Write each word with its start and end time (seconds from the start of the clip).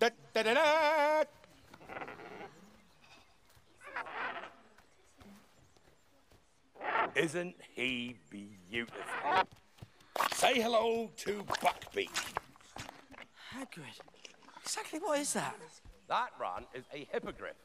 Da, 0.00 0.08
da, 0.32 0.42
da, 0.42 0.54
da. 0.54 1.24
Isn't 7.14 7.54
he 7.74 8.16
beautiful? 8.30 8.96
Say 10.32 10.54
hello 10.54 11.10
to 11.18 11.42
Buckbeak. 11.62 12.08
Hagrid. 13.54 14.00
Exactly 14.62 15.00
what 15.00 15.18
is 15.20 15.34
that? 15.34 15.54
That, 16.08 16.30
Ron, 16.40 16.64
is 16.72 16.84
a 16.94 17.06
hippogriff. 17.12 17.56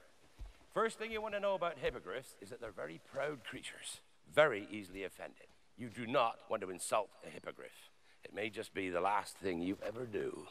First 0.74 1.00
thing 1.00 1.14
you 1.14 1.22
want 1.22 1.36
to 1.36 1.40
know 1.40 1.56
about 1.56 1.78
hippogriffs 1.78 2.36
is 2.42 2.50
that 2.50 2.60
they're 2.60 2.72
very 2.72 3.00
proud 3.14 3.46
creatures, 3.46 4.02
very 4.34 4.68
easily 4.70 5.06
offended. 5.06 5.48
You 5.78 5.88
do 5.88 6.06
not 6.06 6.40
want 6.50 6.62
to 6.64 6.70
insult 6.70 7.08
a 7.26 7.30
hippogriff. 7.30 7.92
It 8.26 8.34
may 8.34 8.50
just 8.50 8.74
be 8.74 8.90
the 8.90 9.00
last 9.00 9.38
thing 9.38 9.62
you 9.62 9.78
ever 9.88 10.06
do. 10.06 10.48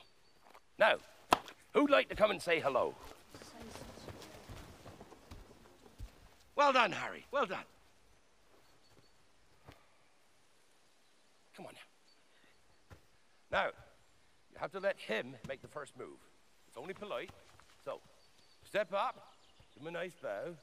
Now, 0.78 0.94
who'd 1.74 1.90
like 1.90 2.08
to 2.08 2.14
come 2.14 2.30
and 2.30 2.40
say 2.40 2.60
hello? 2.60 2.94
Well 6.56 6.72
done, 6.72 6.92
Harry. 6.92 7.26
Well 7.30 7.46
done. 7.46 7.64
Come 11.56 11.66
on 11.66 11.72
now. 13.50 13.58
Now, 13.58 13.66
you 14.52 14.58
have 14.58 14.72
to 14.72 14.80
let 14.80 14.98
him 14.98 15.36
make 15.48 15.62
the 15.62 15.68
first 15.68 15.96
move. 15.98 16.18
It's 16.68 16.76
only 16.76 16.94
polite. 16.94 17.30
So, 17.84 18.00
step 18.64 18.92
up, 18.92 19.34
give 19.74 19.82
him 19.82 19.88
a 19.88 19.90
nice 19.92 20.14
bow, 20.20 20.54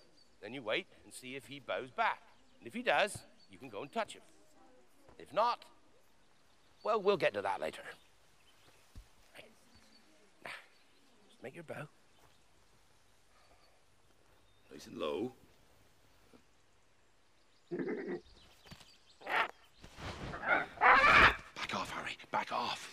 then 0.41 0.53
you 0.53 0.62
wait 0.62 0.88
and 1.05 1.14
see 1.14 1.36
if 1.36 1.45
he 1.45 1.59
bows 1.59 1.91
back. 1.91 2.20
And 2.59 2.67
if 2.67 2.73
he 2.73 2.81
does, 2.81 3.17
you 3.50 3.58
can 3.58 3.70
go 3.70 3.81
and 3.81 3.91
touch 3.91 4.14
him. 4.14 4.22
If 5.20 5.31
not, 5.34 5.64
well, 6.84 7.02
we'll 7.02 7.17
get 7.17 7.34
to 7.36 7.41
that 7.44 7.62
later. 7.62 7.84
Right. 9.36 9.52
Now, 10.44 10.52
just 11.30 11.30
make 11.41 11.55
your 11.55 11.63
bow. 11.63 11.88
Nice 14.72 14.88
and 14.88 14.97
low. 14.97 15.34
Back 20.80 21.75
off, 21.75 21.89
Harry. 21.92 22.17
Back 22.31 22.52
off. 22.52 22.89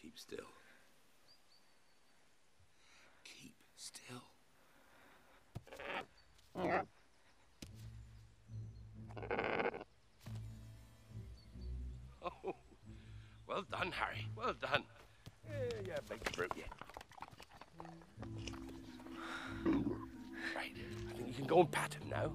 Keep 0.00 0.18
still. 0.18 0.38
Keep 3.24 3.54
still. 3.76 4.22
Oh, 12.22 12.54
well 13.46 13.62
done, 13.70 13.92
Harry. 13.92 14.26
Well 14.36 14.54
done. 14.60 14.84
Yeah, 15.60 15.80
yeah, 15.86 15.98
big 16.08 16.32
brute, 16.32 16.52
yeah. 16.56 16.64
Right. 20.56 20.72
I 21.08 21.12
think 21.12 21.28
you 21.28 21.34
can 21.34 21.44
go 21.44 21.60
and 21.60 21.70
pat 21.70 21.94
him 21.94 22.08
now. 22.08 22.32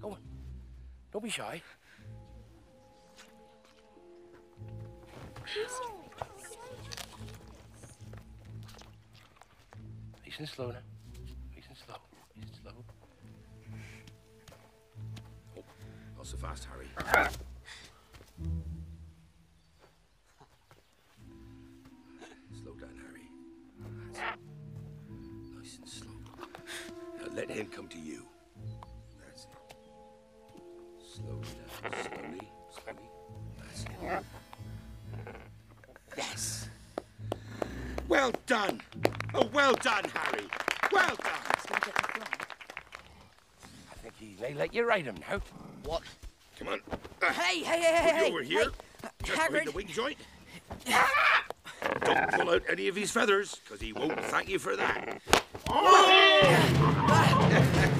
Go 0.00 0.12
on. 0.12 0.18
Don't 1.12 1.24
be 1.24 1.30
shy. 1.30 1.60
Nice 10.24 10.38
and 10.38 10.48
slow 10.48 10.66
now. 10.68 10.78
Nice 11.54 11.66
and 11.68 11.76
slow. 11.76 11.96
Nice 12.36 12.48
and 12.48 12.56
slow. 12.62 12.84
Oh, 15.56 15.62
not 16.16 16.26
so 16.26 16.36
fast, 16.36 16.66
Harry. 16.70 16.88
Done, 39.84 40.04
Harry. 40.14 40.46
Well 40.90 41.14
done. 41.16 41.30
I 43.92 43.96
think 44.02 44.14
he 44.18 44.34
may 44.40 44.54
let 44.54 44.74
you 44.74 44.86
ride 44.86 45.04
him 45.04 45.16
now. 45.30 45.42
What? 45.84 46.00
Come 46.58 46.68
on. 46.68 46.80
Uh, 47.20 47.30
hey, 47.32 47.58
hey, 47.58 47.82
hey, 47.82 47.92
hey, 47.92 48.02
Put 48.02 48.08
you 48.08 48.14
hey! 48.14 48.30
over 48.30 48.42
here. 48.42 48.70
Hey, 49.02 49.08
Just 49.24 49.36
behind 49.36 49.54
Hagrid. 49.54 49.64
the 49.66 49.72
wing 49.72 49.88
joint. 49.88 50.16
Ah! 50.88 51.44
Don't 52.00 52.30
pull 52.32 52.48
out 52.50 52.62
any 52.70 52.88
of 52.88 52.96
his 52.96 53.10
feathers, 53.10 53.60
because 53.62 53.82
he 53.82 53.92
won't 53.92 54.18
thank 54.24 54.48
you 54.48 54.58
for 54.58 54.74
that. 54.74 55.20
Well 55.68 55.68
oh! 55.68 57.90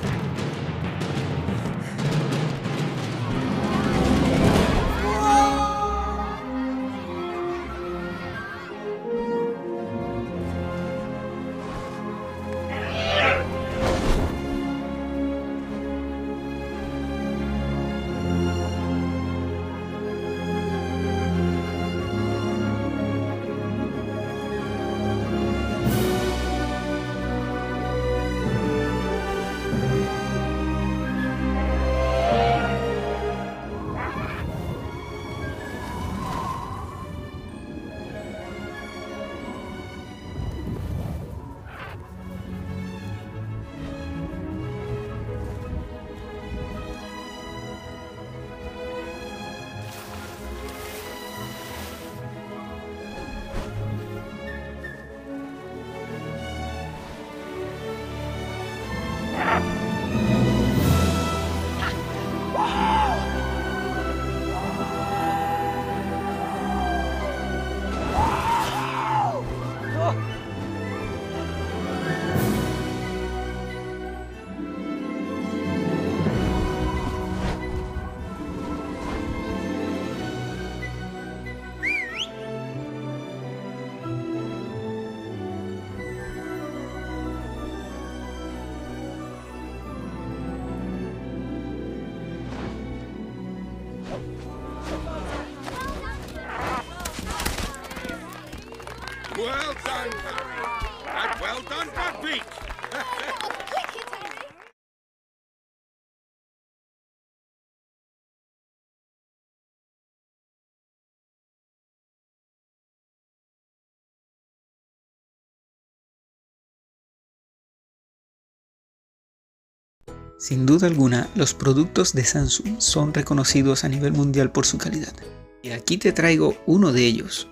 Sin 120.44 120.66
duda 120.66 120.88
alguna, 120.88 121.26
los 121.34 121.54
productos 121.54 122.12
de 122.12 122.22
Samsung 122.22 122.78
son 122.78 123.14
reconocidos 123.14 123.82
a 123.82 123.88
nivel 123.88 124.12
mundial 124.12 124.52
por 124.52 124.66
su 124.66 124.76
calidad. 124.76 125.14
Y 125.62 125.70
aquí 125.70 125.96
te 125.96 126.12
traigo 126.12 126.54
uno 126.66 126.92
de 126.92 127.06
ellos. 127.06 127.48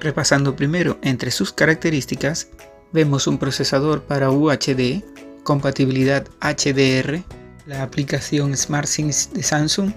Repasando 0.00 0.56
primero 0.56 0.96
entre 1.02 1.30
sus 1.30 1.52
características, 1.52 2.48
vemos 2.94 3.26
un 3.26 3.36
procesador 3.36 4.04
para 4.04 4.30
UHD, 4.30 5.04
compatibilidad 5.42 6.26
HDR, 6.40 7.22
la 7.66 7.82
aplicación 7.82 8.56
SmartThings 8.56 9.34
de 9.34 9.42
Samsung 9.42 9.92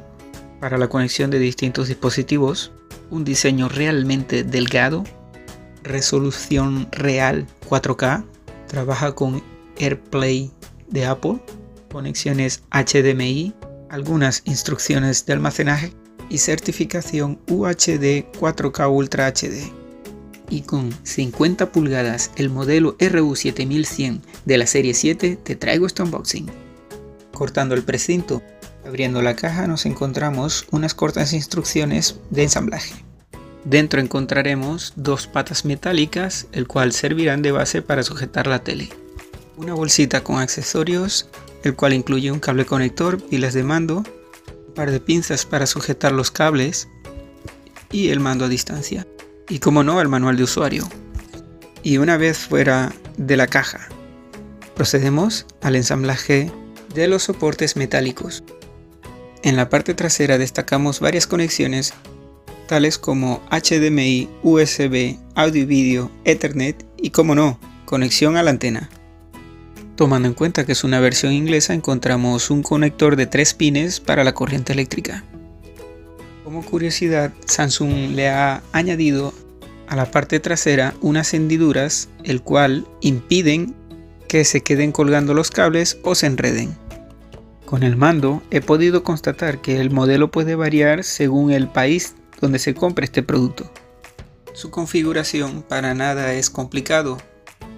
para 0.59 0.77
la 0.77 0.89
conexión 0.89 1.31
de 1.31 1.39
distintos 1.39 1.87
dispositivos, 1.87 2.73
un 3.09 3.23
diseño 3.23 3.69
realmente 3.69 4.43
delgado, 4.43 5.05
resolución 5.81 6.89
real 6.91 7.47
4K, 7.69 8.25
trabaja 8.67 9.15
con 9.15 9.41
AirPlay 9.77 10.51
de 10.89 11.05
Apple, 11.05 11.39
conexiones 11.97 12.61
HDMI, 12.69 13.55
algunas 13.89 14.43
instrucciones 14.45 15.25
de 15.25 15.33
almacenaje 15.33 15.93
y 16.29 16.37
certificación 16.37 17.39
UHD 17.47 18.29
4K 18.39 18.91
Ultra 18.91 19.25
HD. 19.25 19.73
Y 20.51 20.61
con 20.61 20.93
50 21.01 21.71
pulgadas 21.71 22.29
el 22.35 22.51
modelo 22.51 22.95
RU7100 22.99 24.21
de 24.45 24.57
la 24.59 24.67
serie 24.67 24.93
7 24.93 25.39
te 25.43 25.55
traigo 25.55 25.87
este 25.87 26.03
unboxing. 26.03 26.45
Cortando 27.33 27.73
el 27.73 27.81
precinto, 27.81 28.43
abriendo 28.85 29.23
la 29.23 29.35
caja 29.35 29.65
nos 29.65 29.87
encontramos 29.87 30.67
unas 30.69 30.93
cortas 30.93 31.33
instrucciones 31.33 32.19
de 32.29 32.43
ensamblaje. 32.43 32.93
Dentro 33.65 33.99
encontraremos 33.99 34.93
dos 34.95 35.25
patas 35.25 35.65
metálicas, 35.65 36.45
el 36.51 36.67
cual 36.67 36.91
servirán 36.91 37.41
de 37.41 37.53
base 37.53 37.81
para 37.81 38.03
sujetar 38.03 38.45
la 38.45 38.59
tele. 38.59 38.89
Una 39.57 39.73
bolsita 39.73 40.23
con 40.23 40.37
accesorios, 40.37 41.27
el 41.63 41.75
cual 41.75 41.93
incluye 41.93 42.31
un 42.31 42.39
cable 42.39 42.65
conector, 42.65 43.21
pilas 43.21 43.53
de 43.53 43.63
mando, 43.63 44.03
un 44.67 44.73
par 44.73 44.91
de 44.91 44.99
pinzas 44.99 45.45
para 45.45 45.65
sujetar 45.65 46.11
los 46.11 46.31
cables 46.31 46.87
y 47.91 48.09
el 48.09 48.19
mando 48.19 48.45
a 48.45 48.49
distancia. 48.49 49.07
Y 49.49 49.59
como 49.59 49.83
no, 49.83 50.01
el 50.01 50.07
manual 50.07 50.37
de 50.37 50.43
usuario. 50.43 50.87
Y 51.83 51.97
una 51.97 52.17
vez 52.17 52.39
fuera 52.39 52.93
de 53.17 53.37
la 53.37 53.47
caja, 53.47 53.87
procedemos 54.75 55.45
al 55.61 55.75
ensamblaje 55.75 56.51
de 56.93 57.07
los 57.07 57.23
soportes 57.23 57.75
metálicos. 57.75 58.43
En 59.43 59.55
la 59.55 59.69
parte 59.69 59.93
trasera 59.93 60.37
destacamos 60.37 60.99
varias 60.99 61.27
conexiones 61.27 61.93
tales 62.67 62.97
como 62.97 63.41
HDMI, 63.49 64.29
USB, 64.43 65.17
audio 65.35 65.65
y 65.69 66.09
Ethernet 66.25 66.85
y 66.97 67.09
como 67.09 67.33
no, 67.33 67.59
conexión 67.85 68.37
a 68.37 68.43
la 68.43 68.51
antena. 68.51 68.89
Tomando 69.97 70.27
en 70.27 70.35
cuenta 70.35 70.63
que 70.63 70.73
es 70.73 70.83
una 70.83 70.99
versión 70.99 71.33
inglesa 71.33 71.73
encontramos 71.73 72.51
un 72.51 72.61
conector 72.61 73.15
de 73.15 73.25
3 73.25 73.55
pines 73.55 73.99
para 73.99 74.23
la 74.23 74.35
corriente 74.35 74.71
eléctrica. 74.71 75.23
Como 76.43 76.63
curiosidad, 76.63 77.33
Samsung 77.45 78.11
le 78.11 78.29
ha 78.29 78.61
añadido 78.73 79.33
a 79.87 79.95
la 79.95 80.11
parte 80.11 80.39
trasera 80.39 80.93
unas 81.01 81.33
hendiduras 81.33 82.09
el 82.23 82.43
cual 82.43 82.87
impiden 83.01 83.73
que 84.27 84.45
se 84.45 84.61
queden 84.61 84.91
colgando 84.91 85.33
los 85.33 85.49
cables 85.49 85.97
o 86.03 86.13
se 86.13 86.27
enreden. 86.27 86.77
Con 87.65 87.81
el 87.81 87.95
mando 87.95 88.43
he 88.51 88.61
podido 88.61 89.01
constatar 89.01 89.61
que 89.61 89.81
el 89.81 89.89
modelo 89.89 90.29
puede 90.29 90.53
variar 90.53 91.03
según 91.03 91.51
el 91.51 91.69
país 91.69 92.13
donde 92.39 92.59
se 92.59 92.75
compra 92.75 93.03
este 93.03 93.23
producto. 93.23 93.67
Su 94.53 94.69
configuración 94.69 95.63
para 95.63 95.95
nada 95.95 96.33
es 96.33 96.51
complicado, 96.51 97.17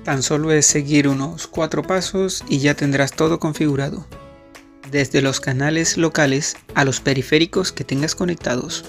tan 0.04 0.24
solo 0.24 0.51
es 0.51 0.66
seguir 0.66 1.07
unos 1.07 1.48
cuatro 1.48 1.84
pasos 1.84 2.44
y 2.48 2.60
ya 2.60 2.74
tendrás 2.74 3.12
todo 3.12 3.40
configurado, 3.40 4.07
desde 4.92 5.22
los 5.22 5.40
canales 5.40 5.98
locales 5.98 6.57
a 6.75 6.86
los 6.86 7.00
periféricos 7.00 7.72
que 7.72 7.84
tengas 7.84 8.16
conectados, 8.16 8.86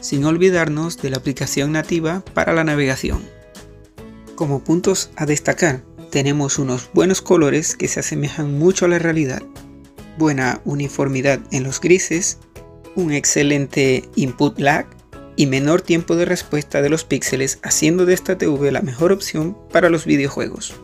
sin 0.00 0.24
olvidarnos 0.24 0.98
de 0.98 1.10
la 1.10 1.18
aplicación 1.18 1.72
nativa 1.72 2.24
para 2.34 2.52
la 2.52 2.64
navegación. 2.64 3.22
Como 4.34 4.64
puntos 4.64 5.10
a 5.16 5.26
destacar, 5.26 5.84
tenemos 6.10 6.58
unos 6.58 6.90
buenos 6.92 7.22
colores 7.22 7.76
que 7.76 7.88
se 7.88 8.00
asemejan 8.00 8.58
mucho 8.58 8.84
a 8.84 8.88
la 8.88 8.98
realidad, 8.98 9.42
buena 10.18 10.60
uniformidad 10.64 11.40
en 11.50 11.62
los 11.64 11.80
grises 11.80 12.38
un 12.94 13.12
excelente 13.12 14.08
input 14.16 14.58
lag 14.58 14.86
y 15.36 15.46
menor 15.46 15.82
tiempo 15.82 16.16
de 16.16 16.24
respuesta 16.24 16.82
de 16.82 16.90
los 16.90 17.04
píxeles 17.04 17.58
haciendo 17.62 18.06
de 18.06 18.14
esta 18.14 18.38
TV 18.38 18.70
la 18.70 18.82
mejor 18.82 19.12
opción 19.12 19.56
para 19.70 19.90
los 19.90 20.04
videojuegos. 20.04 20.74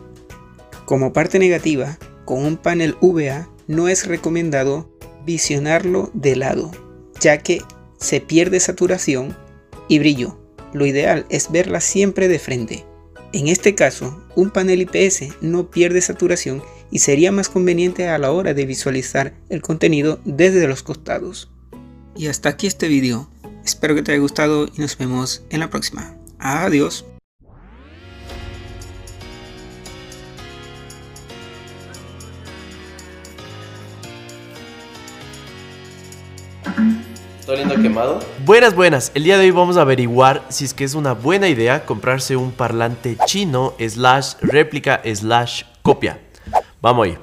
Como 0.85 1.13
parte 1.13 1.39
negativa, 1.39 1.97
con 2.25 2.43
un 2.45 2.57
panel 2.57 2.95
VA 3.01 3.47
no 3.67 3.87
es 3.87 4.07
recomendado 4.07 4.89
visionarlo 5.25 6.09
de 6.13 6.35
lado, 6.35 6.71
ya 7.19 7.37
que 7.37 7.61
se 7.99 8.21
pierde 8.21 8.59
saturación 8.59 9.35
y 9.87 9.99
brillo. 9.99 10.39
Lo 10.73 10.85
ideal 10.85 11.25
es 11.29 11.51
verla 11.51 11.81
siempre 11.81 12.27
de 12.27 12.39
frente. 12.39 12.85
En 13.33 13.47
este 13.47 13.75
caso, 13.75 14.23
un 14.35 14.49
panel 14.49 14.81
IPS 14.81 15.35
no 15.41 15.69
pierde 15.69 16.01
saturación 16.01 16.63
y 16.91 16.99
sería 16.99 17.31
más 17.31 17.49
conveniente 17.49 18.07
a 18.07 18.17
la 18.17 18.31
hora 18.31 18.53
de 18.53 18.65
visualizar 18.65 19.33
el 19.49 19.61
contenido 19.61 20.19
desde 20.25 20.67
los 20.67 20.81
costados. 20.81 21.51
Y 22.15 22.27
hasta 22.27 22.49
aquí 22.49 22.67
este 22.67 22.87
vídeo. 22.87 23.29
Espero 23.69 23.93
que 23.93 24.01
te 24.01 24.11
haya 24.11 24.19
gustado 24.19 24.65
y 24.65 24.81
nos 24.81 24.97
vemos 24.97 25.43
en 25.51 25.59
la 25.59 25.69
próxima. 25.69 26.15
Adiós. 26.39 27.05
¿Estoy 37.47 37.81
quemado? 37.83 38.19
Buenas, 38.43 38.73
buenas. 38.73 39.11
El 39.13 39.25
día 39.25 39.37
de 39.37 39.45
hoy 39.45 39.51
vamos 39.51 39.77
a 39.77 39.81
averiguar 39.81 40.43
si 40.49 40.65
es 40.65 40.73
que 40.73 40.83
es 40.83 40.95
una 40.95 41.13
buena 41.13 41.47
idea 41.47 41.85
comprarse 41.85 42.35
un 42.35 42.51
parlante 42.51 43.17
chino 43.27 43.75
slash 43.77 44.33
réplica 44.41 44.99
slash 45.05 45.61
copia. 45.83 46.19
Vamos 46.81 47.05
ahí. 47.05 47.17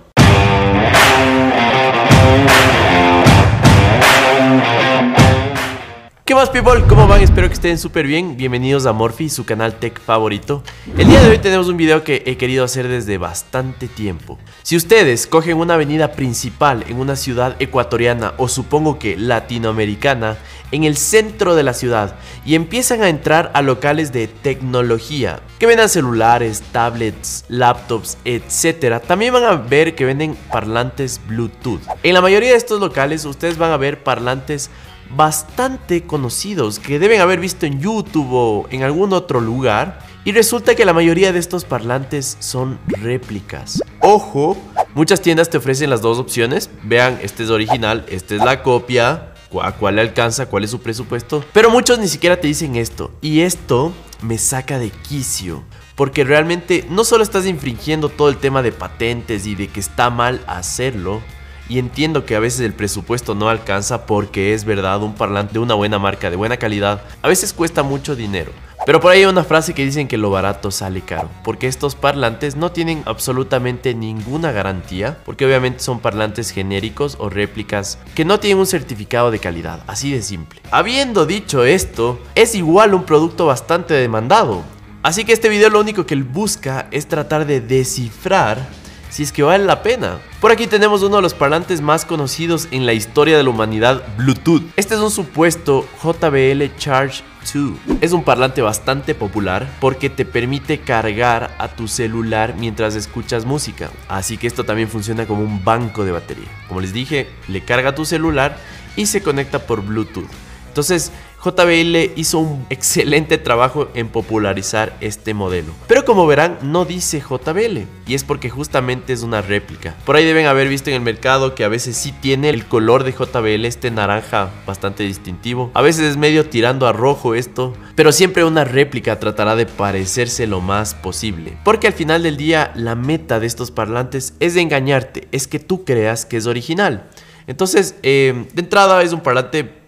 ¿Qué 6.27 6.35
más 6.35 6.51
people? 6.51 6.83
¿Cómo 6.89 7.07
van? 7.07 7.23
Espero 7.23 7.47
que 7.47 7.55
estén 7.55 7.79
súper 7.79 8.05
bien. 8.05 8.37
Bienvenidos 8.37 8.85
a 8.87 8.93
Morphy, 8.93 9.29
su 9.29 9.45
canal 9.45 9.79
tech 9.79 10.01
favorito. 10.01 10.65
El 10.99 11.07
día 11.07 11.21
de 11.21 11.31
hoy 11.31 11.39
tenemos 11.39 11.69
un 11.69 11.77
video 11.77 12.03
que 12.03 12.25
he 12.27 12.37
querido 12.37 12.65
hacer 12.65 12.89
desde 12.89 13.17
bastante 13.17 13.87
tiempo. 13.87 14.37
Si 14.65 14.75
ustedes 14.75 15.29
cogen 15.29 15.59
una 15.59 15.75
avenida 15.75 16.11
principal 16.11 16.85
en 16.89 16.99
una 16.99 17.15
ciudad 17.15 17.55
ecuatoriana 17.61 18.35
o 18.39 18.49
supongo 18.49 18.99
que 18.99 19.17
latinoamericana, 19.17 20.37
en 20.73 20.85
el 20.85 20.97
centro 20.97 21.55
de 21.55 21.63
la 21.63 21.75
ciudad 21.75 22.17
y 22.45 22.55
empiezan 22.55 23.03
a 23.03 23.09
entrar 23.09 23.51
a 23.55 23.63
locales 23.63 24.13
de 24.13 24.27
tecnología 24.27 25.41
que 25.61 25.67
vendan 25.67 25.89
celulares, 25.89 26.63
tablets, 26.73 27.45
laptops, 27.49 28.19
etc. 28.25 29.01
También 29.07 29.33
van 29.33 29.45
a 29.45 29.53
ver 29.53 29.95
que 29.95 30.05
venden 30.05 30.37
parlantes 30.51 31.21
Bluetooth. 31.29 31.81
En 32.03 32.15
la 32.15 32.21
mayoría 32.21 32.51
de 32.51 32.57
estos 32.57 32.81
locales 32.81 33.25
ustedes 33.25 33.59
van 33.59 33.71
a 33.71 33.77
ver 33.77 34.03
parlantes 34.03 34.71
bastante 35.11 36.05
conocidos 36.05 36.79
que 36.79 36.99
deben 36.99 37.21
haber 37.21 37.41
visto 37.41 37.67
en 37.67 37.81
YouTube 37.81 38.29
o 38.33 38.67
en 38.71 38.83
algún 38.83 39.13
otro 39.13 39.41
lugar. 39.41 40.01
Y 40.25 40.33
resulta 40.33 40.75
que 40.75 40.85
la 40.85 40.93
mayoría 40.93 41.33
de 41.33 41.39
estos 41.39 41.65
parlantes 41.65 42.37
son 42.41 42.81
réplicas. 42.87 43.81
Ojo, 44.01 44.57
muchas 44.95 45.21
tiendas 45.21 45.51
te 45.51 45.59
ofrecen 45.59 45.91
las 45.91 46.03
dos 46.03 46.19
opciones. 46.19 46.71
Vean, 46.83 47.19
este 47.23 47.45
es 47.45 47.51
original, 47.51 48.05
esta 48.09 48.35
es 48.35 48.43
la 48.43 48.63
copia. 48.63 49.33
¿A 49.63 49.73
cuál 49.73 49.97
le 49.97 50.01
alcanza? 50.03 50.47
¿Cuál 50.47 50.65
es 50.65 50.71
su 50.71 50.81
presupuesto? 50.81 51.45
Pero 51.53 51.71
muchos 51.71 51.99
ni 51.99 52.09
siquiera 52.09 52.41
te 52.41 52.49
dicen 52.49 52.77
esto. 52.77 53.13
Y 53.21 53.41
esto 53.41 53.93
me 54.23 54.39
saca 54.39 54.79
de 54.79 54.91
quicio. 54.91 55.63
Porque 55.95 56.25
realmente 56.25 56.85
no 56.91 57.05
solo 57.05 57.23
estás 57.23 57.47
infringiendo 57.47 58.09
todo 58.09 58.29
el 58.29 58.37
tema 58.37 58.63
de 58.63 58.73
patentes 58.73 59.47
y 59.47 59.55
de 59.55 59.69
que 59.69 59.81
está 59.81 60.11
mal 60.11 60.43
hacerlo, 60.47 61.23
y 61.69 61.79
entiendo 61.79 62.25
que 62.25 62.37
a 62.37 62.41
veces 62.41 62.61
el 62.61 62.75
presupuesto 62.75 63.35
no 63.35 63.49
alcanza 63.49 64.07
porque 64.07 64.55
es 64.55 64.65
verdad, 64.65 65.03
un 65.03 65.15
parlante 65.15 65.55
de 65.55 65.59
una 65.59 65.75
buena 65.75 65.99
marca, 65.99 66.31
de 66.31 66.37
buena 66.37 66.57
calidad, 66.57 67.03
a 67.23 67.29
veces 67.29 67.53
cuesta 67.53 67.83
mucho 67.83 68.17
dinero. 68.17 68.53
Pero 68.85 69.01
por 69.01 69.11
ahí 69.11 69.21
hay 69.21 69.25
una 69.25 69.43
frase 69.43 69.75
que 69.75 69.85
dicen 69.85 70.07
que 70.07 70.17
lo 70.17 70.31
barato 70.31 70.71
sale 70.71 71.01
caro, 71.01 71.29
porque 71.43 71.67
estos 71.67 71.97
parlantes 71.97 72.55
no 72.55 72.71
tienen 72.71 73.03
absolutamente 73.07 73.95
ninguna 73.95 74.53
garantía, 74.53 75.19
porque 75.25 75.45
obviamente 75.45 75.81
son 75.81 75.99
parlantes 75.99 76.51
genéricos 76.51 77.17
o 77.19 77.29
réplicas 77.29 77.99
que 78.15 78.25
no 78.25 78.39
tienen 78.39 78.59
un 78.59 78.67
certificado 78.67 79.33
de 79.33 79.41
calidad, 79.41 79.81
así 79.89 80.13
de 80.13 80.23
simple. 80.23 80.61
Habiendo 80.71 81.27
dicho 81.27 81.65
esto, 81.65 82.21
es 82.37 82.55
igual 82.55 82.95
un 82.95 83.03
producto 83.03 83.47
bastante 83.47 83.95
demandado. 83.95 84.63
Así 85.03 85.25
que 85.25 85.33
este 85.33 85.49
video 85.49 85.71
lo 85.71 85.81
único 85.81 86.07
que 86.07 86.15
él 86.15 86.25
busca 86.25 86.87
es 86.91 87.07
tratar 87.07 87.47
de 87.47 87.61
descifrar 87.61 88.69
si 89.17 89.23
es 89.23 89.33
que 89.33 89.43
vale 89.43 89.65
la 89.65 89.83
pena. 89.83 90.19
Por 90.43 90.53
aquí 90.53 90.67
tenemos 90.67 91.03
uno 91.03 91.17
de 91.17 91.23
los 91.23 91.33
parlantes 91.33 91.81
más 91.81 92.05
conocidos 92.05 92.69
en 92.71 92.85
la 92.85 92.93
historia 92.93 93.39
de 93.39 93.43
la 93.43 93.49
humanidad, 93.49 94.03
Bluetooth. 94.19 94.63
Este 94.77 94.95
es 94.95 95.01
un 95.01 95.11
supuesto 95.11 95.89
JBL 96.03 96.77
Charge 96.77 97.25
2. 97.51 97.79
Es 98.03 98.13
un 98.13 98.25
parlante 98.25 98.61
bastante 98.61 99.15
popular 99.15 99.67
porque 99.81 100.11
te 100.11 100.27
permite 100.27 100.81
cargar 100.81 101.55
a 101.57 101.69
tu 101.69 101.89
celular 101.89 102.57
mientras 102.59 102.95
escuchas 102.95 103.47
música. 103.47 103.89
Así 104.07 104.37
que 104.37 104.49
esto 104.49 104.65
también 104.65 104.91
funciona 104.91 105.25
como 105.25 105.41
un 105.41 105.65
banco 105.65 106.05
de 106.05 106.13
batería. 106.13 106.49
Como 106.69 106.83
les 106.83 106.93
dije, 106.93 107.31
le 107.49 107.65
carga 107.65 107.91
a 107.91 107.95
tu 107.95 108.05
celular 108.05 108.59
y 108.97 109.07
se 109.07 109.23
conecta 109.23 109.61
por 109.61 109.81
Bluetooth. 109.81 110.29
Entonces, 110.69 111.11
JBL 111.47 112.13
hizo 112.17 112.41
un 112.41 112.67
excelente 112.71 113.39
trabajo 113.39 113.89
en 113.95 114.09
popularizar 114.09 114.97
este 115.01 115.33
modelo. 115.33 115.73
Pero 115.87 116.05
como 116.05 116.27
verán, 116.27 116.59
no 116.63 116.85
dice 116.85 117.21
JBL, 117.21 117.87
y 118.05 118.15
es 118.15 118.25
porque 118.25 118.51
justamente 118.51 119.13
es 119.13 119.23
una 119.23 119.43
réplica. 119.43 119.95
Por 120.05 120.17
ahí 120.17 120.25
deben 120.25 120.47
haber 120.47 120.69
visto 120.69 120.91
en 120.91 120.97
el 120.97 121.03
mercado 121.03 121.55
que 121.55 121.63
a 121.63 121.69
veces 121.69 121.97
sí 121.97 122.11
tiene 122.11 122.49
el 122.49 122.67
color 122.67 123.05
de 123.05 123.13
JBL, 123.13 123.65
este 123.65 123.93
naranja 123.93 124.51
bastante 124.67 125.05
distintivo. 125.05 125.71
A 125.75 125.83
veces 125.83 126.03
es 126.07 126.17
medio 126.17 126.49
tirando 126.49 126.89
a 126.89 126.93
rojo 126.93 127.37
esto, 127.37 127.75
pero 127.95 128.11
siempre 128.11 128.43
una 128.43 128.65
réplica 128.65 129.21
tratará 129.21 129.55
de 129.55 129.67
parecerse 129.67 130.49
lo 130.49 130.61
más 130.61 130.97
posible. 130.97 131.57
Porque 131.65 131.87
al 131.87 131.93
final 131.93 132.25
del 132.25 132.37
día, 132.37 132.73
la 132.75 132.97
meta 132.97 133.39
de 133.39 133.47
estos 133.47 133.71
parlantes 133.71 134.35
es 134.41 134.55
de 134.55 134.63
engañarte, 134.63 135.29
es 135.31 135.47
que 135.47 135.61
tú 135.61 135.85
creas 135.85 136.27
que 136.27 136.39
es 136.39 136.47
original. 136.47 137.09
Entonces, 137.47 137.95
eh, 138.03 138.47
de 138.53 138.63
entrada 138.63 139.01
es 139.05 139.13
un 139.13 139.21
parlante 139.21 139.86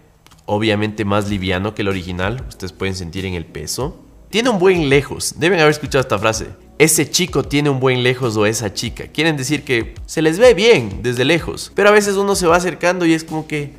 obviamente 0.49 1.05
más 1.05 1.29
liviano 1.29 1.75
que 1.75 1.83
el 1.83 1.89
original, 1.89 2.43
ustedes 2.49 2.73
pueden 2.73 2.95
sentir 2.95 3.23
en 3.23 3.35
el 3.35 3.45
peso. 3.45 4.03
Tiene 4.31 4.49
un 4.49 4.57
buen 4.57 4.89
lejos, 4.89 5.35
deben 5.37 5.59
haber 5.59 5.71
escuchado 5.71 6.01
esta 6.01 6.17
frase. 6.17 6.47
Ese 6.79 7.09
chico 7.09 7.43
tiene 7.43 7.69
un 7.69 7.79
buen 7.79 8.01
lejos 8.01 8.35
o 8.35 8.47
esa 8.47 8.73
chica. 8.73 9.05
Quieren 9.07 9.37
decir 9.37 9.63
que 9.63 9.93
se 10.07 10.23
les 10.23 10.39
ve 10.39 10.55
bien 10.55 11.01
desde 11.03 11.23
lejos, 11.23 11.71
pero 11.75 11.89
a 11.89 11.91
veces 11.91 12.15
uno 12.15 12.35
se 12.35 12.47
va 12.47 12.55
acercando 12.55 13.05
y 13.05 13.13
es 13.13 13.23
como 13.23 13.47
que... 13.47 13.73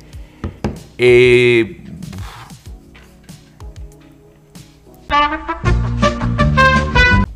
Eh... 0.97 1.83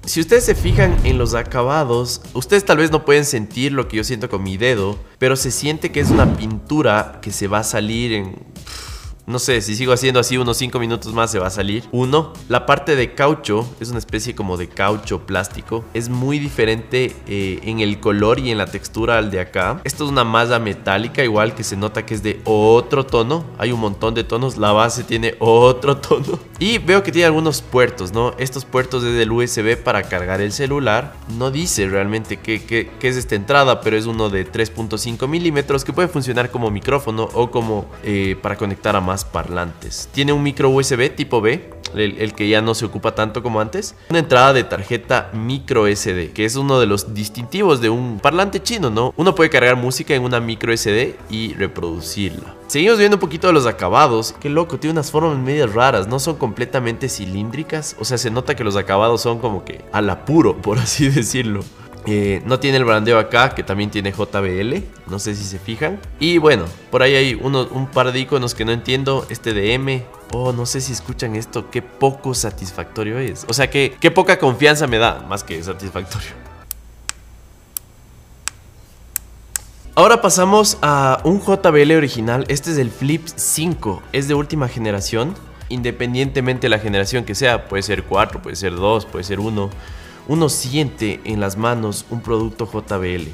Si 0.05 0.21
ustedes 0.21 0.45
se 0.45 0.55
fijan 0.55 0.95
en 1.03 1.17
los 1.17 1.33
acabados, 1.33 2.21
ustedes 2.33 2.63
tal 2.63 2.77
vez 2.77 2.89
no 2.89 3.03
pueden 3.03 3.25
sentir 3.25 3.73
lo 3.73 3.89
que 3.89 3.97
yo 3.97 4.05
siento 4.05 4.29
con 4.29 4.43
mi 4.43 4.55
dedo, 4.55 4.97
pero 5.17 5.35
se 5.35 5.51
siente 5.51 5.91
que 5.91 5.99
es 5.99 6.09
una 6.09 6.37
pintura 6.37 7.19
que 7.21 7.31
se 7.31 7.47
va 7.47 7.59
a 7.59 7.63
salir 7.65 8.13
en 8.13 8.35
no 9.27 9.39
sé, 9.39 9.61
si 9.61 9.75
sigo 9.75 9.91
haciendo 9.91 10.19
así 10.19 10.37
unos 10.37 10.57
5 10.57 10.79
minutos 10.79 11.13
más 11.13 11.31
se 11.31 11.39
va 11.39 11.47
a 11.47 11.51
salir. 11.51 11.83
Uno, 11.91 12.33
la 12.47 12.65
parte 12.65 12.95
de 12.95 13.15
caucho 13.15 13.67
es 13.79 13.89
una 13.89 13.97
especie 13.97 14.35
como 14.35 14.55
de 14.55 14.67
caucho 14.67 15.25
plástico. 15.25 15.83
Es 15.93 16.09
muy 16.09 16.37
diferente 16.37 17.15
eh, 17.27 17.59
en 17.63 17.79
el 17.79 17.99
color 17.99 18.39
y 18.39 18.51
en 18.51 18.59
la 18.59 18.67
textura 18.67 19.17
al 19.17 19.31
de 19.31 19.39
acá. 19.39 19.81
Esto 19.83 20.05
es 20.05 20.11
una 20.11 20.23
malla 20.23 20.59
metálica 20.59 21.23
igual 21.23 21.55
que 21.55 21.63
se 21.63 21.75
nota 21.75 22.05
que 22.05 22.13
es 22.13 22.21
de 22.21 22.39
otro 22.43 23.05
tono. 23.05 23.45
Hay 23.57 23.71
un 23.71 23.79
montón 23.79 24.13
de 24.13 24.23
tonos. 24.23 24.57
La 24.57 24.71
base 24.71 25.03
tiene 25.03 25.35
otro 25.39 25.97
tono. 26.01 26.39
Y 26.59 26.77
veo 26.77 27.01
que 27.01 27.11
tiene 27.11 27.25
algunos 27.25 27.61
puertos, 27.61 28.13
¿no? 28.13 28.35
Estos 28.37 28.63
puertos 28.63 29.03
es 29.03 29.15
del 29.15 29.31
USB 29.31 29.75
para 29.75 30.03
cargar 30.03 30.39
el 30.39 30.51
celular. 30.51 31.15
No 31.37 31.49
dice 31.49 31.87
realmente 31.87 32.37
qué, 32.37 32.63
qué, 32.63 32.91
qué 32.99 33.07
es 33.07 33.15
esta 33.15 33.33
entrada, 33.33 33.81
pero 33.81 33.97
es 33.97 34.05
uno 34.05 34.29
de 34.29 34.49
3.5 34.49 35.27
milímetros 35.27 35.83
que 35.83 35.93
puede 35.93 36.07
funcionar 36.07 36.51
como 36.51 36.69
micrófono 36.69 37.27
o 37.33 37.49
como 37.49 37.87
eh, 38.03 38.37
para 38.41 38.55
conectar 38.55 38.95
a 38.95 39.01
más 39.01 39.14
parlantes. 39.23 40.09
Tiene 40.11 40.33
un 40.33 40.43
micro 40.43 40.69
USB 40.69 41.15
tipo 41.15 41.39
B, 41.39 41.69
el, 41.95 42.33
que 42.33 42.49
ya 42.49 42.61
no 42.61 42.75
se 42.75 42.85
ocupa 42.85 43.15
tanto 43.15 43.41
como 43.41 43.61
antes. 43.61 43.95
Una 44.09 44.19
entrada 44.19 44.53
de 44.53 44.63
tarjeta 44.63 45.29
micro 45.33 45.87
SD, 45.87 46.31
que 46.31 46.45
es 46.45 46.55
uno 46.55 46.79
de 46.79 46.87
los 46.87 47.13
distintivos 47.13 47.81
de 47.81 47.89
un 47.89 48.19
parlante 48.19 48.61
chino, 48.61 48.89
¿no? 48.89 49.13
Uno 49.15 49.35
puede 49.35 49.49
cargar 49.49 49.75
música 49.75 50.13
en 50.13 50.23
una 50.23 50.39
micro 50.39 50.75
SD 50.75 51.15
y 51.29 51.53
reproducirla. 51.53 52.55
Seguimos 52.67 52.97
viendo 52.97 53.17
un 53.17 53.21
poquito 53.21 53.47
de 53.47 53.53
los 53.53 53.67
acabados. 53.67 54.33
Qué 54.39 54.49
loco, 54.49 54.79
tiene 54.79 54.93
unas 54.93 55.11
formas 55.11 55.37
medias 55.37 55.71
raras. 55.73 56.07
No 56.07 56.19
son 56.19 56.35
completamente 56.35 57.09
cilíndricas. 57.09 57.95
O 57.99 58.05
sea, 58.05 58.17
se 58.17 58.31
nota 58.31 58.55
que 58.55 58.63
los 58.63 58.75
acabados 58.75 59.21
son 59.21 59.39
como 59.39 59.63
que 59.63 59.85
al 59.91 60.09
apuro, 60.09 60.57
por 60.57 60.79
así 60.79 61.09
decirlo. 61.09 61.63
Eh, 62.07 62.41
no 62.45 62.59
tiene 62.59 62.77
el 62.77 62.85
brandeo 62.85 63.17
acá, 63.17 63.55
que 63.55 63.63
también 63.63 63.89
tiene 63.89 64.11
JBL. 64.11 64.83
No 65.07 65.19
sé 65.19 65.35
si 65.35 65.43
se 65.43 65.57
fijan. 65.57 65.99
Y 66.19 66.37
bueno, 66.37 66.65
por 66.91 67.01
ahí 67.01 67.15
hay 67.15 67.33
uno, 67.33 67.67
un 67.71 67.87
par 67.87 68.11
de 68.11 68.19
iconos 68.19 68.53
que 68.53 68.63
no 68.63 68.71
entiendo. 68.71 69.25
Este 69.29 69.53
de 69.53 69.73
M. 69.73 70.05
Oh, 70.31 70.53
no 70.53 70.65
sé 70.65 70.81
si 70.81 70.93
escuchan 70.93 71.35
esto. 71.35 71.69
Qué 71.71 71.81
poco 71.81 72.33
satisfactorio 72.33 73.17
es. 73.17 73.45
O 73.49 73.53
sea, 73.53 73.69
que 73.69 73.95
qué 73.99 74.11
poca 74.11 74.37
confianza 74.37 74.85
me 74.85 74.97
da, 74.97 75.25
más 75.27 75.43
que 75.43 75.61
satisfactorio. 75.63 76.29
Ahora 79.95 80.21
pasamos 80.21 80.77
a 80.81 81.21
un 81.23 81.41
JBL 81.41 81.93
original. 81.93 82.45
Este 82.49 82.71
es 82.71 82.77
el 82.77 82.91
Flip 82.91 83.25
5. 83.33 84.03
Es 84.11 84.27
de 84.27 84.33
última 84.35 84.67
generación. 84.67 85.33
Independientemente 85.69 86.65
de 86.65 86.69
la 86.69 86.79
generación 86.79 87.23
que 87.23 87.33
sea. 87.33 87.67
Puede 87.67 87.81
ser 87.81 88.03
4, 88.03 88.41
puede 88.41 88.55
ser 88.57 88.75
2, 88.75 89.05
puede 89.05 89.23
ser 89.23 89.39
1 89.39 89.69
uno 90.27 90.49
siente 90.49 91.19
en 91.23 91.39
las 91.39 91.57
manos 91.57 92.05
un 92.09 92.21
producto 92.21 92.69
JBL. 92.71 93.29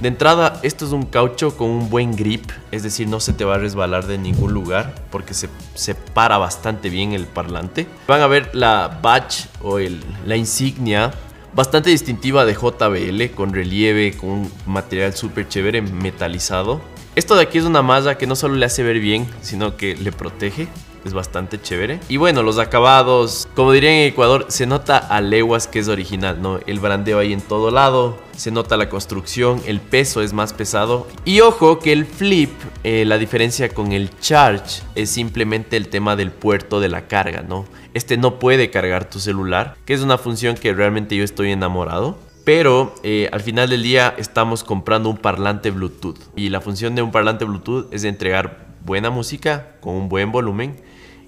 De 0.00 0.08
entrada, 0.08 0.58
esto 0.64 0.84
es 0.84 0.90
un 0.90 1.04
caucho 1.04 1.56
con 1.56 1.70
un 1.70 1.88
buen 1.88 2.16
grip, 2.16 2.50
es 2.72 2.82
decir, 2.82 3.06
no 3.06 3.20
se 3.20 3.32
te 3.32 3.44
va 3.44 3.54
a 3.54 3.58
resbalar 3.58 4.06
de 4.06 4.18
ningún 4.18 4.52
lugar 4.52 4.94
porque 5.10 5.34
se 5.34 5.48
separa 5.74 6.36
bastante 6.36 6.90
bien 6.90 7.12
el 7.12 7.26
parlante. 7.26 7.86
Van 8.08 8.20
a 8.20 8.26
ver 8.26 8.50
la 8.54 8.98
badge 9.00 9.46
o 9.62 9.78
la 9.78 10.36
insignia 10.36 11.12
bastante 11.54 11.90
distintiva 11.90 12.44
de 12.44 12.54
JBL 12.54 13.34
con 13.36 13.54
relieve, 13.54 14.16
con 14.16 14.30
un 14.30 14.52
material 14.66 15.14
súper 15.14 15.48
chévere 15.48 15.80
metalizado. 15.80 16.80
Esto 17.14 17.36
de 17.36 17.42
aquí 17.42 17.58
es 17.58 17.64
una 17.64 17.82
malla 17.82 18.18
que 18.18 18.26
no 18.26 18.34
solo 18.34 18.56
le 18.56 18.66
hace 18.66 18.82
ver 18.82 18.98
bien, 18.98 19.28
sino 19.40 19.76
que 19.76 19.94
le 19.94 20.10
protege 20.10 20.66
es 21.04 21.14
bastante 21.14 21.60
chévere. 21.60 22.00
Y 22.08 22.16
bueno, 22.16 22.42
los 22.42 22.58
acabados, 22.58 23.48
como 23.54 23.72
diría 23.72 23.92
en 23.92 24.08
Ecuador, 24.08 24.46
se 24.48 24.66
nota 24.66 24.98
a 24.98 25.20
leguas 25.20 25.66
que 25.66 25.78
es 25.78 25.88
original, 25.88 26.40
¿no? 26.40 26.60
El 26.66 26.80
brandeo 26.80 27.18
ahí 27.18 27.32
en 27.32 27.40
todo 27.40 27.70
lado, 27.70 28.18
se 28.36 28.50
nota 28.50 28.76
la 28.76 28.88
construcción, 28.88 29.60
el 29.66 29.80
peso 29.80 30.22
es 30.22 30.32
más 30.32 30.52
pesado. 30.52 31.06
Y 31.24 31.40
ojo 31.40 31.78
que 31.78 31.92
el 31.92 32.06
flip, 32.06 32.50
eh, 32.82 33.04
la 33.04 33.18
diferencia 33.18 33.68
con 33.68 33.92
el 33.92 34.10
charge 34.18 34.82
es 34.94 35.10
simplemente 35.10 35.76
el 35.76 35.88
tema 35.88 36.16
del 36.16 36.30
puerto 36.30 36.80
de 36.80 36.88
la 36.88 37.06
carga, 37.06 37.42
¿no? 37.42 37.66
Este 37.92 38.16
no 38.16 38.38
puede 38.38 38.70
cargar 38.70 39.08
tu 39.08 39.20
celular, 39.20 39.76
que 39.84 39.94
es 39.94 40.00
una 40.00 40.18
función 40.18 40.56
que 40.56 40.72
realmente 40.72 41.16
yo 41.16 41.24
estoy 41.24 41.52
enamorado. 41.52 42.18
Pero 42.44 42.94
eh, 43.02 43.30
al 43.32 43.40
final 43.40 43.70
del 43.70 43.82
día 43.82 44.14
estamos 44.18 44.64
comprando 44.64 45.08
un 45.08 45.16
parlante 45.16 45.70
Bluetooth. 45.70 46.18
Y 46.36 46.50
la 46.50 46.60
función 46.60 46.94
de 46.94 47.00
un 47.00 47.10
parlante 47.10 47.46
Bluetooth 47.46 47.86
es 47.90 48.04
entregar 48.04 48.66
buena 48.84 49.08
música 49.08 49.76
con 49.80 49.94
un 49.94 50.08
buen 50.10 50.30
volumen 50.30 50.76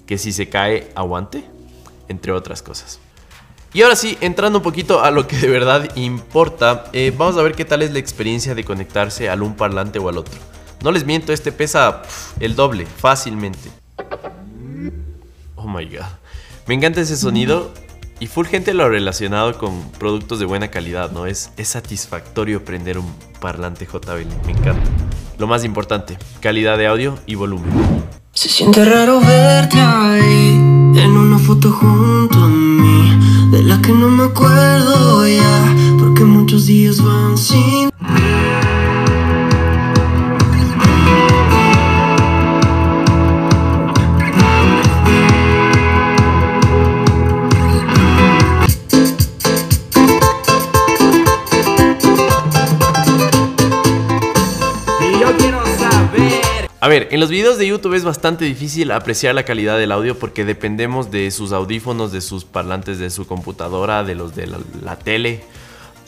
que 0.07 0.17
si 0.17 0.31
se 0.31 0.49
cae 0.49 0.89
aguante, 0.95 1.43
entre 2.07 2.31
otras 2.31 2.63
cosas. 2.63 2.99
Y 3.73 3.81
ahora 3.83 3.95
sí, 3.95 4.17
entrando 4.21 4.59
un 4.59 4.63
poquito 4.63 5.03
a 5.03 5.11
lo 5.11 5.27
que 5.27 5.37
de 5.37 5.49
verdad 5.49 5.87
importa, 5.95 6.85
eh, 6.93 7.13
vamos 7.15 7.37
a 7.37 7.43
ver 7.43 7.53
qué 7.53 7.65
tal 7.65 7.81
es 7.83 7.91
la 7.91 7.99
experiencia 7.99 8.55
de 8.55 8.63
conectarse 8.63 9.29
al 9.29 9.43
un 9.43 9.55
parlante 9.55 9.99
o 9.99 10.09
al 10.09 10.17
otro. 10.17 10.39
No 10.81 10.91
les 10.91 11.05
miento, 11.05 11.33
este 11.33 11.51
pesa 11.51 12.01
el 12.39 12.55
doble, 12.55 12.85
fácilmente. 12.85 13.69
Oh 15.55 15.67
my 15.67 15.85
god. 15.85 16.05
Me 16.65 16.75
encanta 16.75 17.01
ese 17.01 17.17
sonido 17.17 17.73
y 18.19 18.27
full 18.27 18.45
gente 18.45 18.73
lo 18.73 18.89
relacionado 18.89 19.57
con 19.57 19.91
productos 19.91 20.39
de 20.39 20.45
buena 20.45 20.69
calidad, 20.69 21.11
¿no? 21.11 21.25
Es, 21.25 21.51
es 21.57 21.67
satisfactorio 21.67 22.63
prender 22.63 22.97
un 22.97 23.13
parlante 23.41 23.85
JBL, 23.85 24.45
me 24.45 24.53
encanta. 24.53 24.89
Lo 25.37 25.45
más 25.45 25.63
importante, 25.63 26.17
calidad 26.39 26.77
de 26.77 26.87
audio 26.87 27.19
y 27.25 27.35
volumen. 27.35 27.71
Se 28.37 28.49
siente 28.49 28.85
raro 28.85 29.19
verte 29.19 29.79
ahí, 29.79 30.49
en 30.95 31.17
una 31.17 31.39
foto 31.39 31.71
junto 31.71 32.37
a 32.37 32.47
mí, 32.47 33.49
de 33.49 33.63
la 33.63 33.81
que 33.81 33.91
no 33.91 34.09
me 34.09 34.25
acuerdo 34.25 35.27
ya, 35.27 35.75
porque 35.97 36.23
muchos 36.23 36.67
días 36.67 37.01
van 37.01 37.35
sin... 37.35 37.89
A 56.87 56.89
ver, 56.89 57.09
en 57.11 57.19
los 57.19 57.29
videos 57.29 57.57
de 57.57 57.67
YouTube 57.67 57.95
es 57.95 58.05
bastante 58.05 58.45
difícil 58.45 58.91
apreciar 58.91 59.35
la 59.35 59.43
calidad 59.43 59.77
del 59.77 59.91
audio 59.91 60.17
porque 60.17 60.45
dependemos 60.45 61.11
de 61.11 61.29
sus 61.31 61.51
audífonos, 61.51 62.13
de 62.13 62.21
sus 62.21 62.45
parlantes 62.45 62.97
de 62.97 63.09
su 63.09 63.27
computadora, 63.27 64.05
de 64.05 64.15
los 64.15 64.37
de 64.37 64.47
la, 64.47 64.97
tele. 64.97 65.43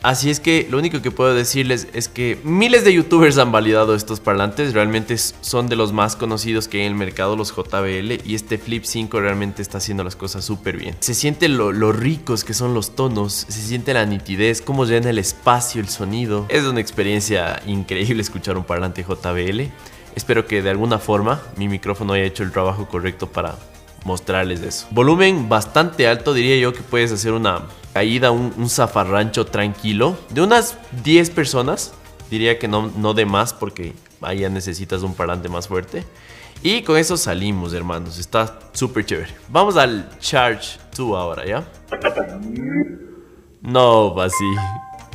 Así 0.03 0.29
es 0.29 0.39
que 0.39 0.67
lo 0.71 0.77
único 0.77 1.01
que 1.01 1.11
puedo 1.11 1.33
decirles 1.33 1.89
es 1.91 2.07
que 2.07 2.39
miles 2.45 2.85
de 2.85 2.93
youtubers 2.93 3.37
han 3.39 3.51
validado 3.51 3.93
estos 3.93 4.21
parlantes, 4.21 4.73
realmente 4.73 5.17
son 5.17 5.67
de 5.67 5.75
los 5.75 5.91
más 5.91 6.15
conocidos 6.15 6.69
que 6.69 6.77
hay 6.77 6.85
en 6.85 6.93
el 6.93 6.97
mercado, 6.97 7.35
los 7.35 7.53
JBL, 7.53 8.25
y 8.25 8.33
este 8.33 8.57
Flip 8.57 8.85
5 8.85 9.19
realmente 9.19 9.61
está 9.61 9.79
haciendo 9.79 10.05
las 10.05 10.15
cosas 10.15 10.45
súper 10.45 10.77
bien. 10.77 10.95
Se 11.01 11.13
siente 11.13 11.49
lo, 11.49 11.73
lo, 11.73 11.91
ricos 11.91 12.45
que 12.45 12.53
son 12.53 12.73
los 12.73 12.95
tonos, 12.95 13.45
se 13.49 13.61
siente 13.61 13.93
la 13.93 14.05
nitidez, 14.05 14.61
cómo 14.61 14.85
llena 14.85 15.09
el 15.09 15.17
espacio, 15.17 15.81
el 15.81 15.89
sonido. 15.89 16.45
Es 16.47 16.63
una 16.63 16.79
experiencia 16.79 17.61
increíble 17.67 18.21
escuchar 18.21 18.55
un 18.55 18.63
parlante 18.63 19.03
JBL. 19.03 19.73
Espero 20.19 20.45
que 20.45 20.61
de 20.61 20.69
alguna 20.69 20.99
forma 20.99 21.41
mi 21.55 21.69
micrófono 21.69 22.11
haya 22.11 22.25
hecho 22.25 22.43
el 22.43 22.51
trabajo 22.51 22.89
correcto 22.89 23.27
para 23.31 23.55
mostrarles 24.03 24.59
eso. 24.59 24.85
Volumen 24.91 25.47
bastante 25.47 26.09
alto, 26.09 26.33
diría 26.33 26.57
yo 26.57 26.73
que 26.73 26.81
puedes 26.81 27.13
hacer 27.13 27.31
una 27.31 27.61
caída, 27.93 28.29
un, 28.29 28.69
zafarrancho 28.69 29.45
tranquilo. 29.45 30.17
De 30.29 30.41
unas 30.41 30.77
10 31.05 31.29
personas, 31.29 31.93
diría 32.29 32.59
que 32.59 32.67
no, 32.67 32.91
no 32.97 33.13
de 33.13 33.25
más 33.25 33.53
porque 33.53 33.93
ahí 34.19 34.39
ya 34.39 34.49
necesitas 34.49 35.03
un 35.03 35.13
parlante 35.13 35.47
más 35.47 35.69
fuerte. 35.69 36.03
Y 36.63 36.81
con 36.81 36.97
eso 36.97 37.15
salimos, 37.15 37.71
hermanos. 37.71 38.19
Está 38.19 38.59
súper 38.73 39.05
chévere. 39.05 39.33
Vamos 39.47 39.77
al 39.77 40.09
Charge 40.19 40.79
2 40.97 41.17
ahora, 41.17 41.45
¿ya? 41.45 41.65
No, 43.61 44.19
así. 44.19 44.51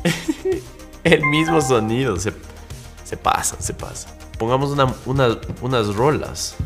El 1.04 1.26
mismo 1.26 1.61
sonido. 1.61 2.16
Se, 2.16 2.32
se 3.04 3.18
pasa, 3.18 3.61
se 3.61 3.75
pasa. 3.75 4.24
Pongamos 4.38 4.71
una, 4.71 4.87
una- 5.07 5.38
unas 5.62 5.95
rolas. 5.95 6.57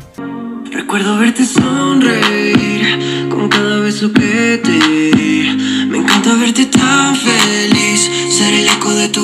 Recuerdo 0.71 1.17
verte 1.17 1.45
sonreír 1.45 3.27
con 3.29 3.47
cada 3.49 3.79
beso 3.79 4.11
que 4.11 4.59
te 4.63 4.71
di. 5.17 5.85
Me 5.89 5.97
encanta 5.99 6.33
verte 6.35 6.65
tan 6.65 7.15
feliz, 7.15 8.09
ser 8.37 8.53
el 8.53 8.67
eco 8.69 8.89
de 8.91 9.09
tu 9.09 9.21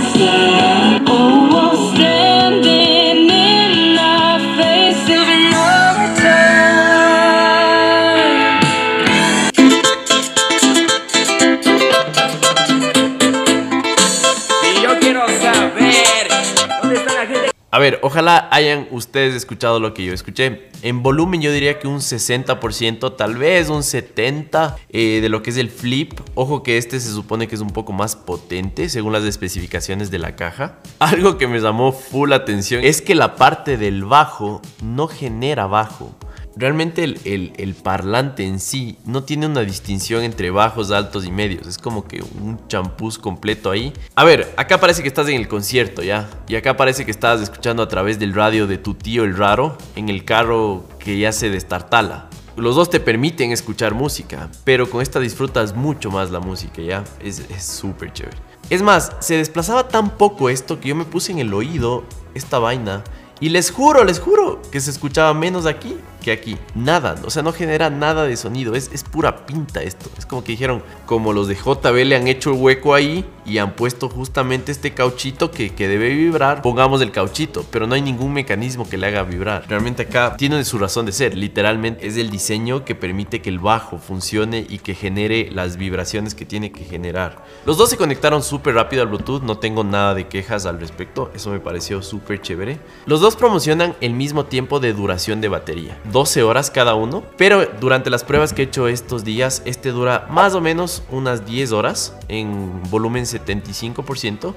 A 17.76 17.78
ver, 17.78 18.00
ojalá 18.04 18.48
hayan 18.52 18.88
ustedes 18.92 19.36
escuchado 19.36 19.82
lo 19.82 19.94
que 19.94 20.06
yo 20.06 20.14
escuché. 20.14 20.70
En 20.82 21.04
volumen 21.04 21.42
yo 21.42 21.52
diría 21.52 21.78
que 21.78 21.90
un 21.90 22.00
60%, 22.00 23.18
tal 23.18 23.36
vez 23.36 23.68
un 23.68 23.82
70% 23.82 24.76
eh, 24.88 25.20
de 25.22 25.28
lo 25.28 25.44
que 25.44 25.50
es 25.50 25.58
el 25.58 25.70
flip. 25.70 26.14
Ojo 26.36 26.64
que 26.64 26.78
este 26.78 27.02
se 27.02 27.12
supone 27.12 27.50
que 27.50 27.56
es 27.56 27.60
un 27.60 27.72
poco 27.72 27.92
más 27.92 28.16
potente 28.16 28.88
según 28.88 29.12
las 29.12 29.26
especificaciones 29.26 30.10
de 30.10 30.20
la 30.20 30.38
caja. 30.38 30.80
Algo 31.00 31.38
que 31.38 31.50
me 31.50 31.60
llamó 31.60 31.92
full 31.92 32.32
atención 32.32 32.82
es 32.82 33.02
que 33.02 33.14
la 33.14 33.36
parte 33.36 33.76
del 33.76 34.06
bajo 34.06 34.62
no 34.82 35.10
genera 35.10 35.68
bajo. 35.68 36.16
Realmente 36.58 37.04
el, 37.04 37.76
parlante 37.84 38.46
en 38.46 38.60
sí 38.60 38.98
no 39.06 39.24
tiene 39.24 39.46
una 39.46 39.62
distinción 39.62 40.24
entre 40.24 40.52
bajos, 40.52 40.92
altos 40.92 41.26
y 41.26 41.32
medios. 41.32 41.68
Es 41.68 41.78
como 41.78 42.08
que 42.08 42.22
un 42.22 42.60
champús 42.68 43.18
completo 43.18 43.72
ahí. 43.72 43.92
A 44.16 44.24
ver, 44.24 44.54
acá 44.56 44.80
parece 44.80 45.02
que 45.02 45.10
estás 45.10 45.28
en 45.28 45.36
el 45.36 45.50
concierto 45.50 46.02
ya. 46.02 46.30
Y 46.48 46.56
acá 46.56 46.78
parece 46.78 47.04
que 47.04 47.12
estás 47.12 47.42
escuchando 47.42 47.84
a 47.84 47.90
través 47.90 48.20
del 48.20 48.34
radio 48.34 48.68
de 48.68 48.78
tu 48.78 48.94
tío 48.94 49.26
el 49.26 49.36
raro 49.36 49.78
en 49.96 50.08
el 50.08 50.24
carro 50.24 50.86
que 51.00 51.20
ya 51.20 51.34
se 51.34 51.50
destartala. 51.50 52.30
Los 52.56 52.78
dos 52.78 52.90
te 52.90 53.02
permiten 53.02 53.52
escuchar 53.52 53.94
música, 53.94 54.50
pero 54.64 54.90
con 54.90 55.02
esta 55.02 55.20
disfrutas 55.20 55.76
mucho 55.76 56.10
más 56.10 56.32
la 56.32 56.40
música, 56.40 56.82
¿ya? 56.82 57.04
Es 57.20 57.40
es 57.50 57.66
súper 57.66 58.14
chévere. 58.14 58.38
Es 58.70 58.82
más, 58.82 59.12
se 59.20 59.36
desplazaba 59.36 59.90
tan 59.90 60.12
poco 60.12 60.50
esto 60.50 60.80
que 60.80 60.88
yo 60.88 60.96
me 60.96 61.04
puse 61.04 61.34
en 61.34 61.40
el 61.40 61.54
oído 61.54 62.06
esta 62.34 62.60
vaina 62.60 63.04
y 63.42 63.50
les 63.50 63.70
juro, 63.70 64.06
les 64.06 64.20
juro 64.20 64.62
que 64.72 64.80
se 64.80 64.90
escuchaba 64.90 65.34
menos 65.34 65.66
aquí 65.66 65.98
que 66.26 66.32
aquí. 66.32 66.58
Nada, 66.74 67.16
o 67.24 67.30
sea, 67.30 67.44
no 67.44 67.54
genera 67.54 67.92
nada 67.92 68.24
de 68.26 68.36
sonido. 68.36 68.74
Es, 68.74 68.90
pura 69.04 69.46
pinta 69.46 69.84
esto. 69.84 70.10
Es 70.18 70.26
como 70.26 70.44
que 70.44 70.54
dijeron, 70.54 70.82
como 71.06 71.34
los 71.34 71.48
de 71.48 71.54
JB 71.54 72.04
le 72.04 72.16
han 72.16 72.28
hecho 72.28 72.52
el 72.52 72.60
hueco 72.60 72.96
ahí 72.96 73.24
y 73.46 73.60
han 73.60 73.76
puesto 73.76 74.10
justamente 74.10 74.72
este 74.72 74.96
cauchito 74.96 75.52
que, 75.52 75.76
que 75.76 75.88
debe 75.88 76.10
vibrar, 76.10 76.64
pongamos 76.64 77.02
el 77.02 77.12
cauchito, 77.12 77.64
pero 77.70 77.86
no 77.86 77.94
hay 77.94 78.02
ningún 78.02 78.34
mecanismo 78.34 78.90
que 78.90 78.98
le 78.98 79.06
haga 79.06 79.22
vibrar. 79.22 79.66
Realmente 79.70 80.02
acá 80.02 80.36
tiene 80.36 80.66
su 80.66 80.80
razón 80.80 81.06
de 81.06 81.12
ser. 81.12 81.38
Literalmente 81.38 82.08
es 82.08 82.18
el 82.18 82.32
diseño 82.32 82.84
que 82.86 82.96
permite 82.96 83.44
que 83.44 83.50
el 83.50 83.60
bajo 83.60 84.00
funcione 84.00 84.66
y 84.68 84.80
que 84.80 84.96
genere 84.96 85.52
las 85.52 85.78
vibraciones 85.78 86.34
que 86.34 86.46
tiene 86.46 86.72
que 86.72 86.86
generar. 86.86 87.46
Los 87.68 87.78
dos 87.78 87.92
se 87.92 87.98
conectaron 87.98 88.42
súper 88.42 88.74
rápido 88.74 89.04
al 89.04 89.10
Bluetooth, 89.10 89.44
no 89.44 89.60
tengo 89.60 89.84
nada 89.84 90.16
de 90.16 90.28
quejas 90.28 90.66
al 90.66 90.80
respecto, 90.80 91.32
eso 91.36 91.52
me 91.52 91.60
pareció 91.60 92.02
súper 92.02 92.42
chévere. 92.42 92.80
Los 93.06 93.22
dos 93.22 93.36
promocionan 93.36 93.96
el 94.02 94.16
mismo 94.16 94.46
tiempo 94.46 94.80
de 94.80 94.94
duración 94.94 95.40
de 95.40 95.50
batería, 95.50 96.00
12 96.16 96.44
horas 96.44 96.72
cada 96.72 96.96
uno, 96.96 97.26
pero 97.36 97.66
durante 97.82 98.10
las 98.10 98.24
pruebas 98.24 98.54
que 98.54 98.62
he 98.62 98.66
hecho 98.66 98.88
estos 98.88 99.26
días, 99.26 99.62
este 99.66 99.90
dura 99.90 100.28
más 100.30 100.54
o 100.54 100.62
menos 100.62 101.04
unas 101.12 101.46
10 101.46 101.74
horas 101.74 102.16
en 102.30 102.82
volumen 102.90 103.26
75% 103.26 104.54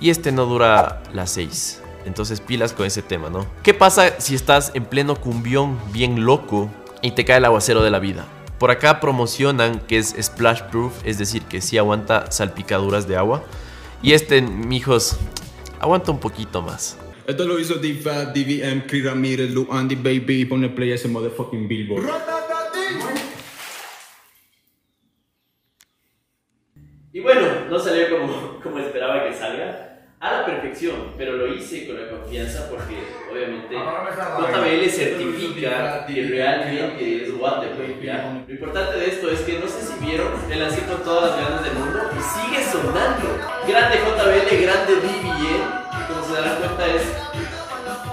y 0.00 0.08
este 0.08 0.32
no 0.32 0.46
dura 0.46 1.02
las 1.12 1.28
6. 1.32 1.82
Entonces 2.06 2.40
pilas 2.40 2.72
con 2.72 2.86
ese 2.86 3.02
tema, 3.02 3.28
¿no? 3.28 3.44
¿Qué 3.62 3.74
pasa 3.74 4.18
si 4.18 4.34
estás 4.34 4.70
en 4.72 4.86
pleno 4.86 5.14
cumbión 5.16 5.78
bien 5.92 6.24
loco 6.24 6.70
y 7.02 7.10
te 7.10 7.26
cae 7.26 7.36
el 7.36 7.44
aguacero 7.44 7.82
de 7.82 7.90
la 7.90 7.98
vida? 7.98 8.24
Por 8.58 8.70
acá 8.70 8.98
promocionan 8.98 9.80
que 9.80 9.98
es 9.98 10.16
splash 10.18 10.62
proof, 10.70 10.94
es 11.04 11.18
decir, 11.18 11.42
que 11.42 11.60
sí 11.60 11.76
aguanta 11.76 12.32
salpicaduras 12.32 13.06
de 13.06 13.18
agua. 13.18 13.42
Y 14.02 14.14
este, 14.14 14.40
mijos, 14.40 15.18
aguanta 15.80 16.12
un 16.12 16.18
poquito 16.18 16.62
más. 16.62 16.96
Esto 17.26 17.46
lo 17.46 17.58
hizo 17.58 17.76
D-Fab, 17.76 18.34
DVM, 18.34 18.86
Chris 18.86 19.04
Ramírez, 19.06 19.50
Lou 19.50 19.66
Andy 19.70 19.94
Baby 19.94 20.42
y 20.42 20.44
pone 20.44 20.68
play 20.68 20.92
a 20.92 20.96
ese 20.96 21.08
motherfucking 21.08 21.66
billboard. 21.66 22.04
Y 27.14 27.20
bueno, 27.20 27.46
no 27.70 27.78
salió 27.78 28.10
como, 28.10 28.60
como 28.62 28.78
esperaba 28.78 29.24
que 29.26 29.34
salga. 29.34 29.90
A 30.20 30.32
la 30.32 30.46
perfección, 30.46 31.12
pero 31.18 31.36
lo 31.36 31.54
hice 31.54 31.86
con 31.86 32.00
la 32.00 32.08
confianza 32.08 32.70
porque 32.70 32.96
obviamente 33.30 33.74
JBL 33.74 34.90
certifica 34.90 36.06
que 36.06 36.28
realmente 36.28 37.24
es. 37.24 37.28
¿ya? 38.02 38.42
Lo 38.46 38.54
importante 38.54 38.98
de 38.98 39.06
esto 39.06 39.30
es 39.30 39.40
que 39.40 39.58
no 39.58 39.68
sé 39.68 39.82
si 39.82 40.02
vieron, 40.02 40.28
me 40.48 40.56
lancé 40.56 40.80
con 40.86 41.02
todas 41.04 41.30
las 41.30 41.40
ganas 41.40 41.64
del 41.64 41.74
mundo 41.74 41.98
y 42.12 42.22
sigue 42.22 42.64
sonando. 42.64 43.38
Grande 43.68 43.98
JBL, 43.98 44.62
grande 44.62 44.94
DBN, 44.94 45.83
como 46.08 46.24
se 46.26 46.32
darán 46.32 46.58
cuenta 46.58 46.86
es 46.86 47.02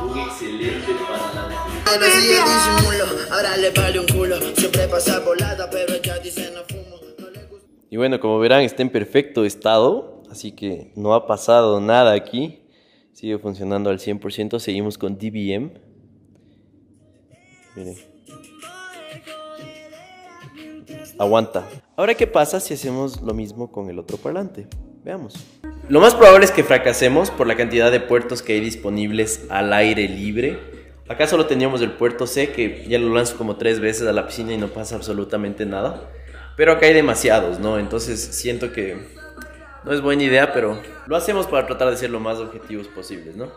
un 0.01 0.19
excelente 0.19 0.93
parlante. 1.07 1.55
Decía 1.99 2.43
disimulo, 2.43 3.05
ahora 3.31 3.57
le 3.57 3.71
vale 3.71 3.99
un 3.99 4.07
culo. 4.07 4.39
Siempre 4.55 4.87
pasa 4.87 5.19
volada, 5.19 5.69
pero 5.69 5.93
ella 5.93 6.19
dice 6.19 6.51
no 6.53 6.63
fumo. 6.63 6.97
No 7.19 7.29
le 7.29 7.45
gusta. 7.45 7.67
Y 7.89 7.97
bueno, 7.97 8.19
como 8.19 8.39
verán, 8.39 8.61
está 8.61 8.81
en 8.81 8.89
perfecto 8.89 9.43
estado, 9.45 10.23
así 10.29 10.53
que 10.53 10.91
no 10.95 11.13
ha 11.13 11.27
pasado 11.27 11.79
nada 11.81 12.13
aquí. 12.13 12.61
Sigue 13.13 13.37
funcionando 13.37 13.89
al 13.89 13.99
100%. 13.99 14.59
Seguimos 14.59 14.97
con 14.97 15.17
DBM. 15.17 15.71
Miren. 17.75 17.95
Aguanta. 21.19 21.67
Ahora, 21.95 22.15
¿qué 22.15 22.25
pasa 22.25 22.59
si 22.59 22.73
hacemos 22.73 23.21
lo 23.21 23.33
mismo 23.33 23.71
con 23.71 23.89
el 23.89 23.99
otro 23.99 24.17
parlante? 24.17 24.67
Veamos. 25.03 25.35
Lo 25.91 25.99
más 25.99 26.15
probable 26.15 26.45
es 26.45 26.51
que 26.51 26.63
fracasemos 26.63 27.31
por 27.31 27.47
la 27.47 27.57
cantidad 27.57 27.91
de 27.91 27.99
puertos 27.99 28.41
que 28.41 28.53
hay 28.53 28.61
disponibles 28.61 29.47
al 29.49 29.73
aire 29.73 30.07
libre. 30.07 30.57
Acá 31.09 31.27
solo 31.27 31.47
teníamos 31.47 31.81
el 31.81 31.91
puerto 31.91 32.27
C, 32.27 32.53
que 32.53 32.85
ya 32.87 32.97
lo 32.97 33.13
lanzo 33.13 33.35
como 33.35 33.57
tres 33.57 33.81
veces 33.81 34.07
a 34.07 34.13
la 34.13 34.25
piscina 34.25 34.53
y 34.53 34.57
no 34.57 34.69
pasa 34.69 34.95
absolutamente 34.95 35.65
nada. 35.65 36.09
Pero 36.55 36.71
acá 36.71 36.85
hay 36.85 36.93
demasiados, 36.93 37.59
¿no? 37.59 37.77
Entonces 37.77 38.21
siento 38.21 38.71
que 38.71 39.05
no 39.83 39.91
es 39.91 39.99
buena 39.99 40.23
idea, 40.23 40.53
pero 40.53 40.81
lo 41.07 41.17
hacemos 41.17 41.45
para 41.45 41.67
tratar 41.67 41.89
de 41.89 41.97
ser 41.97 42.09
lo 42.09 42.21
más 42.21 42.37
objetivos 42.37 42.87
posibles, 42.87 43.35
¿no? 43.35 43.51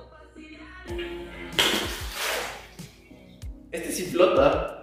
Este 3.71 3.93
sí 3.93 4.07
flota. 4.07 4.83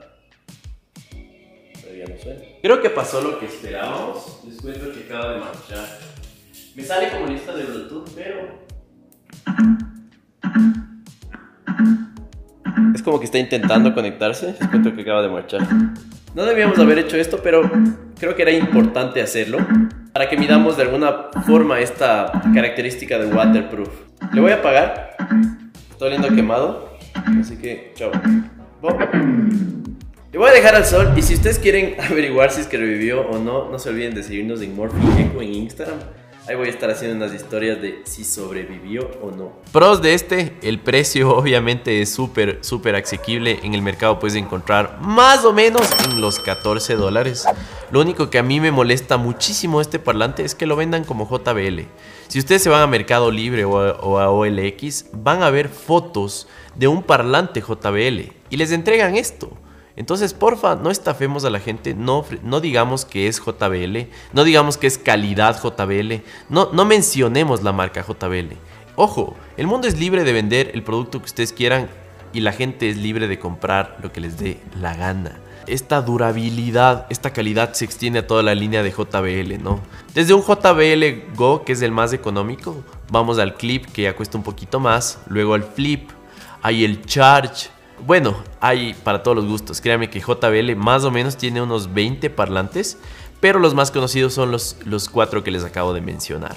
Todavía 1.82 2.06
no 2.08 2.18
suena. 2.18 2.40
Creo 2.62 2.82
que 2.82 2.90
pasó 2.90 3.20
lo 3.20 3.38
que 3.40 3.48
esperábamos. 3.48 4.40
Les 4.48 4.62
cuento 4.62 4.94
que 4.94 5.04
acaba 5.04 5.34
de 5.34 5.40
marchar. 5.42 6.11
Me 6.74 6.84
sale 6.84 7.10
como 7.10 7.28
lista 7.28 7.54
de 7.54 7.64
Bluetooth, 7.66 8.10
pero... 8.16 8.62
Es 12.96 13.02
como 13.04 13.20
que 13.20 13.26
está 13.26 13.40
intentando 13.40 13.94
conectarse. 13.94 14.56
Cuento 14.70 14.96
que 14.96 15.02
acaba 15.02 15.22
de 15.22 15.30
marchar. 15.30 15.62
No 16.34 16.46
debíamos 16.46 16.80
haber 16.80 17.00
hecho 17.00 17.18
esto, 17.18 17.42
pero 17.44 17.70
creo 18.18 18.36
que 18.36 18.44
era 18.44 18.52
importante 18.52 19.22
hacerlo 19.22 19.58
para 20.14 20.30
que 20.30 20.38
midamos 20.38 20.78
de 20.78 20.84
alguna 20.84 21.30
forma 21.46 21.82
esta 21.82 22.32
característica 22.54 23.18
de 23.18 23.28
waterproof. 23.34 23.90
Le 24.32 24.40
voy 24.40 24.52
a 24.52 24.56
apagar. 24.56 25.18
Está 25.90 26.06
oliendo 26.06 26.30
quemado. 26.30 26.90
Así 27.38 27.58
que, 27.58 27.92
chao. 27.96 28.12
Le 30.32 30.38
voy 30.38 30.50
a 30.50 30.54
dejar 30.54 30.76
al 30.76 30.86
sol 30.86 31.12
y 31.18 31.22
si 31.22 31.34
ustedes 31.34 31.60
quieren 31.60 32.00
averiguar 32.10 32.52
si 32.52 32.62
es 32.62 32.68
que 32.68 32.78
revivió 32.78 33.28
o 33.28 33.40
no, 33.40 33.70
no 33.70 33.78
se 33.78 33.90
olviden 33.90 34.16
de 34.16 34.24
seguirnos 34.24 34.62
en 34.62 34.74
Morphy 34.74 35.22
Echo 35.22 35.42
en 35.42 35.54
Instagram. 35.54 36.00
Ahí 36.48 36.56
voy 36.56 36.68
a 36.68 36.72
estar 36.72 36.90
haciendo 36.90 37.16
unas 37.24 37.36
historias 37.36 37.80
de 37.80 38.02
si 38.04 38.24
sobrevivió 38.24 39.12
o 39.22 39.30
no. 39.30 39.52
Pros 39.72 40.02
de 40.02 40.16
este, 40.16 40.58
el 40.64 40.80
precio 40.80 41.36
obviamente 41.38 42.02
es 42.02 42.12
súper, 42.12 42.60
súper 42.62 42.96
asequible. 42.96 43.60
En 43.62 43.76
el 43.76 43.84
mercado 43.84 44.20
puedes 44.20 44.36
encontrar 44.36 44.98
más 45.02 45.46
o 45.46 45.54
menos 45.54 45.88
en 46.04 46.20
los 46.20 46.40
14 46.40 46.96
dólares. 46.96 47.46
Lo 47.92 48.02
único 48.02 48.32
que 48.32 48.40
a 48.40 48.44
mí 48.44 48.60
me 48.60 48.72
molesta 48.72 49.18
muchísimo 49.18 49.82
este 49.82 50.00
parlante 50.00 50.44
es 50.44 50.56
que 50.56 50.66
lo 50.66 50.76
vendan 50.76 51.04
como 51.04 51.30
JBL. 51.30 51.82
Si 52.28 52.40
ustedes 52.40 52.64
se 52.64 52.70
van 52.70 52.82
a 52.82 52.88
Mercado 52.88 53.30
Libre 53.30 53.64
o 53.66 53.78
a, 53.78 53.92
o 54.02 54.18
a 54.18 54.32
OLX, 54.32 55.06
van 55.14 55.44
a 55.44 55.52
ver 55.52 55.70
fotos 55.70 56.48
de 56.76 56.88
un 56.88 57.04
parlante 57.04 57.62
JBL 57.62 58.34
y 58.50 58.58
les 58.58 58.72
entregan 58.72 59.16
esto. 59.16 59.52
Entonces, 59.96 60.34
porfa, 60.34 60.76
no 60.76 60.90
estafemos 60.90 61.44
a 61.46 61.50
la 61.50 61.60
gente, 61.60 61.94
no, 61.94 62.26
no 62.44 62.60
digamos 62.60 63.06
que 63.06 63.28
es 63.28 63.42
JBL, 63.42 64.08
no 64.34 64.44
digamos 64.44 64.78
que 64.78 64.88
es 64.88 64.98
calidad 64.98 65.62
JBL, 65.62 66.24
no, 66.50 66.70
no 66.72 66.86
mencionemos 66.86 67.62
la 67.64 67.74
marca 67.74 68.04
JBL. 68.04 68.56
Ojo, 68.96 69.36
el 69.58 69.68
mundo 69.68 69.88
es 69.88 70.00
libre 70.00 70.24
de 70.24 70.34
vender 70.34 70.72
el 70.74 70.84
producto 70.84 71.20
que 71.20 71.26
ustedes 71.26 71.54
quieran 71.54 71.90
y 72.34 72.42
la 72.42 72.54
gente 72.54 72.90
es 72.90 72.98
libre 72.98 73.28
de 73.28 73.40
comprar 73.40 73.98
lo 74.02 74.12
que 74.12 74.22
les 74.22 74.38
dé 74.38 74.60
la 74.80 74.96
gana. 74.96 75.40
Esta 75.68 76.02
durabilidad, 76.02 77.06
esta 77.10 77.32
calidad 77.32 77.74
se 77.74 77.86
extiende 77.86 78.20
a 78.20 78.28
toda 78.28 78.44
la 78.44 78.56
línea 78.56 78.84
de 78.84 78.92
JBL, 78.92 79.62
¿no? 79.62 79.80
Desde 80.14 80.34
un 80.34 80.42
JBL 80.42 81.36
Go, 81.36 81.64
que 81.64 81.74
es 81.74 81.82
el 81.82 81.92
más 81.92 82.14
económico, 82.14 82.84
vamos 83.10 83.40
al 83.40 83.56
Clip, 83.56 83.86
que 83.86 84.04
ya 84.04 84.16
cuesta 84.16 84.38
un 84.38 84.44
poquito 84.44 84.80
más, 84.80 85.20
luego 85.28 85.54
al 85.54 85.64
Flip, 85.64 86.10
hay 86.62 86.84
el 86.84 87.06
Charge, 87.06 87.70
bueno, 88.06 88.36
hay 88.60 88.94
para 88.94 89.24
todos 89.24 89.38
los 89.38 89.46
gustos. 89.46 89.82
Créanme 89.82 90.10
que 90.10 90.20
JBL 90.20 90.76
más 90.76 91.04
o 91.04 91.12
menos 91.12 91.38
tiene 91.38 91.62
unos 91.62 91.94
20 91.94 92.30
parlantes, 92.30 92.98
pero 93.40 93.60
los 93.60 93.74
más 93.74 93.92
conocidos 93.92 94.34
son 94.34 94.52
los, 94.52 94.78
los 94.86 95.10
cuatro 95.10 95.44
que 95.44 95.52
les 95.52 95.64
acabo 95.64 95.94
de 95.94 96.02
mencionar. 96.02 96.56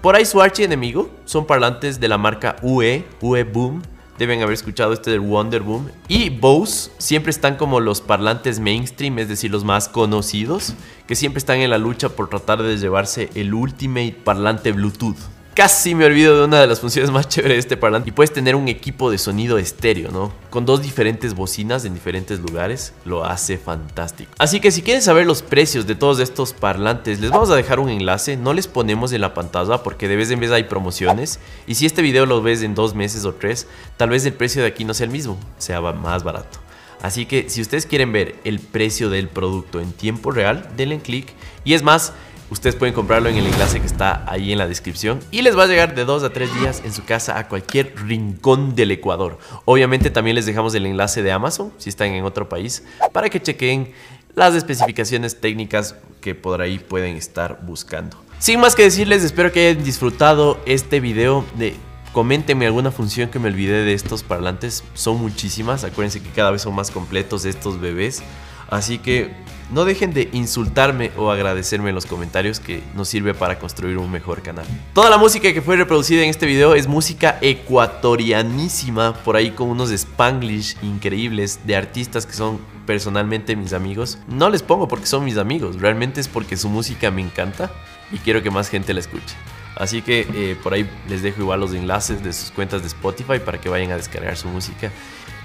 Por 0.00 0.16
ahí 0.16 0.24
su 0.24 0.42
enemigo 0.58 1.10
son 1.24 1.46
parlantes 1.46 2.00
de 2.00 2.08
la 2.08 2.18
marca 2.18 2.56
UE, 2.62 3.04
UE 3.20 3.44
Boom. 3.44 3.82
Deben 4.18 4.42
haber 4.42 4.54
escuchado 4.54 4.92
este 4.92 5.10
del 5.10 5.20
Wonder 5.20 5.62
Boom. 5.62 5.90
Y 6.08 6.30
Bose 6.30 6.90
siempre 6.98 7.30
están 7.30 7.56
como 7.56 7.80
los 7.80 8.00
parlantes 8.00 8.60
mainstream, 8.60 9.18
es 9.18 9.28
decir, 9.28 9.50
los 9.50 9.64
más 9.64 9.88
conocidos, 9.88 10.74
que 11.06 11.14
siempre 11.14 11.38
están 11.38 11.58
en 11.58 11.70
la 11.70 11.78
lucha 11.78 12.10
por 12.10 12.28
tratar 12.28 12.62
de 12.62 12.76
llevarse 12.76 13.30
el 13.34 13.54
ultimate 13.54 14.16
parlante 14.24 14.72
Bluetooth. 14.72 15.16
Casi 15.54 15.94
me 15.94 16.06
olvido 16.06 16.38
de 16.38 16.44
una 16.46 16.62
de 16.62 16.66
las 16.66 16.80
funciones 16.80 17.10
más 17.10 17.28
chéveres 17.28 17.56
de 17.56 17.60
este 17.60 17.76
parlante. 17.76 18.08
Y 18.08 18.12
puedes 18.12 18.32
tener 18.32 18.56
un 18.56 18.68
equipo 18.68 19.10
de 19.10 19.18
sonido 19.18 19.58
estéreo, 19.58 20.10
¿no? 20.10 20.32
Con 20.48 20.64
dos 20.64 20.80
diferentes 20.80 21.34
bocinas 21.34 21.84
en 21.84 21.92
diferentes 21.92 22.40
lugares. 22.40 22.94
Lo 23.04 23.26
hace 23.26 23.58
fantástico. 23.58 24.32
Así 24.38 24.60
que 24.60 24.70
si 24.70 24.80
quieren 24.80 25.02
saber 25.02 25.26
los 25.26 25.42
precios 25.42 25.86
de 25.86 25.94
todos 25.94 26.20
estos 26.20 26.54
parlantes, 26.54 27.20
les 27.20 27.30
vamos 27.30 27.50
a 27.50 27.56
dejar 27.56 27.80
un 27.80 27.90
enlace. 27.90 28.38
No 28.38 28.54
les 28.54 28.66
ponemos 28.66 29.12
en 29.12 29.20
la 29.20 29.34
pantalla 29.34 29.82
porque 29.82 30.08
de 30.08 30.16
vez 30.16 30.30
en 30.30 30.40
vez 30.40 30.50
hay 30.52 30.64
promociones. 30.64 31.38
Y 31.66 31.74
si 31.74 31.84
este 31.84 32.00
video 32.00 32.24
lo 32.24 32.40
ves 32.40 32.62
en 32.62 32.74
dos 32.74 32.94
meses 32.94 33.26
o 33.26 33.34
tres, 33.34 33.66
tal 33.98 34.08
vez 34.08 34.24
el 34.24 34.32
precio 34.32 34.62
de 34.62 34.68
aquí 34.68 34.86
no 34.86 34.94
sea 34.94 35.04
el 35.04 35.12
mismo, 35.12 35.38
sea 35.58 35.82
más 35.82 36.24
barato. 36.24 36.60
Así 37.02 37.26
que 37.26 37.50
si 37.50 37.60
ustedes 37.60 37.84
quieren 37.84 38.12
ver 38.12 38.36
el 38.44 38.58
precio 38.58 39.10
del 39.10 39.28
producto 39.28 39.80
en 39.80 39.92
tiempo 39.92 40.30
real, 40.30 40.70
denle 40.76 41.00
clic. 41.00 41.34
Y 41.64 41.74
es 41.74 41.82
más, 41.82 42.14
Ustedes 42.52 42.76
pueden 42.76 42.94
comprarlo 42.94 43.30
en 43.30 43.38
el 43.38 43.46
enlace 43.46 43.80
que 43.80 43.86
está 43.86 44.30
ahí 44.30 44.52
en 44.52 44.58
la 44.58 44.68
descripción 44.68 45.20
y 45.30 45.40
les 45.40 45.56
va 45.56 45.62
a 45.62 45.66
llegar 45.66 45.94
de 45.94 46.04
2 46.04 46.22
a 46.22 46.34
3 46.34 46.60
días 46.60 46.82
en 46.84 46.92
su 46.92 47.02
casa 47.02 47.38
a 47.38 47.48
cualquier 47.48 47.94
rincón 47.96 48.74
del 48.74 48.90
Ecuador. 48.90 49.38
Obviamente 49.64 50.10
también 50.10 50.34
les 50.34 50.44
dejamos 50.44 50.74
el 50.74 50.84
enlace 50.84 51.22
de 51.22 51.32
Amazon 51.32 51.72
si 51.78 51.88
están 51.88 52.08
en 52.08 52.26
otro 52.26 52.50
país 52.50 52.84
para 53.10 53.30
que 53.30 53.40
chequen 53.40 53.94
las 54.34 54.54
especificaciones 54.54 55.40
técnicas 55.40 55.96
que 56.20 56.34
por 56.34 56.60
ahí 56.60 56.78
pueden 56.78 57.16
estar 57.16 57.58
buscando. 57.62 58.22
Sin 58.38 58.60
más 58.60 58.76
que 58.76 58.82
decirles, 58.82 59.24
espero 59.24 59.50
que 59.50 59.68
hayan 59.68 59.82
disfrutado 59.82 60.60
este 60.66 61.00
video 61.00 61.46
de 61.56 61.74
Coméntenme 62.12 62.66
alguna 62.66 62.90
función 62.90 63.30
que 63.30 63.38
me 63.38 63.48
olvidé 63.48 63.82
de 63.82 63.94
estos 63.94 64.22
parlantes. 64.22 64.84
Son 64.92 65.18
muchísimas. 65.18 65.84
Acuérdense 65.84 66.20
que 66.20 66.28
cada 66.28 66.50
vez 66.50 66.60
son 66.60 66.74
más 66.74 66.90
completos 66.90 67.46
estos 67.46 67.80
bebés. 67.80 68.22
Así 68.68 68.98
que 68.98 69.30
no 69.72 69.84
dejen 69.84 70.12
de 70.12 70.28
insultarme 70.32 71.10
o 71.16 71.30
agradecerme 71.30 71.88
en 71.88 71.94
los 71.94 72.06
comentarios 72.06 72.60
que 72.60 72.82
nos 72.94 73.08
sirve 73.08 73.34
para 73.34 73.58
construir 73.58 73.98
un 73.98 74.10
mejor 74.10 74.42
canal. 74.42 74.66
Toda 74.92 75.10
la 75.10 75.18
música 75.18 75.52
que 75.52 75.62
fue 75.62 75.76
reproducida 75.76 76.22
en 76.22 76.28
este 76.28 76.46
video 76.46 76.74
es 76.74 76.86
música 76.86 77.38
ecuatorianísima, 77.40 79.14
por 79.24 79.36
ahí 79.36 79.50
con 79.52 79.68
unos 79.68 79.90
spanglish 79.90 80.76
increíbles 80.82 81.60
de 81.64 81.76
artistas 81.76 82.26
que 82.26 82.34
son 82.34 82.60
personalmente 82.86 83.56
mis 83.56 83.72
amigos. 83.72 84.18
No 84.28 84.50
les 84.50 84.62
pongo 84.62 84.88
porque 84.88 85.06
son 85.06 85.24
mis 85.24 85.38
amigos, 85.38 85.80
realmente 85.80 86.20
es 86.20 86.28
porque 86.28 86.56
su 86.56 86.68
música 86.68 87.10
me 87.10 87.22
encanta 87.22 87.72
y 88.12 88.18
quiero 88.18 88.42
que 88.42 88.50
más 88.50 88.68
gente 88.68 88.92
la 88.92 89.00
escuche. 89.00 89.34
Así 89.76 90.02
que 90.02 90.26
eh, 90.34 90.56
por 90.62 90.74
ahí 90.74 90.88
les 91.08 91.22
dejo 91.22 91.40
igual 91.40 91.60
los 91.60 91.72
enlaces 91.72 92.22
de 92.22 92.32
sus 92.32 92.50
cuentas 92.50 92.82
de 92.82 92.88
Spotify 92.88 93.38
para 93.44 93.58
que 93.58 93.68
vayan 93.68 93.90
a 93.90 93.96
descargar 93.96 94.36
su 94.36 94.48
música. 94.48 94.92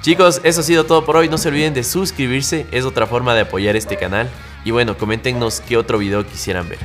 Chicos, 0.07 0.39
eso 0.45 0.61
ha 0.61 0.63
sido 0.63 0.85
todo 0.85 1.03
por 1.03 1.17
hoy. 1.17 1.27
No 1.27 1.37
se 1.37 1.49
olviden 1.49 1.73
de 1.73 1.83
suscribirse, 1.83 2.65
es 2.71 2.85
otra 2.85 3.07
forma 3.07 3.35
de 3.35 3.41
apoyar 3.41 3.75
este 3.75 3.97
canal. 3.97 4.29
Y 4.63 4.71
bueno, 4.71 4.97
coméntenos 4.97 5.59
qué 5.59 5.75
otro 5.75 5.97
video 5.97 6.25
quisieran 6.25 6.69
ver. 6.69 6.79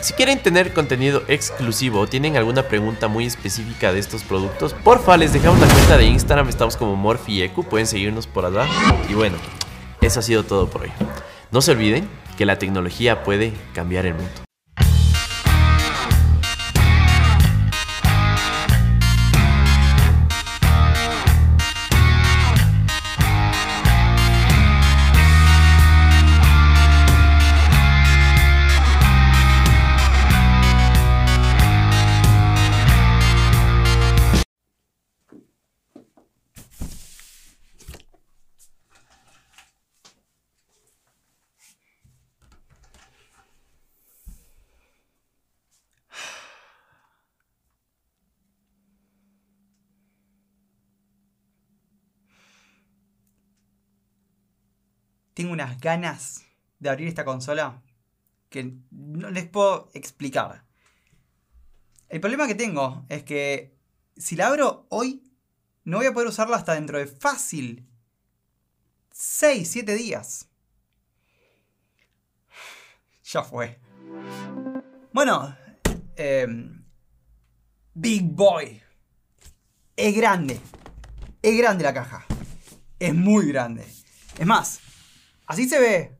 Si 0.00 0.14
quieren 0.14 0.42
tener 0.42 0.72
contenido 0.72 1.22
exclusivo 1.28 2.00
o 2.00 2.06
tienen 2.08 2.36
alguna 2.36 2.64
pregunta 2.64 3.06
muy 3.06 3.24
específica 3.24 3.92
de 3.92 4.00
estos 4.00 4.24
productos, 4.24 4.74
porfa 4.74 5.16
les 5.16 5.32
dejamos 5.32 5.60
la 5.60 5.68
cuenta 5.72 5.96
de 5.96 6.06
Instagram, 6.06 6.48
estamos 6.48 6.76
como 6.76 6.96
Morfieku, 6.96 7.62
pueden 7.62 7.86
seguirnos 7.86 8.26
por 8.26 8.44
allá. 8.44 8.66
Y 9.08 9.14
bueno, 9.14 9.36
eso 10.00 10.18
ha 10.18 10.22
sido 10.24 10.42
todo 10.42 10.68
por 10.68 10.82
hoy. 10.82 10.92
No 11.52 11.62
se 11.62 11.70
olviden 11.70 12.08
que 12.36 12.46
la 12.46 12.58
tecnología 12.58 13.22
puede 13.22 13.52
cambiar 13.74 14.06
el 14.06 14.14
mundo. 14.14 14.49
Tengo 55.40 55.54
unas 55.54 55.80
ganas 55.80 56.44
de 56.80 56.90
abrir 56.90 57.08
esta 57.08 57.24
consola 57.24 57.80
que 58.50 58.74
no 58.90 59.30
les 59.30 59.48
puedo 59.48 59.88
explicar. 59.94 60.66
El 62.10 62.20
problema 62.20 62.46
que 62.46 62.54
tengo 62.54 63.06
es 63.08 63.22
que 63.22 63.74
si 64.18 64.36
la 64.36 64.48
abro 64.48 64.86
hoy, 64.90 65.32
no 65.84 65.96
voy 65.96 66.04
a 66.04 66.12
poder 66.12 66.28
usarla 66.28 66.58
hasta 66.58 66.74
dentro 66.74 66.98
de 66.98 67.06
fácil 67.06 67.88
6, 69.12 69.66
7 69.66 69.94
días. 69.94 70.46
Ya 73.24 73.42
fue. 73.42 73.80
Bueno, 75.10 75.56
em, 76.16 76.84
Big 77.94 78.24
Boy. 78.24 78.82
Es 79.96 80.14
grande. 80.14 80.60
Es 81.40 81.56
grande 81.56 81.84
la 81.84 81.94
caja. 81.94 82.26
Es 82.98 83.14
muy 83.14 83.46
grande. 83.46 83.86
Es 84.38 84.46
más, 84.46 84.80
Así 85.50 85.68
se 85.68 85.80
ve. 85.80 86.16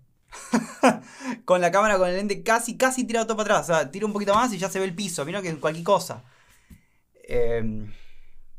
con 1.45 1.61
la 1.61 1.71
cámara, 1.71 1.99
con 1.99 2.09
el 2.09 2.17
lente 2.17 2.43
casi, 2.43 2.77
casi 2.77 3.05
tirado 3.05 3.29
todo 3.29 3.37
para 3.37 3.59
atrás. 3.59 3.71
O 3.71 3.73
sea, 3.73 3.89
tiro 3.89 4.09
un 4.09 4.13
poquito 4.13 4.35
más 4.35 4.53
y 4.53 4.59
ya 4.59 4.69
se 4.69 4.81
ve 4.81 4.87
el 4.87 4.95
piso. 4.95 5.25
Mira 5.25 5.41
que 5.41 5.55
cualquier 5.55 5.85
cosa. 5.85 6.25
Em, 7.29 7.93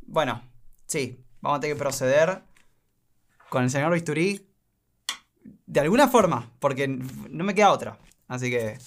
bueno, 0.03 0.41
sí. 0.85 1.25
Vamos 1.41 1.57
a 1.57 1.59
tener 1.59 1.75
que 1.75 1.79
proceder 1.79 2.41
con 3.49 3.65
el 3.65 3.69
señor 3.69 3.91
Bisturí. 3.91 4.47
De 5.65 5.81
alguna 5.81 6.07
forma. 6.07 6.49
Porque 6.59 6.87
no 6.87 7.43
me 7.43 7.53
queda 7.53 7.73
otra. 7.73 7.97
Así 8.29 8.49
que... 8.49 8.77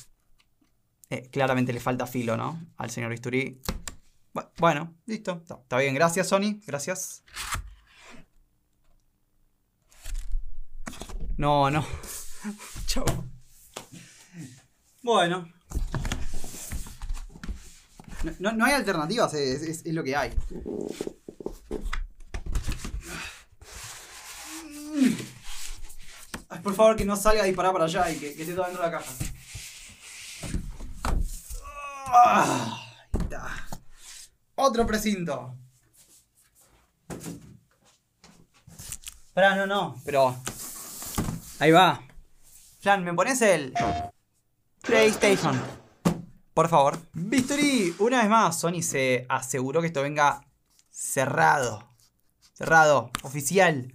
Eh, 1.10 1.28
claramente 1.30 1.74
le 1.74 1.80
falta 1.80 2.06
filo, 2.06 2.38
¿no? 2.38 2.58
Al 2.78 2.90
señor 2.90 3.10
Bisturí. 3.10 3.60
Bueno, 4.56 4.94
listo. 5.04 5.42
Está 5.42 5.76
bien. 5.76 5.94
Gracias, 5.94 6.28
Sony. 6.28 6.62
Gracias. 6.66 7.24
No, 11.36 11.70
no. 11.70 11.84
Chau. 12.86 13.04
Bueno. 15.02 15.48
No, 18.38 18.52
no, 18.52 18.64
hay 18.64 18.72
alternativas, 18.72 19.34
es, 19.34 19.84
es, 19.84 19.94
lo 19.94 20.02
que 20.02 20.16
hay. 20.16 20.32
por 26.62 26.74
favor, 26.74 26.96
que 26.96 27.04
no 27.04 27.14
salga 27.16 27.42
a 27.42 27.46
disparar 27.46 27.72
para 27.72 27.84
allá 27.84 28.10
y 28.10 28.16
que, 28.16 28.30
esté 28.30 28.54
todo 28.54 28.64
dentro 28.64 28.82
de 28.82 28.90
la 28.90 28.98
caja. 28.98 29.12
Otro 34.54 34.86
precinto. 34.86 35.54
Espera, 39.26 39.56
no, 39.56 39.66
no, 39.66 40.00
pero 40.06 40.34
Ahí 41.64 41.70
va. 41.70 41.98
Jan, 42.82 43.04
¿me 43.04 43.14
pones 43.14 43.40
el 43.40 43.72
PlayStation? 44.82 45.58
Por 46.52 46.68
favor. 46.68 46.98
Victory, 47.14 47.96
una 48.00 48.20
vez 48.20 48.28
más, 48.28 48.60
Sony 48.60 48.82
se 48.82 49.24
aseguró 49.30 49.80
que 49.80 49.86
esto 49.86 50.02
venga 50.02 50.44
cerrado. 50.90 51.88
Cerrado, 52.52 53.10
oficial. 53.22 53.94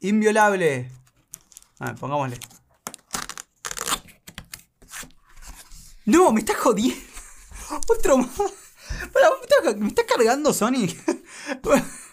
Inviolable. 0.00 0.90
A 1.78 1.86
ver, 1.86 1.94
pongámosle. 1.94 2.40
No, 6.04 6.32
me 6.32 6.40
está 6.40 6.56
jodiendo. 6.56 7.00
Otro 7.88 8.18
más. 8.18 8.38
me 8.38 9.66
está, 9.70 9.76
me 9.78 9.86
está 9.86 10.04
cargando 10.04 10.52
Sony. 10.52 10.88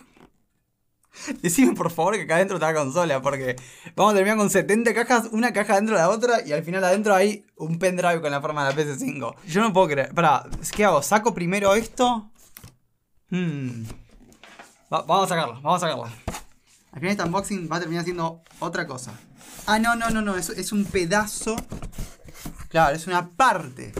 Decime 1.41 1.73
por 1.75 1.91
favor 1.91 2.15
que 2.15 2.21
acá 2.23 2.35
adentro 2.35 2.57
está 2.57 2.71
la 2.71 2.79
consola, 2.79 3.21
porque 3.21 3.55
vamos 3.95 4.13
a 4.13 4.15
terminar 4.15 4.37
con 4.37 4.49
70 4.49 4.93
cajas, 4.93 5.29
una 5.31 5.53
caja 5.53 5.75
dentro 5.75 5.95
de 5.95 6.01
la 6.01 6.09
otra, 6.09 6.45
y 6.45 6.51
al 6.53 6.63
final 6.63 6.83
adentro 6.83 7.13
hay 7.15 7.45
un 7.57 7.79
pendrive 7.79 8.21
con 8.21 8.31
la 8.31 8.41
forma 8.41 8.67
de 8.67 8.73
la 8.75 8.81
PS5. 8.95 9.35
Yo 9.47 9.61
no 9.61 9.71
puedo 9.73 9.87
creer. 9.87 10.13
Pará, 10.13 10.45
¿qué 10.75 10.85
hago? 10.85 11.01
¿Saco 11.01 11.33
primero 11.33 11.73
esto? 11.75 12.29
Hmm. 13.29 13.83
Va- 14.93 15.01
vamos 15.03 15.25
a 15.25 15.27
sacarlo, 15.35 15.55
vamos 15.61 15.77
a 15.81 15.87
sacarlo. 15.87 16.03
Al 16.05 16.99
final 16.99 17.11
este 17.11 17.23
unboxing 17.23 17.69
va 17.71 17.77
a 17.77 17.79
terminar 17.79 18.03
siendo 18.03 18.41
otra 18.59 18.85
cosa. 18.85 19.13
Ah, 19.65 19.79
no, 19.79 19.95
no, 19.95 20.09
no, 20.09 20.21
no, 20.21 20.35
es, 20.37 20.49
es 20.49 20.71
un 20.71 20.85
pedazo. 20.85 21.55
Claro, 22.69 22.95
es 22.95 23.07
una 23.07 23.29
parte. 23.29 23.93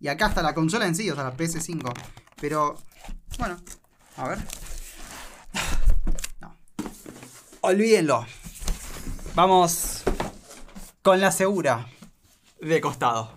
Y 0.00 0.08
acá 0.08 0.28
está 0.28 0.42
la 0.42 0.54
consola 0.54 0.86
en 0.86 0.94
sí, 0.94 1.10
o 1.10 1.14
sea, 1.14 1.24
la 1.24 1.36
PS5. 1.36 1.92
Pero, 2.40 2.76
bueno, 3.38 3.56
a 4.16 4.28
ver. 4.28 4.38
No. 6.40 6.54
Olvídenlo. 7.68 8.24
Vamos 9.34 10.02
con 11.02 11.20
la 11.20 11.30
segura 11.30 11.86
de 12.62 12.80
costado. 12.80 13.30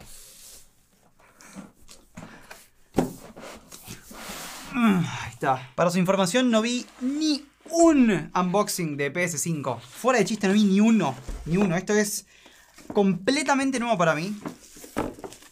Mm, 4.72 5.00
Ahí 5.00 5.32
está. 5.32 5.70
Para 5.76 5.91
su 5.91 5.98
información, 5.98 6.50
no 6.50 6.62
vi 6.62 6.86
ni 7.02 7.46
un 7.72 8.32
unboxing 8.34 8.96
de 8.96 9.12
PS5. 9.12 9.82
Fuera 9.82 10.20
de 10.20 10.24
chiste, 10.24 10.48
no 10.48 10.54
vi 10.54 10.63
ni 10.63 10.80
uno. 10.80 11.13
Ni 11.46 11.58
uno. 11.58 11.76
Esto 11.76 11.94
es 11.94 12.26
completamente 12.94 13.82
nuevo 13.82 13.98
para 13.98 14.15
mí. 14.15 14.34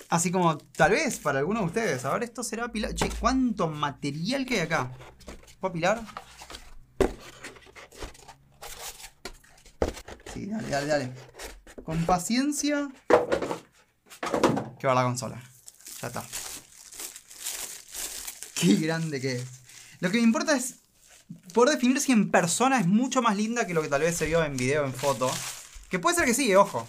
Así 0.07 0.31
como 0.31 0.57
tal 0.57 0.91
vez 0.91 1.19
para 1.19 1.39
algunos 1.39 1.63
de 1.63 1.67
ustedes. 1.67 2.05
A 2.05 2.13
ver, 2.13 2.23
esto 2.23 2.43
será 2.43 2.71
pilar. 2.71 2.95
Che, 2.95 3.09
cuánto 3.19 3.67
material 3.67 4.45
que 4.45 4.53
hay 4.53 4.61
acá. 4.61 4.89
¿Puedo 5.59 5.73
pilar? 5.73 6.01
Dale, 10.45 10.69
dale, 10.69 10.87
dale. 10.87 11.13
Con 11.83 12.05
paciencia. 12.05 12.89
Que 14.79 14.87
va 14.87 14.95
la 14.95 15.03
consola. 15.03 15.41
Ya 16.01 16.07
está. 16.07 16.23
Qué 18.55 18.75
grande 18.75 19.21
que 19.21 19.37
es. 19.37 19.45
Lo 19.99 20.11
que 20.11 20.17
me 20.17 20.23
importa 20.23 20.55
es 20.55 20.75
poder 21.53 21.75
definir 21.75 21.99
si 21.99 22.11
en 22.11 22.31
persona 22.31 22.79
es 22.79 22.87
mucho 22.87 23.21
más 23.21 23.35
linda 23.35 23.67
que 23.67 23.73
lo 23.73 23.81
que 23.81 23.89
tal 23.89 24.01
vez 24.01 24.17
se 24.17 24.25
vio 24.25 24.43
en 24.43 24.57
video, 24.57 24.85
en 24.85 24.93
foto. 24.93 25.31
Que 25.89 25.99
puede 25.99 26.15
ser 26.15 26.25
que 26.25 26.33
sí, 26.33 26.53
ojo. 26.55 26.85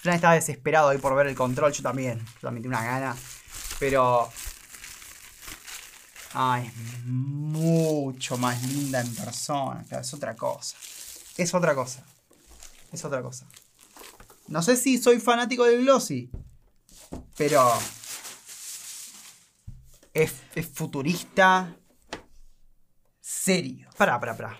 Fran 0.00 0.14
estaba 0.14 0.34
desesperado 0.34 0.90
ahí 0.90 0.98
por 0.98 1.14
ver 1.14 1.26
el 1.26 1.34
control, 1.34 1.72
yo 1.72 1.82
también. 1.82 2.18
Yo 2.18 2.40
también 2.42 2.62
tengo 2.62 2.76
una 2.76 2.84
gana. 2.84 3.16
Pero. 3.78 4.30
Ay, 6.34 6.66
es 6.66 7.04
mucho 7.04 8.36
más 8.38 8.62
linda 8.62 9.00
en 9.00 9.14
persona. 9.14 9.84
Es 9.90 10.14
otra 10.14 10.36
cosa. 10.36 10.76
Es 11.38 11.54
otra 11.54 11.74
cosa. 11.74 12.04
Es 12.92 13.04
otra 13.04 13.22
cosa. 13.22 13.46
No 14.48 14.60
sé 14.60 14.76
si 14.76 14.98
soy 14.98 15.20
fanático 15.20 15.64
del 15.64 15.82
glossy. 15.82 16.30
Pero. 17.36 17.72
Es, 20.12 20.34
es 20.56 20.66
futurista. 20.66 21.76
Serio. 23.20 23.88
Pará, 23.96 24.18
pará, 24.18 24.36
pará. 24.36 24.58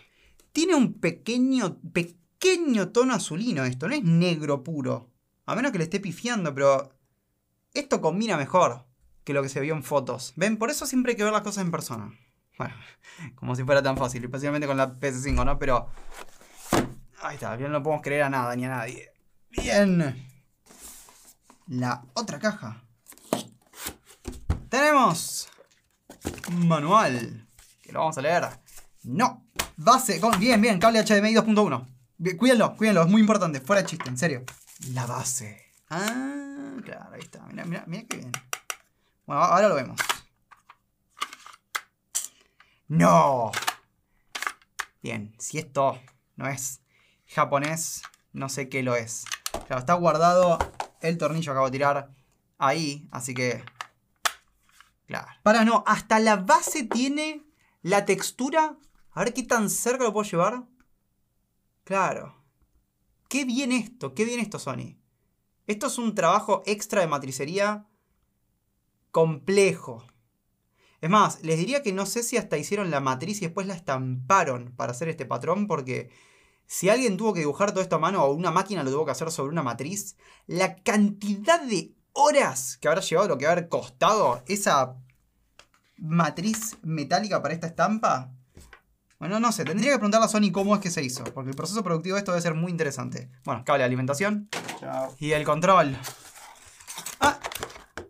Tiene 0.53 0.77
un 0.77 0.95
pequeño, 1.01 1.81
pequeño 1.93 2.91
tono 2.91 3.15
azulino 3.15 3.65
esto. 3.65 3.89
No 3.89 3.95
es 3.95 4.05
negro 4.05 4.63
puro. 4.63 5.11
A 5.47 5.57
menos 5.57 5.73
que 5.73 5.79
le 5.79 5.85
esté 5.85 5.99
pifiando, 5.99 6.55
pero. 6.55 6.95
Esto 7.75 8.01
combina 8.01 8.37
mejor 8.37 8.87
que 9.25 9.35
lo 9.35 9.43
que 9.43 9.49
se 9.49 9.61
vio 9.61 9.75
en 9.75 9.83
fotos. 9.83 10.33
¿Ven? 10.37 10.59
Por 10.59 10.71
eso 10.71 10.87
siempre 10.87 11.13
hay 11.13 11.17
que 11.17 11.25
ver 11.25 11.33
las 11.33 11.43
cosas 11.43 11.65
en 11.65 11.73
persona. 11.73 12.17
Bueno, 12.57 12.75
como 13.35 13.57
si 13.57 13.65
fuera 13.65 13.83
tan 13.83 13.97
fácil, 13.97 14.23
especialmente 14.23 14.69
con 14.69 14.77
la 14.77 15.01
PS5, 15.01 15.45
¿no? 15.45 15.59
Pero. 15.59 15.89
Ahí 17.29 17.35
está, 17.35 17.55
bien, 17.57 17.71
no 17.71 17.83
podemos 17.83 18.03
creer 18.03 18.23
a 18.23 18.31
nada 18.31 18.57
ni 18.57 18.65
a 18.65 18.71
nadie. 18.71 19.13
Bien. 19.51 20.27
La 21.67 22.03
otra 22.15 22.39
caja. 22.39 22.83
Tenemos. 24.71 25.51
Manual. 26.53 27.47
Que 27.83 27.93
lo 27.93 27.99
vamos 27.99 28.17
a 28.17 28.23
leer. 28.23 28.49
No. 29.03 29.47
Base. 29.77 30.19
Bien, 30.39 30.59
bien. 30.59 30.79
Cable 30.79 31.05
HDMI 31.05 31.35
2.1. 31.35 31.87
Bien, 32.17 32.39
Cuídenlo, 32.39 32.75
cuídenlo. 32.75 33.03
Es 33.03 33.09
muy 33.09 33.21
importante. 33.21 33.61
Fuera 33.61 33.83
de 33.83 33.89
chiste, 33.89 34.09
en 34.09 34.17
serio. 34.17 34.45
La 34.95 35.05
base. 35.05 35.67
Ah, 35.91 36.77
claro, 36.83 37.11
ahí 37.13 37.21
está. 37.21 37.43
Mira, 37.43 37.67
mira, 37.67 37.85
mira 37.87 38.05
qué 38.09 38.17
bien. 38.17 38.33
Bueno, 39.27 39.43
ahora 39.43 39.69
lo 39.69 39.75
vemos. 39.75 40.01
No. 42.87 43.53
Bien, 45.03 45.35
si 45.39 45.59
esto 45.59 46.01
no 46.37 46.49
es 46.49 46.81
japonés, 47.29 48.03
no 48.33 48.49
sé 48.49 48.69
qué 48.69 48.83
lo 48.83 48.97
es. 48.97 49.25
Claro, 49.67 49.79
está 49.79 49.95
guardado 49.95 50.59
el 51.01 51.19
tornillo 51.19 51.45
que 51.45 51.51
acabo 51.51 51.67
de 51.67 51.73
tirar 51.73 52.11
ahí, 52.59 53.09
así 53.11 53.35
que... 53.35 53.65
Claro. 55.07 55.29
Para, 55.43 55.65
no, 55.65 55.85
hasta 55.87 56.19
la 56.19 56.37
base 56.37 56.85
tiene 56.85 57.47
la 57.83 58.05
textura. 58.05 58.77
A 59.13 59.25
ver 59.25 59.33
qué 59.33 59.43
tan 59.43 59.71
cerca 59.71 60.05
lo 60.05 60.13
puedo 60.13 60.29
llevar. 60.29 60.65
Claro. 61.85 62.45
Qué 63.29 63.45
bien 63.45 63.73
esto, 63.73 64.15
qué 64.15 64.25
bien 64.25 64.41
esto, 64.41 64.59
Sony. 64.59 64.99
Esto 65.67 65.87
es 65.87 65.99
un 65.99 66.15
trabajo 66.15 66.63
extra 66.67 67.01
de 67.01 67.07
matricería 67.07 67.87
complejo. 69.11 70.07
Es 71.01 71.11
más, 71.11 71.43
les 71.43 71.59
diría 71.59 71.83
que 71.83 71.93
no 71.93 72.07
sé 72.07 72.23
si 72.23 72.37
hasta 72.37 72.59
hicieron 72.59 72.91
la 72.91 73.01
matriz 73.01 73.39
y 73.39 73.47
después 73.47 73.67
la 73.67 73.75
estamparon 73.75 74.75
para 74.77 74.93
hacer 74.93 75.09
este 75.09 75.27
patrón, 75.27 75.67
porque 75.67 76.11
si 76.69 76.91
alguien 76.91 77.17
tuvo 77.17 77.33
que 77.33 77.41
dibujar 77.41 77.73
todo 77.73 77.83
esto 77.83 77.97
a 77.97 77.99
mano 77.99 78.23
o 78.23 78.35
una 78.35 78.51
máquina 78.51 78.85
lo 78.85 78.91
tuvo 78.91 79.07
que 79.07 79.11
hacer 79.11 79.31
sobre 79.33 79.51
una 79.51 79.63
matriz, 79.63 80.17
la 80.47 80.77
cantidad 80.77 81.63
de 81.63 81.95
horas 82.13 82.77
que 82.77 82.89
habrá 82.89 83.01
llevado, 83.01 83.29
lo 83.29 83.39
que 83.39 83.47
habrá 83.47 83.69
costado 83.69 84.43
esa 84.47 84.95
matriz 85.97 86.77
metálica 86.83 87.41
para 87.43 87.55
esta 87.55 87.67
estampa. 87.67 88.31
Bueno, 89.19 89.41
no 89.41 89.51
sé, 89.51 89.65
tendría 89.65 89.93
que 89.93 89.97
preguntarle 89.97 90.27
a 90.27 90.29
Sony 90.29 90.53
cómo 90.53 90.75
es 90.75 90.81
que 90.83 90.91
se 90.91 91.03
hizo, 91.03 91.25
porque 91.25 91.51
el 91.51 91.57
proceso 91.57 91.83
productivo 91.83 92.15
de 92.15 92.21
esto 92.21 92.33
debe 92.33 92.43
ser 92.43 92.55
muy 92.55 92.71
interesante. 92.71 93.31
Bueno, 93.45 93.65
cable 93.65 93.81
de 93.81 93.87
alimentación. 93.87 94.51
Y 95.19 95.33
el 95.33 95.45
control. 95.45 95.97
Ah, 97.19 97.41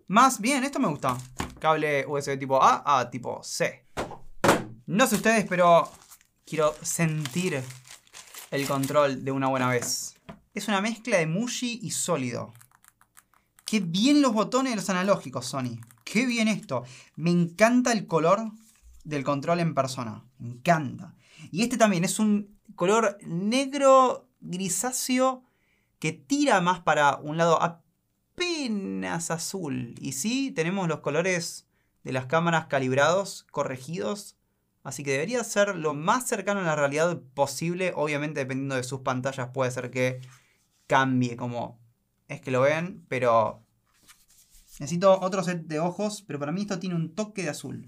más 0.08 0.40
bien, 0.40 0.64
esto 0.64 0.80
me 0.80 0.88
gusta. 0.88 1.16
Cable 1.60 2.04
USB 2.06 2.38
tipo 2.38 2.60
A 2.60 2.98
a 2.98 3.08
tipo 3.08 3.40
C. 3.44 3.86
No 4.86 5.06
sé 5.06 5.14
ustedes, 5.14 5.46
pero 5.48 5.88
quiero 6.44 6.74
sentir 6.82 7.62
el 8.50 8.66
control 8.66 9.24
de 9.24 9.32
una 9.32 9.48
buena 9.48 9.68
vez. 9.68 10.16
Es 10.54 10.68
una 10.68 10.80
mezcla 10.80 11.18
de 11.18 11.26
mushy 11.26 11.78
y 11.82 11.90
sólido. 11.90 12.52
Qué 13.64 13.80
bien 13.80 14.22
los 14.22 14.32
botones 14.32 14.72
de 14.72 14.76
los 14.76 14.90
analógicos, 14.90 15.46
Sony. 15.46 15.78
Qué 16.04 16.24
bien 16.24 16.48
esto. 16.48 16.84
Me 17.16 17.30
encanta 17.30 17.92
el 17.92 18.06
color 18.06 18.50
del 19.04 19.24
control 19.24 19.60
en 19.60 19.74
persona. 19.74 20.24
Me 20.38 20.48
encanta. 20.48 21.14
Y 21.50 21.62
este 21.62 21.76
también 21.76 22.04
es 22.04 22.18
un 22.18 22.58
color 22.74 23.18
negro 23.26 24.28
grisáceo 24.40 25.44
que 25.98 26.12
tira 26.12 26.60
más 26.60 26.80
para 26.80 27.16
un 27.16 27.36
lado 27.36 27.60
apenas 27.60 29.30
azul. 29.30 29.94
Y 30.00 30.12
sí, 30.12 30.50
tenemos 30.50 30.88
los 30.88 31.00
colores 31.00 31.66
de 32.04 32.12
las 32.12 32.26
cámaras 32.26 32.66
calibrados, 32.66 33.46
corregidos. 33.50 34.37
Así 34.88 35.04
que 35.04 35.10
debería 35.10 35.44
ser 35.44 35.76
lo 35.76 35.92
más 35.92 36.26
cercano 36.26 36.60
a 36.60 36.62
la 36.62 36.74
realidad 36.74 37.20
posible. 37.34 37.92
Obviamente, 37.94 38.40
dependiendo 38.40 38.74
de 38.74 38.82
sus 38.82 39.00
pantallas, 39.00 39.50
puede 39.52 39.70
ser 39.70 39.90
que 39.90 40.22
cambie 40.86 41.36
como 41.36 41.78
es 42.26 42.40
que 42.40 42.50
lo 42.50 42.62
ven. 42.62 43.04
Pero 43.06 43.66
necesito 44.80 45.20
otro 45.20 45.44
set 45.44 45.66
de 45.66 45.78
ojos. 45.78 46.24
Pero 46.26 46.38
para 46.38 46.52
mí 46.52 46.62
esto 46.62 46.78
tiene 46.78 46.94
un 46.94 47.14
toque 47.14 47.42
de 47.42 47.50
azul. 47.50 47.86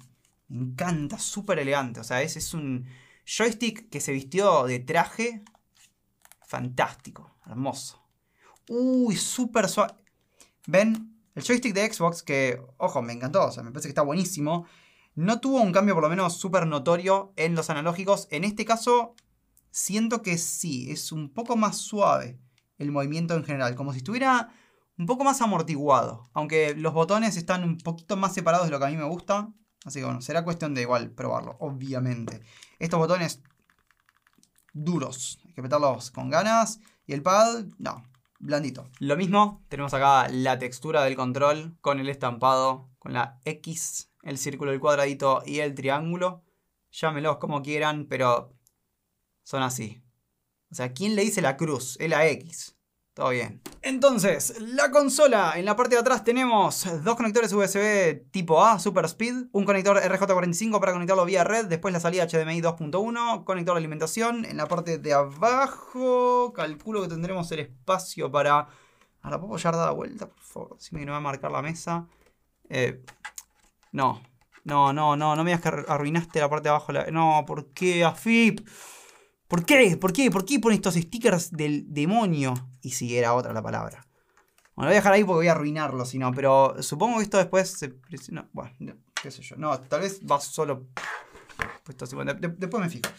Me 0.49 0.59
encanta, 0.59 1.19
súper 1.19 1.59
elegante. 1.59 2.01
O 2.01 2.05
sea, 2.05 2.21
ese 2.21 2.39
es 2.39 2.53
un 2.53 2.87
joystick 3.25 3.89
que 3.89 4.03
se 4.03 4.13
vistió 4.13 4.67
de 4.67 4.81
traje. 4.81 5.43
Fantástico, 6.47 7.35
hermoso. 7.47 7.99
Uy, 8.69 9.17
súper 9.17 9.71
suave. 9.71 9.95
¿Ven? 10.67 11.19
El 11.35 11.45
joystick 11.45 11.73
de 11.73 11.91
Xbox, 11.91 12.23
que, 12.23 12.61
ojo, 12.77 13.01
me 13.01 13.15
encantó, 13.15 13.47
o 13.47 13.53
sea, 13.53 13.63
me 13.63 13.71
parece 13.71 13.89
que 13.89 13.93
está 13.93 14.03
buenísimo. 14.03 14.67
No 15.21 15.39
tuvo 15.39 15.61
un 15.61 15.71
cambio 15.71 15.93
por 15.95 16.03
lo 16.03 16.09
menos 16.09 16.39
súper 16.39 16.67
notorio 16.67 17.35
en 17.37 17.55
los 17.55 17.69
analógicos. 17.69 18.27
En 18.31 18.43
este 18.43 18.65
caso, 18.65 19.15
siento 19.71 20.23
que 20.23 20.39
sí, 20.39 20.91
es 20.91 21.13
un 21.13 21.29
poco 21.29 21.57
más 21.57 21.77
suave 21.77 22.41
el 22.79 22.91
movimiento 22.91 23.35
en 23.35 23.45
general. 23.45 23.75
Como 23.75 23.93
si 23.93 23.99
estuviera 23.99 24.49
un 24.97 25.05
poco 25.05 25.23
más 25.23 25.43
amortiguado. 25.43 26.31
Aunque 26.33 26.75
los 26.75 26.95
botones 26.95 27.37
están 27.37 27.65
un 27.65 27.77
poquito 27.77 28.17
más 28.17 28.33
separados 28.33 28.67
de 28.67 28.71
lo 28.71 28.79
que 28.79 28.87
a 28.87 28.89
mí 28.89 28.97
me 28.97 29.05
gusta. 29.05 29.53
Así 29.85 29.99
que 29.99 30.07
bueno, 30.07 30.23
será 30.23 30.43
cuestión 30.43 30.73
de 30.73 30.81
igual 30.81 31.11
probarlo, 31.11 31.59
obviamente. 31.61 32.41
Estos 32.79 32.99
botones 32.99 33.43
duros, 34.73 35.39
hay 35.45 35.53
que 35.53 35.61
apretarlos 35.61 36.11
con 36.13 36.31
ganas. 36.31 36.81
Y 37.07 37.13
el 37.13 37.21
pad, 37.21 37.67
no, 37.77 38.05
blandito. 38.39 38.89
Lo 39.01 39.19
mismo, 39.19 39.63
tenemos 39.69 39.93
acá 39.93 40.29
la 40.31 40.59
textura 40.59 41.05
del 41.05 41.15
control 41.15 41.77
con 41.83 42.01
el 42.01 42.09
estampado, 42.09 42.89
con 42.99 43.13
la 43.13 43.39
X, 43.45 44.10
el 44.23 44.39
círculo, 44.39 44.73
el 44.73 44.81
cuadradito 44.81 45.43
y 45.47 45.61
el 45.61 45.75
triángulo. 45.75 46.43
Llámelos 46.91 47.39
como 47.39 47.63
quieran, 47.63 48.07
pero 48.07 48.53
son 49.43 49.63
así. 49.63 50.03
O 50.71 50.75
sea, 50.75 50.93
¿quién 50.93 51.17
le 51.17 51.23
dice 51.23 51.43
la 51.43 51.57
cruz? 51.57 51.97
Es 52.01 52.09
la 52.09 52.27
X. 52.29 52.77
Todo 53.15 53.31
bien. 53.31 53.61
Entonces, 53.83 54.61
la 54.61 54.91
consola. 54.91 55.55
En 55.57 55.65
la 55.65 55.75
parte 55.75 55.97
de 55.97 56.01
atrás 56.01 56.23
tenemos 56.23 56.87
dos 57.03 57.17
conectores 57.17 57.53
USB 57.53 58.31
tipo 58.31 58.65
A, 58.65 58.79
Super 58.79 59.05
Speed. 59.07 59.49
Un 59.53 59.65
conector 59.65 60.01
RJ45 60.01 60.79
para 60.79 60.93
conectarlo 60.93 61.25
vía 61.25 61.43
red. 61.43 61.67
Después 61.67 61.93
la 61.93 62.01
salida 62.01 62.27
HDMI 62.27 62.63
2.1. 62.63 63.45
Conector 63.45 63.75
de 63.75 63.79
alimentación. 63.79 64.45
En 64.45 64.57
la 64.57 64.67
parte 64.67 64.99
de 64.99 65.13
abajo, 65.13 66.53
calculo 66.55 67.03
que 67.03 67.09
tendremos 67.09 67.51
el 67.53 67.61
espacio 67.61 68.31
para... 68.31 68.69
Ahora, 69.23 69.41
¿puedo 69.41 69.57
ya 69.57 69.73
dar 69.73 69.87
la 69.87 69.93
vuelta? 69.93 70.29
Por 70.29 70.43
favor, 70.43 70.77
si 70.79 70.95
me 70.95 71.05
no 71.05 71.13
va 71.13 71.19
a 71.19 71.21
marcar 71.21 71.51
la 71.51 71.63
mesa. 71.63 72.07
Eh, 72.71 73.03
no. 73.93 74.23
No, 74.65 74.93
no, 74.93 75.17
no, 75.17 75.37
no 75.37 75.45
me 75.45 75.51
digas 75.51 75.63
que 75.63 75.91
arruinaste 75.91 76.39
la 76.39 76.51
parte 76.51 76.65
de 76.65 76.71
abajo. 76.71 76.93
No, 77.11 77.45
¿por 77.47 77.73
qué, 77.73 78.05
AFIP? 78.05 78.69
¿Por 79.49 79.65
qué? 79.65 79.97
¿Por 79.97 80.13
qué? 80.13 80.31
¿Por 80.31 80.45
qué 80.45 80.61
pones 80.61 80.77
estos 80.77 80.95
stickers 80.95 81.51
del 81.51 81.93
demonio? 81.93 82.55
Y 82.83 82.91
si 82.91 83.17
era 83.17 83.35
otra 83.35 83.53
la 83.53 83.63
palabra. 83.63 84.07
Bueno, 84.77 84.87
lo 84.87 84.91
voy 84.91 84.93
a 84.93 85.01
dejar 85.01 85.13
ahí 85.15 85.25
porque 85.25 85.39
voy 85.39 85.49
a 85.49 85.53
arruinarlo, 85.53 86.05
si 86.05 86.19
no. 86.19 86.31
Pero 86.33 86.81
supongo 86.83 87.17
que 87.17 87.25
esto 87.25 87.39
después 87.39 87.71
se... 87.71 87.97
No, 88.31 88.49
bueno, 88.53 88.97
qué 89.21 89.31
sé 89.31 89.43
yo. 89.43 89.57
No, 89.57 89.81
tal 89.81 90.03
vez 90.03 90.21
va 90.31 90.41
solo... 90.41 90.87
Después 91.87 92.81
me 92.81 92.89
fijo. 92.89 93.11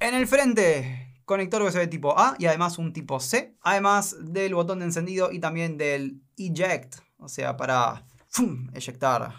En 0.00 0.14
el 0.14 0.26
frente, 0.26 1.22
conector 1.24 1.62
USB 1.62 1.88
tipo 1.88 2.18
A 2.18 2.34
y 2.38 2.46
además 2.46 2.78
un 2.78 2.92
tipo 2.92 3.20
C. 3.20 3.56
Además 3.62 4.16
del 4.20 4.54
botón 4.54 4.80
de 4.80 4.86
encendido 4.86 5.30
y 5.30 5.38
también 5.38 5.78
del 5.78 6.22
eject. 6.36 6.96
O 7.18 7.28
sea, 7.28 7.56
para 7.56 8.04
¡fum! 8.28 8.68
eyectar 8.74 9.32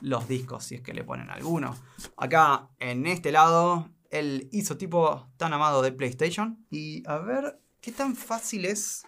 los 0.00 0.28
discos 0.28 0.64
si 0.64 0.76
es 0.76 0.82
que 0.82 0.94
le 0.94 1.04
ponen 1.04 1.30
alguno. 1.30 1.76
Acá 2.16 2.68
en 2.78 3.06
este 3.06 3.32
lado 3.32 3.90
el 4.10 4.48
isotipo 4.52 5.28
tan 5.36 5.52
amado 5.52 5.82
de 5.82 5.92
PlayStation. 5.92 6.64
Y 6.70 7.02
a 7.06 7.18
ver 7.18 7.60
qué 7.80 7.92
tan 7.92 8.16
fácil 8.16 8.64
es. 8.64 9.04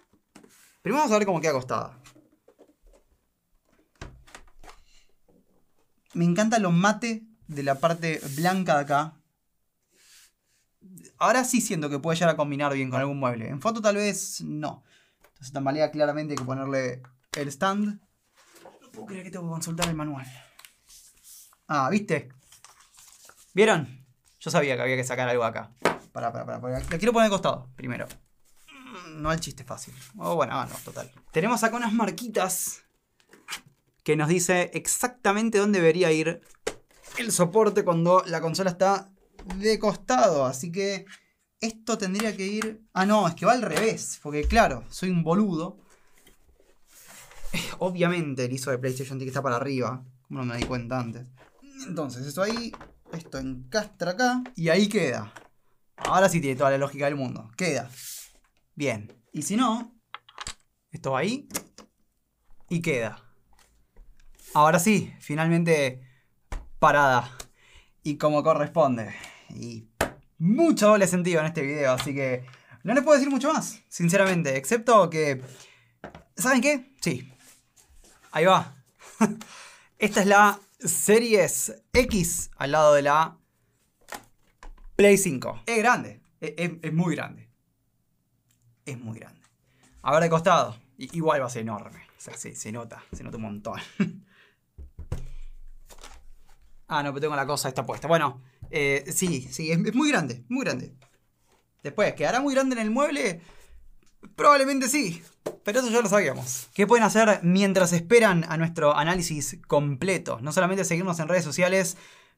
Primero 0.81 1.01
vamos 1.01 1.13
a 1.13 1.17
ver 1.17 1.25
cómo 1.25 1.41
queda 1.41 1.51
acostada. 1.51 1.99
Me 6.13 6.25
encanta 6.25 6.59
lo 6.59 6.71
mate 6.71 7.23
de 7.47 7.63
la 7.63 7.75
parte 7.79 8.19
blanca 8.35 8.75
de 8.75 8.81
acá. 8.81 9.15
Ahora 11.17 11.43
sí 11.43 11.61
siento 11.61 11.89
que 11.89 11.99
puede 11.99 12.17
llegar 12.17 12.33
a 12.33 12.37
combinar 12.37 12.73
bien 12.73 12.89
con 12.89 12.99
algún 12.99 13.19
mueble. 13.19 13.49
En 13.49 13.61
foto 13.61 13.81
tal 13.81 13.95
vez 13.95 14.41
no. 14.41 14.83
Entonces 15.21 15.53
tambalea 15.53 15.91
claramente 15.91 16.33
hay 16.33 16.37
que 16.37 16.45
ponerle 16.45 17.01
el 17.37 17.47
stand. 17.49 18.01
No 18.81 18.91
puedo 18.91 19.07
creer 19.07 19.23
que 19.23 19.31
tengo 19.31 19.45
que 19.45 19.51
consultar 19.51 19.87
el 19.87 19.95
manual. 19.95 20.25
Ah, 21.71 21.87
¿viste? 21.91 22.29
¿Vieron? 23.53 24.03
Yo 24.39 24.49
sabía 24.49 24.75
que 24.75 24.81
había 24.81 24.95
que 24.95 25.03
sacar 25.03 25.29
algo 25.29 25.43
acá. 25.43 25.71
Para, 26.11 26.33
para, 26.33 26.59
para. 26.59 26.79
Le 26.79 26.97
quiero 26.97 27.13
poner 27.13 27.25
al 27.25 27.29
costado, 27.29 27.69
primero. 27.75 28.07
Mm, 28.71 29.21
no 29.21 29.29
al 29.29 29.39
chiste 29.39 29.63
fácil. 29.63 29.93
Oh, 30.17 30.33
bueno, 30.33 30.53
ah, 30.55 30.67
total. 30.83 31.11
Tenemos 31.31 31.63
acá 31.63 31.77
unas 31.77 31.93
marquitas 31.93 32.81
que 34.03 34.15
nos 34.15 34.29
dice 34.29 34.71
exactamente 34.73 35.59
dónde 35.59 35.77
debería 35.77 36.11
ir 36.11 36.41
el 37.19 37.31
soporte 37.31 37.83
cuando 37.85 38.23
la 38.25 38.41
consola 38.41 38.71
está 38.71 39.11
de 39.57 39.77
costado. 39.77 40.45
Así 40.45 40.71
que 40.71 41.05
esto 41.61 41.99
tendría 41.99 42.35
que 42.35 42.47
ir... 42.47 42.81
Ah, 42.93 43.05
no, 43.05 43.27
es 43.27 43.35
que 43.35 43.45
va 43.45 43.51
al 43.51 43.61
revés. 43.61 44.19
Porque 44.23 44.45
claro, 44.45 44.85
soy 44.89 45.11
un 45.11 45.23
boludo. 45.23 45.77
Obviamente 47.77 48.45
el 48.45 48.53
ISO 48.53 48.71
de 48.71 48.79
PlayStation 48.79 49.19
tiene 49.19 49.25
que 49.25 49.33
estar 49.33 49.43
para 49.43 49.57
arriba. 49.57 50.03
Como 50.27 50.39
no 50.39 50.45
me 50.45 50.57
di 50.57 50.63
cuenta 50.63 50.99
antes. 50.99 51.27
Entonces, 51.87 52.25
eso 52.25 52.41
ahí 52.41 52.71
esto 53.13 53.37
encastra 53.37 54.11
acá 54.11 54.43
y 54.55 54.69
ahí 54.69 54.87
queda. 54.87 55.33
Ahora 55.97 56.29
sí 56.29 56.39
tiene 56.39 56.55
toda 56.55 56.71
la 56.71 56.77
lógica 56.77 57.05
del 57.05 57.15
mundo. 57.15 57.51
Queda. 57.57 57.89
Bien. 58.75 59.13
Y 59.33 59.41
si 59.41 59.55
no, 59.55 59.95
esto 60.91 61.11
va 61.11 61.19
ahí 61.19 61.47
y 62.69 62.81
queda. 62.81 63.23
Ahora 64.53 64.79
sí, 64.79 65.13
finalmente 65.19 66.01
parada. 66.79 67.29
Y 68.03 68.17
como 68.17 68.43
corresponde. 68.43 69.13
Y 69.49 69.89
mucho 70.37 70.87
doble 70.87 71.07
sentido 71.07 71.41
en 71.41 71.47
este 71.47 71.61
video, 71.61 71.91
así 71.93 72.13
que 72.13 72.45
no 72.83 72.93
les 72.93 73.03
puedo 73.03 73.17
decir 73.17 73.29
mucho 73.31 73.51
más, 73.51 73.81
sinceramente. 73.89 74.55
Excepto 74.57 75.09
que... 75.09 75.41
¿Saben 76.35 76.61
qué? 76.61 76.95
Sí. 77.01 77.31
Ahí 78.31 78.45
va. 78.45 78.75
Esta 79.99 80.21
es 80.21 80.27
la 80.27 80.59
Series 80.79 81.83
X 81.91 82.51
al 82.55 82.71
lado 82.71 82.93
de 82.93 83.01
la 83.01 83.37
Play 84.95 85.17
5. 85.17 85.63
Es 85.65 85.77
grande, 85.77 86.21
es, 86.39 86.93
muy 86.93 87.15
grande. 87.15 87.49
Es 88.85 88.97
muy 88.97 89.19
grande. 89.19 89.41
A 90.01 90.13
ver 90.13 90.23
de 90.23 90.29
costado, 90.29 90.77
igual 90.97 91.41
va 91.41 91.47
a 91.47 91.49
ser 91.49 91.63
enorme. 91.63 92.07
Sí, 92.17 92.55
se 92.55 92.71
nota, 92.71 93.03
se 93.11 93.23
nota 93.23 93.37
un 93.37 93.43
montón. 93.43 93.79
ah, 96.87 97.03
no, 97.03 97.11
pero 97.11 97.21
tengo 97.21 97.35
la 97.35 97.45
cosa 97.45 97.67
esta 97.67 97.85
puesta. 97.85 98.07
Bueno, 98.07 98.41
eh, 98.71 99.03
sí, 99.13 99.47
sí, 99.51 99.71
es 99.71 99.95
muy 99.95 100.09
grande, 100.09 100.45
muy 100.47 100.63
grande. 100.63 100.95
Después, 101.83 102.13
¿quedará 102.13 102.39
muy 102.39 102.53
grande 102.53 102.75
en 102.75 102.81
el 102.81 102.91
mueble? 102.91 103.41
Probablemente 104.39 104.87
sí, 104.87 105.21
pero 105.65 105.81
eso 105.81 105.89
ya 105.89 105.99
lo 105.99 106.07
sabíamos. 106.07 106.69
¿Qué 106.73 106.87
pueden 106.87 107.03
hacer 107.03 107.41
mientras 107.43 107.91
esperan 107.91 108.45
a 108.47 108.55
nuestro 108.55 108.95
análisis 108.95 109.57
completo? 109.67 110.39
No 110.39 110.53
solamente 110.53 110.85
seguirnos 110.85 111.19
en 111.19 111.27
redes 111.27 111.43
sociales 111.43 111.97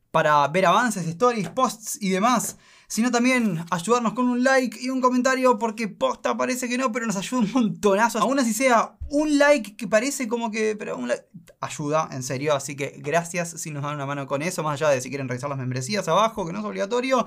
para 0.09 0.47
ver 0.47 0.65
avances, 0.65 1.05
stories, 1.05 1.49
posts 1.49 1.99
y 2.01 2.09
demás, 2.09 2.57
sino 2.91 3.09
también 3.09 3.63
ayudarnos 3.71 4.11
con 4.11 4.27
un 4.27 4.43
like 4.43 4.77
y 4.81 4.89
un 4.89 4.99
comentario 4.99 5.57
porque 5.57 5.87
posta 5.87 6.35
parece 6.35 6.67
que 6.67 6.77
no, 6.77 6.91
pero 6.91 7.07
nos 7.07 7.15
ayuda 7.15 7.39
un 7.39 7.51
montonazo. 7.53 8.19
Aún 8.19 8.37
así 8.37 8.53
sea 8.53 8.97
un 9.07 9.37
like 9.37 9.77
que 9.77 9.87
parece 9.87 10.27
como 10.27 10.51
que, 10.51 10.75
pero 10.77 10.97
un 10.97 11.07
like 11.07 11.23
ayuda, 11.61 12.09
en 12.11 12.21
serio, 12.21 12.53
así 12.53 12.75
que 12.75 12.95
gracias 12.97 13.51
si 13.51 13.71
nos 13.71 13.83
dan 13.83 13.95
una 13.95 14.05
mano 14.05 14.27
con 14.27 14.41
eso, 14.41 14.61
más 14.61 14.73
allá 14.73 14.89
de 14.89 14.99
si 14.99 15.07
quieren 15.07 15.29
revisar 15.29 15.49
las 15.49 15.57
membresías 15.57 16.05
abajo, 16.09 16.45
que 16.45 16.51
no 16.51 16.59
es 16.59 16.65
obligatorio. 16.65 17.25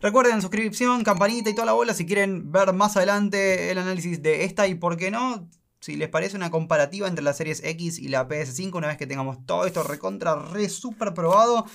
Recuerden 0.00 0.40
suscripción, 0.40 1.04
campanita 1.04 1.50
y 1.50 1.54
toda 1.54 1.66
la 1.66 1.72
bola 1.74 1.92
si 1.92 2.06
quieren 2.06 2.50
ver 2.50 2.72
más 2.72 2.96
adelante 2.96 3.70
el 3.70 3.76
análisis 3.76 4.22
de 4.22 4.44
esta 4.44 4.66
y 4.66 4.76
por 4.76 4.96
qué 4.96 5.10
no, 5.10 5.46
si 5.80 5.96
les 5.96 6.08
parece 6.08 6.38
una 6.38 6.50
comparativa 6.50 7.06
entre 7.06 7.22
las 7.22 7.36
series 7.36 7.62
X 7.62 7.98
y 7.98 8.08
la 8.08 8.26
PS5 8.28 8.74
una 8.76 8.88
vez 8.88 8.96
que 8.96 9.06
tengamos 9.06 9.44
todo 9.44 9.66
esto 9.66 9.82
recontra, 9.82 10.36
re 10.36 10.70
super 10.70 11.12
probado. 11.12 11.66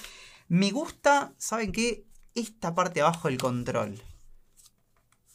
Me 0.48 0.72
gusta, 0.72 1.36
¿saben 1.38 1.72
qué? 1.72 2.08
Esta 2.38 2.76
parte 2.76 3.00
de 3.00 3.02
abajo 3.02 3.30
del 3.30 3.40
control. 3.40 4.00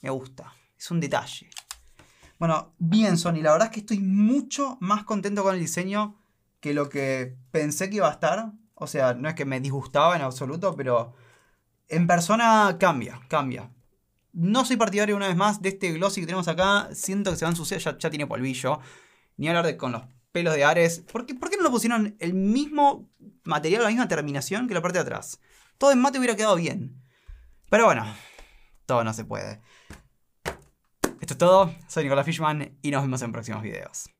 Me 0.02 0.10
gusta. 0.10 0.54
Es 0.78 0.88
un 0.92 1.00
detalle. 1.00 1.50
Bueno, 2.38 2.74
bien 2.78 3.18
Sony, 3.18 3.42
la 3.42 3.50
verdad 3.50 3.66
es 3.66 3.74
que 3.74 3.80
estoy 3.80 3.98
mucho 3.98 4.78
más 4.80 5.02
contento 5.02 5.42
con 5.42 5.52
el 5.52 5.60
diseño 5.60 6.16
que 6.60 6.72
lo 6.72 6.88
que 6.88 7.36
pensé 7.50 7.90
que 7.90 7.96
iba 7.96 8.08
a 8.08 8.12
estar. 8.12 8.52
O 8.74 8.86
sea, 8.86 9.14
no 9.14 9.28
es 9.28 9.34
que 9.34 9.44
me 9.44 9.60
disgustaba 9.60 10.14
en 10.14 10.22
absoluto, 10.22 10.76
pero 10.76 11.12
en 11.88 12.06
persona 12.06 12.76
cambia, 12.78 13.20
cambia. 13.26 13.68
No 14.32 14.64
soy 14.64 14.76
partidario 14.76 15.16
una 15.16 15.26
vez 15.26 15.36
más 15.36 15.60
de 15.60 15.70
este 15.70 15.90
glossy 15.90 16.20
que 16.20 16.26
tenemos 16.26 16.46
acá. 16.46 16.88
Siento 16.92 17.32
que 17.32 17.36
se 17.36 17.44
va 17.44 17.48
a 17.48 17.50
ensuciar, 17.50 17.80
ya, 17.80 17.98
ya 17.98 18.10
tiene 18.10 18.28
polvillo. 18.28 18.78
Ni 19.38 19.48
hablar 19.48 19.66
de 19.66 19.76
con 19.76 19.90
los 19.90 20.04
pelos 20.30 20.54
de 20.54 20.62
Ares. 20.62 21.00
¿Por 21.00 21.26
qué, 21.26 21.34
no 21.34 21.64
lo 21.64 21.70
pusieron 21.72 22.14
el 22.20 22.32
mismo 22.32 23.10
material, 23.42 23.82
la 23.82 23.88
misma 23.88 24.06
terminación 24.06 24.68
que 24.68 24.74
la 24.74 24.82
parte 24.82 24.98
de 24.98 25.02
atrás? 25.02 25.40
Todo 25.78 25.92
en 25.92 26.00
mate 26.00 26.18
hubiera 26.18 26.36
quedado 26.36 26.56
bien. 26.56 27.02
Pero 27.70 27.86
bueno, 27.86 28.04
todo 28.86 29.04
no 29.04 29.12
se 29.14 29.24
puede. 29.24 29.60
Esto 31.20 31.34
es 31.34 31.38
todo, 31.38 31.74
soy 31.88 32.04
Nicolás 32.04 32.26
Fishman 32.26 32.78
y 32.82 32.90
nos 32.90 33.02
vemos 33.02 33.22
en 33.22 33.32
próximos 33.32 33.62
videos. 33.62 34.10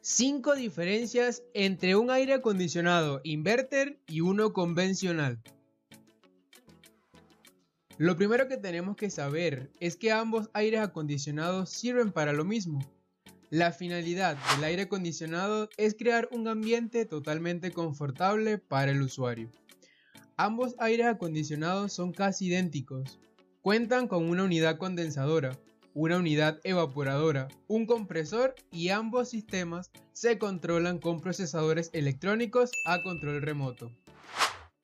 5 0.00 0.54
diferencias 0.54 1.42
entre 1.54 1.94
un 1.94 2.10
aire 2.10 2.34
acondicionado 2.34 3.20
inverter 3.24 4.00
y 4.06 4.20
uno 4.20 4.52
convencional. 4.52 5.40
Lo 7.98 8.16
primero 8.16 8.48
que 8.48 8.56
tenemos 8.56 8.96
que 8.96 9.10
saber 9.10 9.70
es 9.80 9.96
que 9.96 10.10
ambos 10.12 10.50
aires 10.54 10.80
acondicionados 10.80 11.70
sirven 11.70 12.12
para 12.12 12.32
lo 12.32 12.44
mismo. 12.44 12.80
La 13.50 13.72
finalidad 13.72 14.36
del 14.54 14.64
aire 14.64 14.82
acondicionado 14.82 15.70
es 15.78 15.94
crear 15.94 16.28
un 16.32 16.48
ambiente 16.48 17.06
totalmente 17.06 17.72
confortable 17.72 18.58
para 18.58 18.90
el 18.90 19.00
usuario. 19.00 19.50
Ambos 20.36 20.74
aires 20.78 21.06
acondicionados 21.06 21.94
son 21.94 22.12
casi 22.12 22.48
idénticos. 22.48 23.18
Cuentan 23.62 24.06
con 24.06 24.28
una 24.28 24.44
unidad 24.44 24.76
condensadora, 24.76 25.58
una 25.94 26.18
unidad 26.18 26.60
evaporadora, 26.62 27.48
un 27.68 27.86
compresor 27.86 28.54
y 28.70 28.90
ambos 28.90 29.30
sistemas 29.30 29.90
se 30.12 30.38
controlan 30.38 30.98
con 30.98 31.22
procesadores 31.22 31.88
electrónicos 31.94 32.70
a 32.84 33.02
control 33.02 33.40
remoto. 33.40 33.90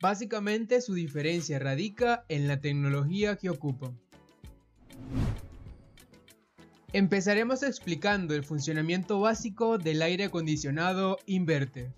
Básicamente 0.00 0.80
su 0.80 0.94
diferencia 0.94 1.58
radica 1.58 2.24
en 2.28 2.48
la 2.48 2.62
tecnología 2.62 3.36
que 3.36 3.50
ocupan. 3.50 4.00
Empezaremos 6.95 7.64
explicando 7.64 8.36
el 8.36 8.45
funcionamiento 8.45 9.18
básico 9.18 9.78
del 9.78 10.01
aire 10.01 10.26
acondicionado 10.26 11.18
inverter. 11.26 11.92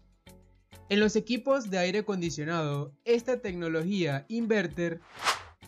En 0.88 1.00
los 1.00 1.16
equipos 1.16 1.68
de 1.68 1.76
aire 1.76 1.98
acondicionado, 1.98 2.94
esta 3.04 3.42
tecnología 3.42 4.24
inverter 4.28 5.02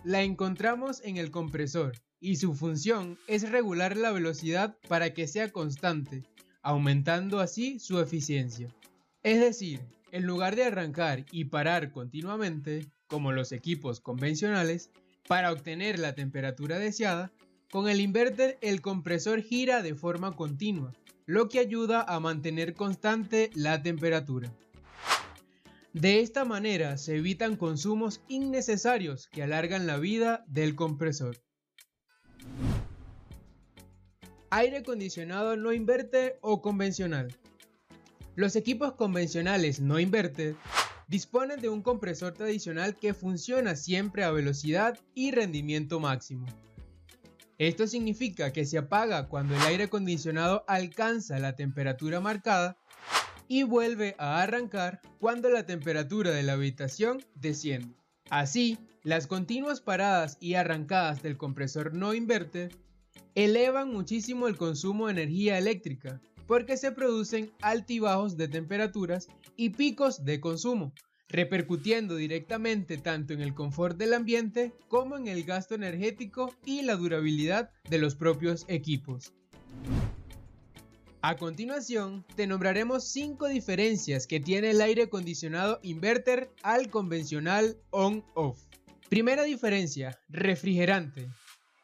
la 0.02 0.22
encontramos 0.22 1.02
en 1.04 1.18
el 1.18 1.30
compresor 1.30 1.92
y 2.20 2.36
su 2.36 2.54
función 2.54 3.18
es 3.26 3.50
regular 3.50 3.98
la 3.98 4.12
velocidad 4.12 4.78
para 4.88 5.12
que 5.12 5.26
sea 5.26 5.52
constante, 5.52 6.22
aumentando 6.62 7.40
así 7.40 7.78
su 7.80 8.00
eficiencia. 8.00 8.74
Es 9.22 9.40
decir, 9.40 9.82
en 10.10 10.24
lugar 10.24 10.56
de 10.56 10.64
arrancar 10.64 11.26
y 11.32 11.44
parar 11.44 11.92
continuamente, 11.92 12.86
como 13.08 13.32
los 13.32 13.52
equipos 13.52 14.00
convencionales, 14.00 14.90
para 15.26 15.52
obtener 15.52 15.98
la 15.98 16.14
temperatura 16.14 16.78
deseada, 16.78 17.30
con 17.70 17.88
el 17.88 18.00
inverter 18.00 18.58
el 18.62 18.80
compresor 18.80 19.42
gira 19.42 19.82
de 19.82 19.94
forma 19.94 20.34
continua, 20.36 20.94
lo 21.26 21.48
que 21.48 21.58
ayuda 21.58 22.02
a 22.02 22.18
mantener 22.20 22.74
constante 22.74 23.50
la 23.54 23.82
temperatura. 23.82 24.50
De 25.92 26.20
esta 26.20 26.44
manera 26.44 26.96
se 26.96 27.16
evitan 27.16 27.56
consumos 27.56 28.22
innecesarios 28.28 29.26
que 29.28 29.42
alargan 29.42 29.86
la 29.86 29.98
vida 29.98 30.44
del 30.46 30.74
compresor. 30.74 31.36
Aire 34.50 34.78
acondicionado 34.78 35.56
no 35.56 35.72
inverter 35.74 36.38
o 36.40 36.62
convencional. 36.62 37.36
Los 38.34 38.56
equipos 38.56 38.94
convencionales 38.94 39.80
no 39.80 39.98
inverter 39.98 40.56
disponen 41.08 41.60
de 41.60 41.68
un 41.68 41.82
compresor 41.82 42.32
tradicional 42.32 42.96
que 42.96 43.12
funciona 43.12 43.76
siempre 43.76 44.24
a 44.24 44.30
velocidad 44.30 44.98
y 45.14 45.32
rendimiento 45.32 46.00
máximo. 46.00 46.46
Esto 47.58 47.88
significa 47.88 48.52
que 48.52 48.64
se 48.64 48.78
apaga 48.78 49.28
cuando 49.28 49.56
el 49.56 49.62
aire 49.62 49.84
acondicionado 49.84 50.64
alcanza 50.68 51.40
la 51.40 51.56
temperatura 51.56 52.20
marcada 52.20 52.78
y 53.48 53.64
vuelve 53.64 54.14
a 54.18 54.40
arrancar 54.40 55.00
cuando 55.18 55.50
la 55.50 55.66
temperatura 55.66 56.30
de 56.30 56.44
la 56.44 56.52
habitación 56.52 57.24
desciende. 57.34 57.96
Así, 58.30 58.78
las 59.02 59.26
continuas 59.26 59.80
paradas 59.80 60.36
y 60.40 60.54
arrancadas 60.54 61.20
del 61.22 61.36
compresor 61.36 61.94
no 61.94 62.14
inverter 62.14 62.76
elevan 63.34 63.90
muchísimo 63.90 64.46
el 64.46 64.56
consumo 64.56 65.06
de 65.06 65.12
energía 65.12 65.58
eléctrica 65.58 66.20
porque 66.46 66.76
se 66.76 66.92
producen 66.92 67.50
altibajos 67.60 68.36
de 68.36 68.48
temperaturas 68.48 69.28
y 69.56 69.70
picos 69.70 70.24
de 70.24 70.40
consumo, 70.40 70.92
repercutiendo 71.28 72.16
directamente 72.16 72.96
tanto 72.98 73.32
en 73.34 73.40
el 73.40 73.54
confort 73.54 73.96
del 73.96 74.14
ambiente 74.14 74.72
como 74.88 75.16
en 75.16 75.28
el 75.28 75.44
gasto 75.44 75.74
energético 75.74 76.54
y 76.64 76.82
la 76.82 76.96
durabilidad 76.96 77.70
de 77.88 77.98
los 77.98 78.14
propios 78.14 78.64
equipos. 78.68 79.32
A 81.20 81.36
continuación, 81.36 82.24
te 82.36 82.46
nombraremos 82.46 83.08
5 83.08 83.48
diferencias 83.48 84.26
que 84.26 84.38
tiene 84.38 84.70
el 84.70 84.80
aire 84.80 85.04
acondicionado 85.04 85.80
inverter 85.82 86.50
al 86.62 86.90
convencional 86.90 87.76
on-off. 87.90 88.60
Primera 89.08 89.42
diferencia, 89.42 90.18
refrigerante. 90.28 91.28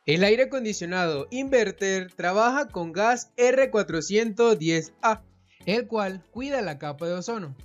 El 0.07 0.22
aire 0.22 0.45
acondicionado 0.45 1.26
inverter 1.30 2.12
trabaja 2.12 2.68
con 2.68 2.92
gas 2.92 3.34
R410A, 3.36 5.22
el 5.66 5.86
cual 5.88 6.22
cuida 6.30 6.62
la 6.62 6.78
capa 6.78 7.07
de 7.07 7.14
ozono, 7.14 7.57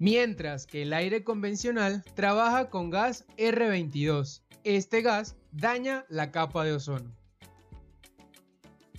mientras 0.00 0.66
que 0.66 0.82
el 0.82 0.94
aire 0.94 1.22
convencional 1.24 2.02
trabaja 2.14 2.70
con 2.70 2.88
gas 2.88 3.26
R22. 3.36 4.40
Este 4.64 5.02
gas 5.02 5.36
daña 5.52 6.06
la 6.08 6.32
capa 6.32 6.64
de 6.64 6.72
ozono. 6.72 7.14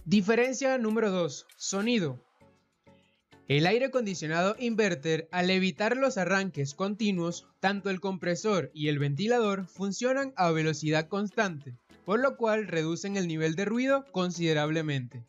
Diferencia 0.06 0.78
número 0.78 1.10
2. 1.10 1.47
Sonido. 1.58 2.24
El 3.47 3.66
aire 3.66 3.86
acondicionado 3.86 4.56
inverter, 4.60 5.28
al 5.32 5.49
evitar 5.49 5.97
los 5.97 6.20
arranques 6.20 6.76
continuos, 6.76 7.47
tanto 7.60 7.89
el 7.89 7.99
compresor 7.99 8.70
y 8.74 8.88
el 8.88 8.99
ventilador 8.99 9.66
funcionan 9.66 10.34
a 10.38 10.52
velocidad 10.52 11.08
constante, 11.08 11.76
por 12.06 12.20
lo 12.20 12.38
cual 12.38 12.68
reducen 12.68 13.18
el 13.18 13.28
nivel 13.28 13.56
de 13.56 13.66
ruido 13.66 14.06
considerablemente. 14.12 15.26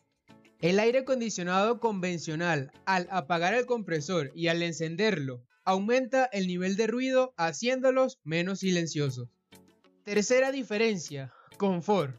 El 0.59 0.79
aire 0.79 0.99
acondicionado 0.99 1.79
convencional, 1.79 2.71
al 2.85 3.07
apagar 3.09 3.55
el 3.55 3.65
compresor 3.65 4.31
y 4.35 4.47
al 4.47 4.61
encenderlo, 4.61 5.43
aumenta 5.65 6.25
el 6.25 6.47
nivel 6.47 6.75
de 6.75 6.87
ruido 6.87 7.33
haciéndolos 7.37 8.19
menos 8.23 8.59
silenciosos. 8.59 9.29
Tercera 10.03 10.51
diferencia, 10.51 11.31
confort. 11.57 12.15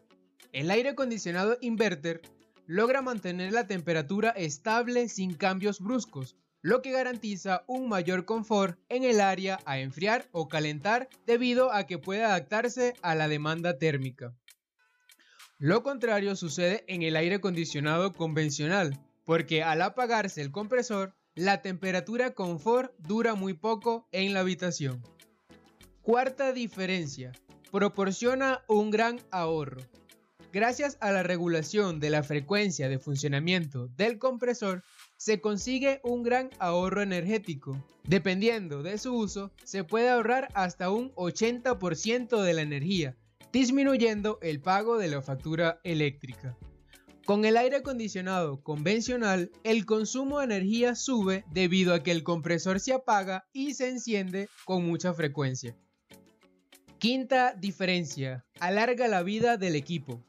El 0.52 0.70
aire 0.70 0.90
acondicionado 0.90 1.58
inverter 1.60 2.22
logra 2.66 3.02
mantener 3.02 3.52
la 3.52 3.66
temperatura 3.66 4.30
estable 4.30 5.08
sin 5.08 5.34
cambios 5.34 5.80
bruscos, 5.80 6.36
lo 6.62 6.80
que 6.80 6.92
garantiza 6.92 7.62
un 7.66 7.88
mayor 7.88 8.24
confort 8.24 8.78
en 8.88 9.04
el 9.04 9.20
área 9.20 9.58
a 9.66 9.80
enfriar 9.80 10.28
o 10.32 10.48
calentar 10.48 11.10
debido 11.26 11.72
a 11.72 11.86
que 11.86 11.98
puede 11.98 12.24
adaptarse 12.24 12.94
a 13.02 13.14
la 13.14 13.28
demanda 13.28 13.76
térmica. 13.76 14.34
Lo 15.58 15.82
contrario 15.82 16.36
sucede 16.36 16.84
en 16.88 17.02
el 17.02 17.16
aire 17.16 17.36
acondicionado 17.36 18.12
convencional, 18.14 18.98
porque 19.24 19.62
al 19.62 19.82
apagarse 19.82 20.40
el 20.40 20.50
compresor, 20.50 21.14
la 21.34 21.62
temperatura 21.62 22.32
confort 22.32 22.92
dura 22.98 23.34
muy 23.34 23.54
poco 23.54 24.06
en 24.12 24.34
la 24.34 24.40
habitación. 24.40 25.02
Cuarta 26.02 26.52
diferencia, 26.52 27.32
proporciona 27.72 28.62
un 28.68 28.90
gran 28.90 29.20
ahorro. 29.32 29.82
Gracias 30.52 30.96
a 31.00 31.10
la 31.10 31.24
regulación 31.24 31.98
de 31.98 32.10
la 32.10 32.22
frecuencia 32.22 32.88
de 32.88 33.00
funcionamiento 33.00 33.88
del 33.96 34.18
compresor, 34.18 34.84
se 35.16 35.40
consigue 35.40 36.00
un 36.04 36.22
gran 36.22 36.50
ahorro 36.60 37.02
energético. 37.02 37.84
Dependiendo 38.04 38.84
de 38.84 38.98
su 38.98 39.14
uso, 39.14 39.50
se 39.64 39.82
puede 39.82 40.10
ahorrar 40.10 40.48
hasta 40.54 40.90
un 40.90 41.12
80% 41.14 42.42
de 42.42 42.54
la 42.54 42.62
energía, 42.62 43.16
disminuyendo 43.52 44.38
el 44.42 44.60
pago 44.60 44.98
de 44.98 45.08
la 45.08 45.22
factura 45.22 45.80
eléctrica. 45.82 46.56
Con 47.24 47.46
el 47.46 47.56
aire 47.56 47.76
acondicionado 47.76 48.62
convencional, 48.62 49.50
el 49.62 49.86
consumo 49.86 50.40
de 50.40 50.44
energía 50.44 50.94
sube 50.94 51.46
debido 51.50 51.94
a 51.94 52.02
que 52.02 52.10
el 52.10 52.22
compresor 52.22 52.80
se 52.80 52.92
apaga 52.92 53.46
y 53.54 53.72
se 53.72 53.88
enciende 53.88 54.50
con 54.66 54.84
mucha 54.84 55.14
frecuencia. 55.14 55.74
Quinta 56.98 57.54
diferencia, 57.54 58.44
alarga 58.60 59.08
la 59.08 59.22
vida 59.22 59.56
del 59.56 59.74
equipo. 59.74 60.22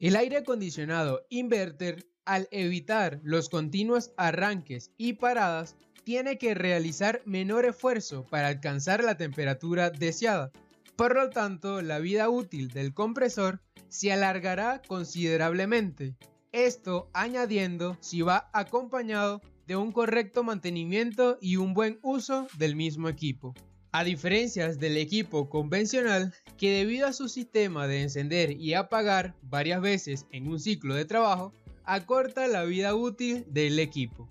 El 0.00 0.16
aire 0.16 0.38
acondicionado 0.38 1.26
inverter, 1.28 2.06
al 2.24 2.48
evitar 2.52 3.20
los 3.22 3.50
continuos 3.50 4.12
arranques 4.16 4.92
y 4.96 5.14
paradas, 5.14 5.76
tiene 6.04 6.38
que 6.38 6.54
realizar 6.54 7.20
menor 7.26 7.66
esfuerzo 7.66 8.24
para 8.30 8.48
alcanzar 8.48 9.04
la 9.04 9.18
temperatura 9.18 9.90
deseada, 9.90 10.52
por 10.96 11.14
lo 11.14 11.30
tanto, 11.30 11.82
la 11.82 11.98
vida 11.98 12.30
útil 12.30 12.68
del 12.68 12.94
compresor 12.94 13.60
se 13.88 14.12
alargará 14.12 14.80
considerablemente. 14.86 16.16
Esto 16.52 17.10
añadiendo 17.12 17.96
si 18.00 18.22
va 18.22 18.48
acompañado 18.54 19.42
de 19.66 19.76
un 19.76 19.92
correcto 19.92 20.42
mantenimiento 20.42 21.38
y 21.40 21.56
un 21.56 21.74
buen 21.74 21.98
uso 22.02 22.46
del 22.56 22.76
mismo 22.76 23.08
equipo. 23.08 23.54
A 23.92 24.04
diferencia 24.04 24.72
del 24.72 24.96
equipo 24.96 25.48
convencional, 25.48 26.34
que 26.56 26.70
debido 26.70 27.06
a 27.06 27.12
su 27.12 27.28
sistema 27.28 27.86
de 27.86 28.02
encender 28.02 28.52
y 28.52 28.74
apagar 28.74 29.34
varias 29.42 29.80
veces 29.80 30.26
en 30.30 30.48
un 30.48 30.60
ciclo 30.60 30.94
de 30.94 31.04
trabajo, 31.04 31.52
acorta 31.84 32.46
la 32.46 32.64
vida 32.64 32.94
útil 32.94 33.44
del 33.48 33.78
equipo. 33.78 34.30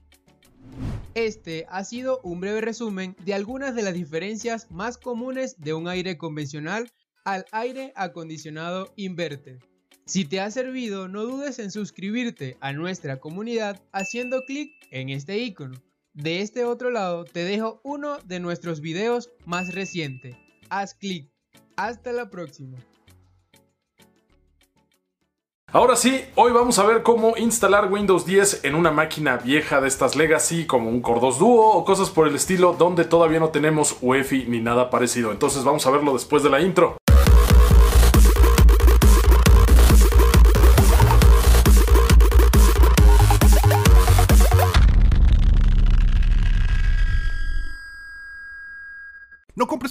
Este 1.13 1.65
ha 1.69 1.84
sido 1.84 2.19
un 2.23 2.39
breve 2.39 2.61
resumen 2.61 3.15
de 3.23 3.34
algunas 3.34 3.76
de 3.76 3.84
las 3.84 3.93
diferencias 3.93 4.69
más 4.71 4.97
comunes 4.97 5.55
de 5.59 5.73
un 5.73 5.88
aire 5.88 6.17
convencional 6.17 6.91
al 7.23 7.45
aire 7.51 7.93
acondicionado 7.95 8.93
inverter. 8.95 9.59
Si 10.05 10.26
te 10.26 10.39
ha 10.39 10.51
servido, 10.51 11.07
no 11.07 11.23
dudes 11.23 11.57
en 11.59 11.71
suscribirte 11.71 12.57
a 12.59 12.73
nuestra 12.73 13.19
comunidad 13.19 13.82
haciendo 13.91 14.41
clic 14.45 14.71
en 14.91 15.09
este 15.09 15.39
icono. 15.39 15.82
De 16.13 16.41
este 16.41 16.63
otro 16.63 16.91
lado 16.91 17.26
te 17.26 17.43
dejo 17.43 17.82
uno 17.84 18.19
de 18.26 18.39
nuestros 18.39 18.82
videos 18.82 19.32
más 19.45 19.73
reciente. 19.73 20.38
Haz 20.69 20.93
clic. 20.93 21.30
Hasta 21.76 22.13
la 22.13 22.30
próxima. 22.30 22.78
Ahora 25.72 25.97
sí, 25.97 26.24
hoy 26.36 26.53
vamos 26.53 26.80
a 26.80 26.86
ver 26.86 27.03
cómo 27.03 27.36
instalar 27.36 27.91
Windows 27.91 28.26
10 28.26 28.63
en 28.63 28.76
una 28.76 28.91
máquina 28.91 29.36
vieja 29.38 29.82
de 29.82 29.89
estas 29.89 30.16
Legacy 30.16 30.66
como 30.66 30.89
un 30.89 31.01
Core 31.01 31.20
2 31.20 31.39
Duo 31.39 31.72
o 31.72 31.84
cosas 31.84 32.09
por 32.09 32.28
el 32.28 32.36
estilo 32.36 32.74
donde 32.74 33.03
todavía 33.03 33.39
no 33.39 33.49
tenemos 33.49 33.97
UEFI 34.01 34.45
ni 34.47 34.61
nada 34.61 34.89
parecido. 34.89 35.32
Entonces 35.32 35.66
vamos 35.66 35.86
a 35.86 35.91
verlo 35.91 36.13
después 36.13 36.43
de 36.43 36.49
la 36.49 36.61
intro. 36.61 36.95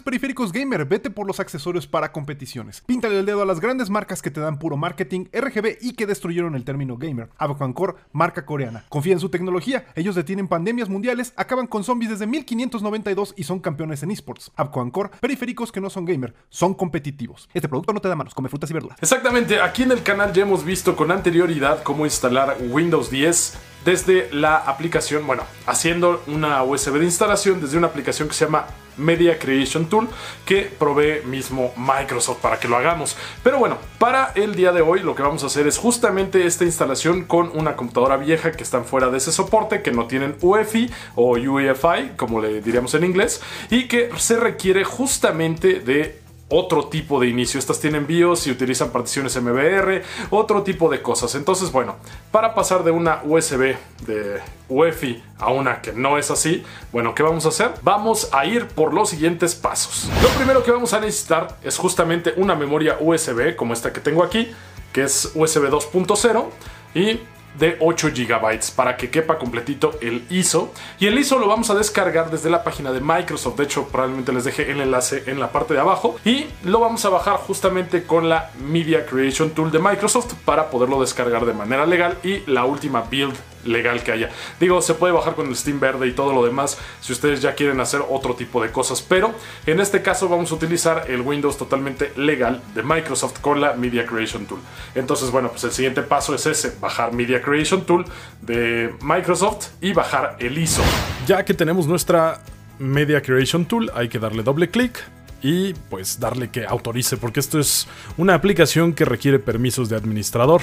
Periféricos 0.03 0.53
gamer, 0.53 0.85
vete 0.85 1.11
por 1.11 1.27
los 1.27 1.41
accesorios 1.41 1.87
para 1.87 2.13
competiciones. 2.13 2.83
Píntale 2.83 3.19
el 3.19 3.27
dedo 3.27 3.43
a 3.43 3.47
las 3.47 3.61
grandes 3.61 3.89
marcas 3.89 4.21
que 4.21 4.31
te 4.31 4.41
dan 4.41 4.59
puro 4.59 4.77
marketing, 4.77 5.27
RGB 5.33 5.79
y 5.81 5.95
que 5.95 6.07
destruyeron 6.07 6.55
el 6.55 6.65
término 6.65 6.99
gamer. 6.99 7.31
Avocancor, 7.39 7.97
marca 8.13 8.45
coreana. 8.45 8.85
Confía 8.89 9.15
en 9.15 9.21
su 9.21 9.31
tecnología, 9.31 9.87
ellos 9.95 10.15
detienen 10.15 10.49
pandemias 10.49 10.89
mundiales, 10.89 11.33
acaban 11.37 11.67
con 11.67 11.83
zombies 11.83 12.11
desde 12.11 12.27
1592 12.27 13.35
y 13.37 13.45
son 13.45 13.61
campeones 13.61 14.03
en 14.03 14.11
esports. 14.11 14.53
Avocancor, 14.57 15.11
periféricos 15.21 15.73
que 15.73 15.81
no 15.81 15.89
son 15.89 16.05
gamer, 16.05 16.35
son 16.51 16.75
competitivos. 16.75 17.49
Este 17.55 17.69
producto 17.69 17.93
no 17.93 18.01
te 18.01 18.09
da 18.09 18.17
manos, 18.17 18.35
come 18.35 18.49
frutas 18.49 18.71
y 18.71 18.75
verduras. 18.75 18.99
Exactamente, 19.01 19.61
aquí 19.61 19.85
en 19.85 19.93
el 19.93 20.03
canal 20.03 20.33
ya 20.33 20.43
hemos 20.43 20.65
visto 20.65 20.95
con 20.95 21.11
anterioridad 21.11 21.83
cómo 21.83 22.05
instalar 22.05 22.59
Windows 22.71 23.11
10 23.11 23.74
desde 23.85 24.29
la 24.33 24.57
aplicación, 24.57 25.27
bueno, 25.27 25.45
haciendo 25.67 26.23
una 26.27 26.63
USB 26.63 26.99
de 26.99 27.05
instalación 27.05 27.61
desde 27.61 27.77
una 27.77 27.89
aplicación 27.89 28.29
que 28.29 28.35
se 28.35 28.45
llama 28.45 28.67
Media 28.97 29.39
Creation 29.39 29.87
Tool 29.87 30.09
que 30.45 30.71
provee 30.79 31.23
mismo 31.25 31.73
Microsoft 31.77 32.39
para 32.41 32.59
que 32.59 32.69
lo 32.69 32.77
hagamos. 32.77 33.17
Pero 33.43 33.59
bueno, 33.59 33.79
para 33.99 34.33
el 34.35 34.55
día 34.55 34.73
de 34.73 34.81
hoy 34.81 35.01
lo 35.01 35.15
que 35.15 35.23
vamos 35.23 35.43
a 35.43 35.47
hacer 35.47 35.67
es 35.67 35.79
justamente 35.79 36.47
esta 36.47 36.65
instalación 36.65 37.25
con 37.25 37.51
una 37.55 37.77
computadora 37.77 38.17
vieja 38.17 38.53
que 38.53 38.63
están 38.63 38.85
fuera 38.85 39.11
de 39.11 39.19
ese 39.19 39.33
soporte, 39.33 39.83
que 39.83 39.93
no 39.93 40.07
tienen 40.07 40.37
UEFI 40.41 40.91
o 41.17 41.37
UEFI, 41.37 42.13
como 42.17 42.41
le 42.41 42.61
diríamos 42.61 42.95
en 42.95 43.05
inglés, 43.05 43.41
y 43.71 43.89
que 43.89 44.11
se 44.17 44.37
requiere 44.37 44.85
justamente 44.85 45.81
de 45.81 46.24
otro 46.49 46.89
tipo 46.89 47.21
de 47.21 47.29
inicio. 47.29 47.59
Estas 47.59 47.81
tienen 47.81 48.07
BIOS 48.07 48.47
y 48.47 48.51
utilizan 48.51 48.91
particiones 48.91 49.41
MBR, 49.41 50.03
otro 50.31 50.63
tipo 50.63 50.89
de 50.89 51.03
cosas. 51.03 51.35
Entonces, 51.35 51.73
bueno, 51.73 51.97
para 52.31 52.55
pasar 52.55 52.85
de 52.85 52.91
una 52.91 53.23
USB 53.25 53.77
de 54.07 54.41
UEFI 54.69 55.23
a 55.39 55.51
una 55.51 55.81
que 55.81 55.93
no 55.93 56.19
es 56.19 56.31
así, 56.31 56.63
bueno, 56.93 57.15
¿qué 57.15 57.23
vamos 57.23 57.47
a 57.47 57.49
hacer? 57.49 57.73
Vamos 57.83 58.29
a 58.33 58.47
ir 58.47 58.69
por 58.69 58.95
los 58.95 59.11
siguientes 59.11 59.55
pasos. 59.55 60.09
Lo 60.23 60.29
primero 60.31 60.63
que 60.63 60.71
vamos 60.71 60.93
a 60.93 61.01
necesitar 61.01 61.59
es 61.63 61.77
justamente 61.79 62.35
una 62.37 62.55
memoria 62.55 62.99
USB 63.01 63.57
como 63.57 63.73
esta 63.73 63.93
que 63.93 64.01
tengo 64.01 64.23
aquí, 64.23 64.53
que 64.93 65.03
es 65.03 65.33
USB 65.35 65.69
2.0 65.71 66.47
y 66.95 67.21
de 67.59 67.77
8 67.81 68.09
GB 68.15 68.59
para 68.75 68.97
que 68.97 69.11
quepa 69.11 69.39
completito 69.39 69.99
el 70.01 70.25
ISO. 70.31 70.73
Y 70.99 71.07
el 71.07 71.19
ISO 71.19 71.39
lo 71.39 71.47
vamos 71.47 71.71
a 71.71 71.75
descargar 71.75 72.31
desde 72.31 72.51
la 72.51 72.65
página 72.65 72.93
de 72.93 73.01
Microsoft. 73.01 73.57
De 73.57 73.65
hecho, 73.65 73.89
probablemente 73.89 74.33
les 74.33 74.45
deje 74.45 74.71
el 74.71 74.81
enlace 74.81 75.25
en 75.27 75.41
la 75.41 75.53
parte 75.53 75.75
de 75.75 75.81
abajo. 75.81 76.17
Y 76.25 76.47
lo 76.65 76.81
vamos 76.81 77.05
a 77.05 77.11
bajar 77.11 77.37
justamente 77.37 78.05
con 78.05 78.29
la 78.29 78.51
Media 78.59 79.07
Creation 79.07 79.51
Tool 79.51 79.71
de 79.71 79.79
Microsoft 79.79 80.35
para 80.45 80.71
poderlo 80.71 81.01
descargar 81.01 81.45
de 81.47 81.53
manera 81.53 81.87
legal 81.87 82.19
y 82.23 82.43
la 82.51 82.65
última 82.65 83.03
build 83.03 83.37
legal 83.65 84.03
que 84.03 84.13
haya. 84.13 84.31
Digo, 84.61 84.81
se 84.83 84.95
puede 84.95 85.13
bajar 85.13 85.35
con 85.35 85.49
el 85.49 85.57
Steam 85.57 85.81
verde 85.81 86.07
y 86.07 86.13
todo 86.13 86.33
lo 86.33 86.45
demás 86.45 86.79
si 87.01 87.13
ustedes 87.13 87.41
ya 87.41 87.55
quieren 87.55 87.81
hacer 87.81 88.03
otro 88.09 88.35
tipo 88.35 88.63
de 88.63 88.71
cosas, 88.71 89.03
pero 89.03 89.35
en 89.67 89.81
este 89.81 90.03
caso 90.03 90.29
vamos 90.29 90.51
a 90.53 90.55
utilizar 90.55 91.11
el 91.11 91.21
Windows 91.21 91.59
totalmente 91.59 92.13
legal 92.17 92.63
de 92.75 92.83
Microsoft 92.83 93.41
con 93.41 93.61
la 93.61 93.75
Media 93.75 94.07
Creation 94.07 94.47
Tool. 94.47 94.61
Entonces, 94.95 95.31
bueno, 95.31 95.51
pues 95.51 95.65
el 95.65 95.73
siguiente 95.73 96.03
paso 96.03 96.35
es 96.35 96.47
ese, 96.47 96.75
bajar 96.81 97.13
Media 97.13 97.43
Creation 97.43 97.85
Tool 97.85 98.05
de 98.43 98.95
Microsoft 99.03 99.69
y 99.81 99.93
bajar 99.93 100.37
el 100.39 100.57
ISO. 100.59 100.83
Ya 101.27 101.45
que 101.45 101.55
tenemos 101.55 101.87
nuestra 101.87 102.41
Media 102.79 103.23
Creation 103.23 103.67
Tool, 103.67 103.91
hay 103.95 104.09
que 104.09 104.19
darle 104.19 104.43
doble 104.43 104.71
clic 104.71 105.03
y 105.43 105.75
pues 105.91 106.19
darle 106.19 106.49
que 106.49 106.65
autorice 106.65 107.19
porque 107.19 107.39
esto 107.39 107.61
es 107.61 107.87
una 108.17 108.35
aplicación 108.35 108.95
que 108.95 109.05
requiere 109.05 109.39
permisos 109.39 109.89
de 109.91 109.97
administrador. 109.97 110.63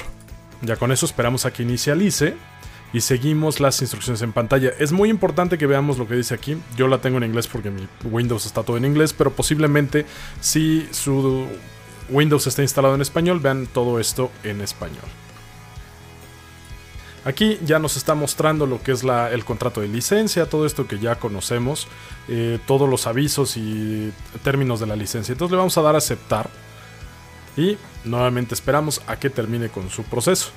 Ya 0.60 0.76
con 0.76 0.92
eso 0.92 1.06
esperamos 1.06 1.46
a 1.46 1.52
que 1.52 1.62
inicialice 1.62 2.34
y 2.92 3.00
seguimos 3.00 3.60
las 3.60 3.80
instrucciones 3.80 4.22
en 4.22 4.32
pantalla. 4.32 4.70
Es 4.78 4.92
muy 4.92 5.08
importante 5.08 5.58
que 5.58 5.66
veamos 5.66 5.98
lo 5.98 6.06
que 6.06 6.14
dice 6.14 6.34
aquí. 6.34 6.56
Yo 6.76 6.88
la 6.88 6.98
tengo 6.98 7.18
en 7.18 7.24
inglés 7.24 7.48
porque 7.48 7.70
mi 7.70 7.88
Windows 8.04 8.46
está 8.46 8.62
todo 8.62 8.76
en 8.76 8.84
inglés, 8.84 9.12
pero 9.12 9.32
posiblemente 9.32 10.04
si 10.40 10.86
su 10.90 11.46
Windows 12.10 12.46
está 12.46 12.62
instalado 12.62 12.94
en 12.94 13.00
español, 13.00 13.40
vean 13.40 13.66
todo 13.66 13.98
esto 13.98 14.30
en 14.44 14.60
español. 14.60 15.04
Aquí 17.24 17.58
ya 17.64 17.78
nos 17.78 17.96
está 17.96 18.16
mostrando 18.16 18.66
lo 18.66 18.82
que 18.82 18.92
es 18.92 19.04
el 19.04 19.44
contrato 19.44 19.80
de 19.80 19.86
licencia, 19.86 20.46
todo 20.46 20.66
esto 20.66 20.88
que 20.88 20.98
ya 20.98 21.14
conocemos, 21.16 21.86
eh, 22.28 22.58
todos 22.66 22.90
los 22.90 23.06
avisos 23.06 23.56
y 23.56 24.12
términos 24.42 24.80
de 24.80 24.86
la 24.86 24.96
licencia. 24.96 25.32
Entonces 25.32 25.52
le 25.52 25.58
vamos 25.58 25.78
a 25.78 25.82
dar 25.82 25.94
a 25.94 25.98
aceptar 25.98 26.50
y 27.56 27.78
nuevamente 28.04 28.54
esperamos 28.54 29.00
a 29.06 29.16
que 29.16 29.30
termine 29.30 29.68
con 29.68 29.88
su 29.88 30.02
proceso. 30.02 30.50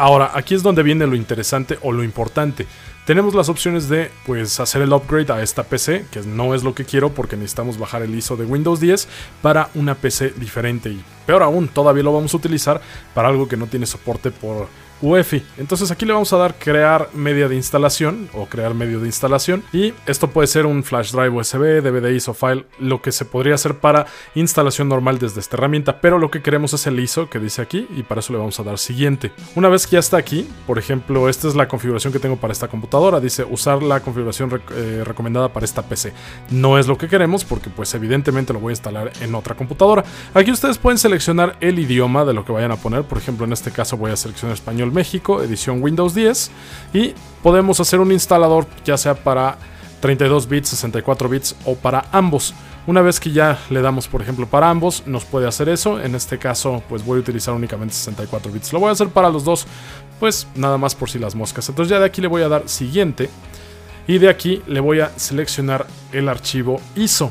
Ahora, 0.00 0.30
aquí 0.32 0.54
es 0.54 0.62
donde 0.62 0.82
viene 0.82 1.06
lo 1.06 1.14
interesante 1.14 1.78
o 1.82 1.92
lo 1.92 2.02
importante. 2.02 2.66
Tenemos 3.04 3.34
las 3.34 3.50
opciones 3.50 3.90
de 3.90 4.10
pues 4.24 4.58
hacer 4.58 4.80
el 4.80 4.94
upgrade 4.94 5.30
a 5.30 5.42
esta 5.42 5.64
PC, 5.64 6.06
que 6.10 6.22
no 6.22 6.54
es 6.54 6.62
lo 6.62 6.74
que 6.74 6.86
quiero 6.86 7.10
porque 7.10 7.36
necesitamos 7.36 7.78
bajar 7.78 8.00
el 8.00 8.14
ISO 8.14 8.34
de 8.34 8.46
Windows 8.46 8.80
10 8.80 9.06
para 9.42 9.68
una 9.74 9.94
PC 9.94 10.30
diferente 10.38 10.88
y 10.88 11.04
peor 11.26 11.42
aún, 11.42 11.68
todavía 11.68 12.02
lo 12.02 12.14
vamos 12.14 12.32
a 12.32 12.38
utilizar 12.38 12.80
para 13.12 13.28
algo 13.28 13.46
que 13.46 13.58
no 13.58 13.66
tiene 13.66 13.84
soporte 13.84 14.30
por 14.30 14.68
UEFI. 15.02 15.42
Entonces 15.58 15.90
aquí 15.90 16.04
le 16.04 16.12
vamos 16.12 16.32
a 16.32 16.36
dar 16.36 16.54
crear 16.58 17.08
media 17.14 17.48
de 17.48 17.56
instalación 17.56 18.28
o 18.34 18.46
crear 18.46 18.74
medio 18.74 19.00
de 19.00 19.06
instalación 19.06 19.62
y 19.72 19.94
esto 20.06 20.28
puede 20.28 20.46
ser 20.46 20.66
un 20.66 20.84
flash 20.84 21.12
drive 21.12 21.30
USB, 21.30 21.82
DVD 21.82 22.10
ISO 22.10 22.34
file, 22.34 22.66
lo 22.78 23.00
que 23.02 23.12
se 23.12 23.24
podría 23.24 23.54
hacer 23.54 23.78
para 23.78 24.06
instalación 24.34 24.88
normal 24.88 25.18
desde 25.18 25.40
esta 25.40 25.56
herramienta, 25.56 26.00
pero 26.00 26.18
lo 26.18 26.30
que 26.30 26.42
queremos 26.42 26.72
es 26.74 26.86
el 26.86 26.98
ISO 27.00 27.30
que 27.30 27.38
dice 27.38 27.62
aquí 27.62 27.86
y 27.96 28.02
para 28.02 28.20
eso 28.20 28.32
le 28.32 28.38
vamos 28.38 28.58
a 28.60 28.62
dar 28.62 28.78
siguiente. 28.78 29.32
Una 29.54 29.68
vez 29.68 29.86
que 29.86 29.92
ya 29.92 30.00
está 30.00 30.16
aquí, 30.16 30.48
por 30.66 30.78
ejemplo, 30.78 31.28
esta 31.28 31.48
es 31.48 31.54
la 31.54 31.68
configuración 31.68 32.12
que 32.12 32.18
tengo 32.18 32.36
para 32.36 32.52
esta 32.52 32.68
computadora, 32.68 33.20
dice 33.20 33.44
usar 33.44 33.82
la 33.82 34.00
configuración 34.00 34.60
eh, 34.72 35.02
recomendada 35.04 35.52
para 35.52 35.64
esta 35.64 35.82
PC. 35.82 36.12
No 36.50 36.78
es 36.78 36.86
lo 36.86 36.98
que 36.98 37.08
queremos 37.08 37.44
porque 37.44 37.70
pues 37.70 37.94
evidentemente 37.94 38.52
lo 38.52 38.60
voy 38.60 38.72
a 38.72 38.74
instalar 38.74 39.12
en 39.20 39.34
otra 39.34 39.54
computadora. 39.54 40.04
Aquí 40.34 40.50
ustedes 40.50 40.78
pueden 40.78 40.98
seleccionar 40.98 41.56
el 41.60 41.78
idioma 41.78 42.24
de 42.24 42.34
lo 42.34 42.44
que 42.44 42.52
vayan 42.52 42.72
a 42.72 42.76
poner, 42.76 43.04
por 43.04 43.18
ejemplo 43.18 43.46
en 43.46 43.52
este 43.52 43.70
caso 43.70 43.96
voy 43.96 44.10
a 44.10 44.16
seleccionar 44.16 44.54
español 44.54 44.89
México, 44.90 45.42
edición 45.42 45.82
Windows 45.82 46.14
10. 46.14 46.50
Y 46.94 47.14
podemos 47.42 47.80
hacer 47.80 48.00
un 48.00 48.12
instalador 48.12 48.66
ya 48.84 48.96
sea 48.96 49.14
para 49.14 49.58
32 50.00 50.48
bits, 50.48 50.68
64 50.70 51.28
bits 51.28 51.56
o 51.64 51.74
para 51.74 52.06
ambos. 52.12 52.54
Una 52.86 53.02
vez 53.02 53.20
que 53.20 53.30
ya 53.30 53.58
le 53.68 53.82
damos, 53.82 54.08
por 54.08 54.22
ejemplo, 54.22 54.46
para 54.46 54.70
ambos, 54.70 55.06
nos 55.06 55.24
puede 55.24 55.46
hacer 55.46 55.68
eso. 55.68 56.00
En 56.00 56.14
este 56.14 56.38
caso, 56.38 56.82
pues 56.88 57.04
voy 57.04 57.18
a 57.18 57.20
utilizar 57.20 57.54
únicamente 57.54 57.94
64 57.94 58.50
bits. 58.50 58.72
Lo 58.72 58.80
voy 58.80 58.88
a 58.88 58.92
hacer 58.92 59.08
para 59.08 59.30
los 59.30 59.44
dos, 59.44 59.66
pues 60.18 60.46
nada 60.54 60.78
más 60.78 60.94
por 60.94 61.10
si 61.10 61.18
las 61.18 61.34
moscas. 61.34 61.68
Entonces 61.68 61.90
ya 61.90 61.98
de 61.98 62.06
aquí 62.06 62.20
le 62.20 62.28
voy 62.28 62.42
a 62.42 62.48
dar 62.48 62.68
siguiente. 62.68 63.28
Y 64.06 64.18
de 64.18 64.28
aquí 64.28 64.62
le 64.66 64.80
voy 64.80 65.00
a 65.00 65.12
seleccionar 65.16 65.86
el 66.12 66.28
archivo 66.28 66.80
ISO 66.96 67.30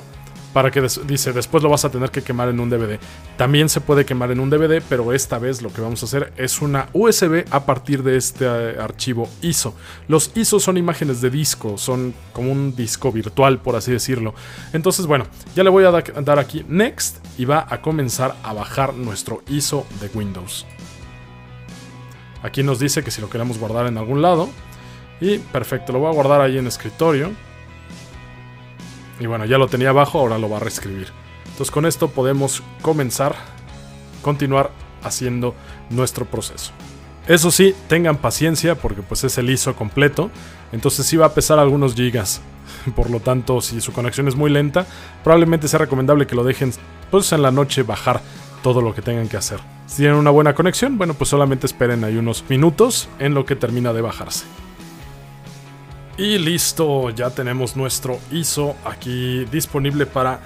para 0.54 0.72
que 0.72 0.82
dice 1.06 1.34
después 1.34 1.64
lo 1.64 1.70
vas 1.70 1.86
a 1.86 1.92
tener 1.92 2.12
que 2.12 2.22
quemar 2.22 2.50
en 2.50 2.60
un 2.60 2.70
DVD. 2.70 3.00
También 3.38 3.70
se 3.70 3.82
puede 3.82 4.06
quemar 4.06 4.32
en 4.32 4.40
un 4.40 4.50
DVD, 4.50 4.82
pero 4.88 5.14
esta 5.14 5.40
vez 5.40 5.62
lo 5.62 5.72
que 5.72 5.82
vamos 5.82 6.02
a 6.04 6.06
hacer 6.06 6.34
es 6.38 6.62
una 6.62 6.90
USB 6.94 7.46
a 7.52 7.66
partir 7.66 8.04
de 8.04 8.18
este 8.18 8.46
eh, 8.46 8.78
archivo 8.80 9.30
ISO. 9.42 9.74
Los 10.08 10.32
ISO 10.36 10.60
son 10.60 10.78
imágenes 10.78 11.22
de 11.22 11.30
disco, 11.30 11.78
son 11.78 12.14
como 12.34 12.52
un 12.52 12.76
disco 12.76 13.12
virtual, 13.12 13.60
por 13.60 13.76
así 13.76 13.92
decirlo. 13.92 14.34
Entonces, 14.74 15.06
bueno, 15.06 15.26
ya 15.56 15.64
le 15.64 15.70
voy 15.70 15.86
a 15.86 15.92
dar 15.92 16.40
aquí 16.40 16.66
Next 16.68 17.18
y 17.38 17.46
va 17.46 17.66
a 17.70 17.82
comenzar 17.82 18.36
a 18.44 18.54
bajar 18.54 18.94
nuestro 18.94 19.44
ISO 19.48 19.86
de 20.02 20.10
Windows. 20.14 20.66
Aquí 22.42 22.64
nos 22.64 22.80
dice 22.80 23.04
que 23.04 23.12
si 23.12 23.22
lo 23.22 23.30
queremos 23.30 23.58
guardar 23.58 23.88
en 23.88 23.98
algún 23.98 24.22
lado. 24.22 24.50
Y 25.22 25.40
perfecto, 25.40 25.92
lo 25.92 26.00
voy 26.00 26.10
a 26.10 26.14
guardar 26.14 26.42
ahí 26.42 26.58
en 26.58 26.68
escritorio. 26.68 27.32
Y 29.20 29.26
bueno, 29.26 29.46
ya 29.46 29.58
lo 29.58 29.68
tenía 29.68 29.90
abajo, 29.90 30.20
ahora 30.20 30.38
lo 30.38 30.50
va 30.50 30.58
a 30.58 30.62
reescribir. 30.62 31.10
Entonces 31.46 31.72
con 31.72 31.86
esto 31.86 32.10
podemos 32.10 32.64
comenzar, 32.82 33.36
continuar 34.22 34.72
haciendo 35.04 35.56
nuestro 35.90 36.26
proceso. 36.26 36.72
Eso 37.28 37.52
sí, 37.52 37.76
tengan 37.88 38.18
paciencia 38.18 38.76
porque 38.76 39.02
pues 39.02 39.24
es 39.24 39.38
el 39.38 39.50
ISO 39.50 39.76
completo, 39.76 40.32
entonces 40.72 41.06
sí 41.06 41.18
va 41.18 41.28
a 41.28 41.34
pesar 41.34 41.60
algunos 41.60 41.94
gigas. 41.94 42.42
Por 42.96 43.10
lo 43.10 43.20
tanto, 43.20 43.62
si 43.62 43.82
su 43.82 43.92
conexión 43.92 44.28
es 44.28 44.36
muy 44.36 44.50
lenta, 44.50 44.88
probablemente 45.24 45.68
sea 45.68 45.80
recomendable 45.80 46.28
que 46.28 46.36
lo 46.36 46.44
dejen 46.44 46.72
pues 47.12 47.32
en 47.32 47.42
la 47.42 47.52
noche 47.52 47.84
bajar 47.84 48.22
todo 48.64 48.82
lo 48.82 48.94
que 48.94 49.02
tengan 49.02 49.28
que 49.28 49.38
hacer. 49.38 49.60
Si 49.86 49.98
tienen 49.98 50.18
una 50.18 50.32
buena 50.32 50.54
conexión, 50.54 50.98
bueno, 50.98 51.14
pues 51.14 51.30
solamente 51.30 51.66
esperen 51.66 52.04
ahí 52.04 52.18
unos 52.18 52.44
minutos 52.50 53.10
en 53.20 53.34
lo 53.34 53.46
que 53.46 53.56
termina 53.56 53.94
de 53.94 54.02
bajarse. 54.02 54.46
Y 56.20 56.38
listo, 56.38 57.12
ya 57.12 57.30
tenemos 57.30 57.78
nuestro 57.78 58.20
ISO 58.30 58.76
aquí 58.84 59.46
disponible 59.46 60.06
para 60.06 60.42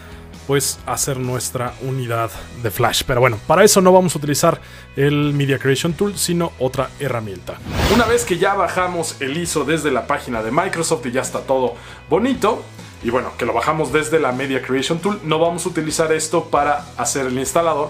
pues 0.45 0.77
hacer 0.85 1.17
nuestra 1.17 1.73
unidad 1.81 2.29
de 2.61 2.69
flash. 2.69 3.01
Pero 3.07 3.21
bueno, 3.21 3.39
para 3.47 3.63
eso 3.63 3.81
no 3.81 3.91
vamos 3.91 4.13
a 4.13 4.19
utilizar 4.19 4.61
el 4.95 5.33
Media 5.33 5.57
Creation 5.57 5.93
Tool, 5.93 6.15
sino 6.15 6.51
otra 6.59 6.91
herramienta. 6.99 7.55
Una 7.91 8.05
vez 8.05 8.23
que 8.23 8.37
ya 8.37 8.53
bajamos 8.53 9.19
el 9.19 9.35
ISO 9.35 9.65
desde 9.65 9.89
la 9.89 10.05
página 10.05 10.43
de 10.43 10.51
Microsoft 10.51 11.07
y 11.07 11.11
ya 11.11 11.21
está 11.21 11.39
todo 11.39 11.73
bonito, 12.07 12.63
y 13.01 13.09
bueno, 13.09 13.31
que 13.35 13.47
lo 13.47 13.53
bajamos 13.53 13.91
desde 13.91 14.19
la 14.19 14.31
Media 14.31 14.61
Creation 14.61 14.99
Tool, 14.99 15.21
no 15.23 15.39
vamos 15.39 15.65
a 15.65 15.69
utilizar 15.69 16.11
esto 16.13 16.51
para 16.51 16.85
hacer 16.97 17.25
el 17.25 17.39
instalador, 17.39 17.89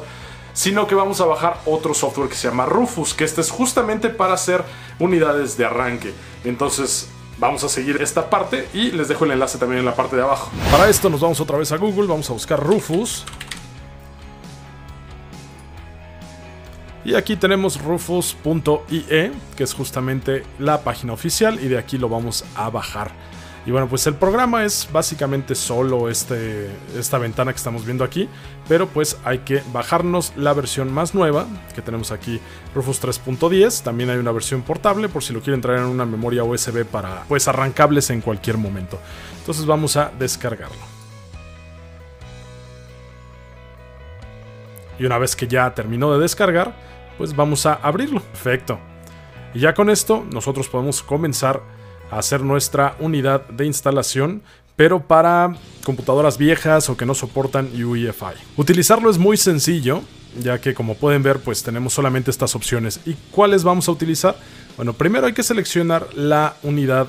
sino 0.53 0.87
que 0.87 0.95
vamos 0.95 1.19
a 1.19 1.25
bajar 1.25 1.59
otro 1.65 1.93
software 1.93 2.29
que 2.29 2.35
se 2.35 2.47
llama 2.47 2.65
Rufus, 2.65 3.13
que 3.13 3.25
este 3.25 3.41
es 3.41 3.51
justamente 3.51 4.07
para 4.07 4.35
hacer 4.35 4.63
unidades 4.99 5.57
de 5.57 5.65
arranque. 5.65 6.13
Entonces 6.45 7.09
vamos 7.43 7.63
a 7.65 7.69
seguir 7.69 8.01
esta 8.01 8.29
parte 8.29 8.69
y 8.73 8.91
les 8.91 9.09
dejo 9.09 9.25
el 9.25 9.31
enlace 9.31 9.57
también 9.57 9.79
en 9.79 9.85
la 9.85 9.95
parte 9.95 10.15
de 10.15 10.21
abajo. 10.21 10.49
Para 10.71 10.87
esto 10.87 11.09
nos 11.09 11.19
vamos 11.19 11.41
otra 11.41 11.57
vez 11.57 11.73
a 11.73 11.77
Google, 11.77 12.07
vamos 12.07 12.29
a 12.29 12.33
buscar 12.33 12.57
Rufus. 12.57 13.25
Y 17.03 17.15
aquí 17.15 17.35
tenemos 17.35 17.81
rufus.ie, 17.81 19.31
que 19.57 19.63
es 19.63 19.73
justamente 19.73 20.45
la 20.57 20.83
página 20.85 21.11
oficial 21.11 21.59
y 21.61 21.67
de 21.67 21.77
aquí 21.77 21.97
lo 21.97 22.07
vamos 22.07 22.45
a 22.55 22.69
bajar. 22.69 23.11
Y 23.65 23.71
bueno, 23.71 23.87
pues 23.87 24.05
el 24.07 24.15
programa 24.15 24.65
es 24.65 24.89
básicamente 24.91 25.55
solo 25.55 26.09
este, 26.09 26.69
esta 26.97 27.17
ventana 27.17 27.53
que 27.53 27.57
estamos 27.57 27.85
viendo 27.85 28.03
aquí, 28.03 28.27
pero 28.67 28.87
pues 28.87 29.17
hay 29.23 29.39
que 29.39 29.63
bajarnos 29.71 30.33
la 30.35 30.53
versión 30.53 30.91
más 30.91 31.15
nueva, 31.15 31.47
que 31.73 31.81
tenemos 31.81 32.11
aquí 32.11 32.41
Rufus 32.75 33.01
3.10, 33.01 33.83
también 33.83 34.09
hay 34.09 34.17
una 34.17 34.33
versión 34.33 34.63
portable 34.63 35.07
por 35.07 35.23
si 35.23 35.31
lo 35.31 35.41
quieren 35.41 35.61
traer 35.61 35.79
en 35.79 35.85
una 35.85 36.05
memoria 36.05 36.43
USB 36.43 36.83
para 36.83 37.23
pues 37.29 37.47
arrancables 37.47 38.09
en 38.09 38.19
cualquier 38.19 38.57
momento. 38.57 38.99
Entonces 39.39 39.65
vamos 39.65 39.95
a 39.95 40.11
descargarlo. 40.19 40.93
Y 44.99 45.05
una 45.05 45.17
vez 45.17 45.37
que 45.37 45.47
ya 45.47 45.73
terminó 45.73 46.13
de 46.13 46.19
descargar, 46.19 46.75
pues 47.17 47.33
vamos 47.35 47.65
a 47.65 47.75
abrirlo. 47.75 48.21
Perfecto. 48.21 48.79
Y 49.53 49.59
ya 49.59 49.73
con 49.73 49.89
esto 49.89 50.25
nosotros 50.31 50.67
podemos 50.67 51.01
comenzar 51.01 51.63
a 52.15 52.19
hacer 52.19 52.41
nuestra 52.41 52.95
unidad 52.99 53.47
de 53.49 53.65
instalación, 53.65 54.41
pero 54.75 55.07
para 55.07 55.55
computadoras 55.83 56.37
viejas 56.37 56.89
o 56.89 56.97
que 56.97 57.05
no 57.05 57.13
soportan 57.13 57.69
UEFI. 57.73 58.35
Utilizarlo 58.57 59.09
es 59.09 59.17
muy 59.17 59.37
sencillo, 59.37 60.01
ya 60.41 60.59
que 60.59 60.73
como 60.73 60.95
pueden 60.95 61.23
ver 61.23 61.39
pues 61.39 61.63
tenemos 61.63 61.93
solamente 61.93 62.31
estas 62.31 62.55
opciones. 62.55 62.99
¿Y 63.05 63.13
cuáles 63.31 63.63
vamos 63.63 63.87
a 63.87 63.91
utilizar? 63.91 64.35
Bueno, 64.75 64.93
primero 64.93 65.27
hay 65.27 65.33
que 65.33 65.43
seleccionar 65.43 66.07
la 66.15 66.55
unidad 66.63 67.07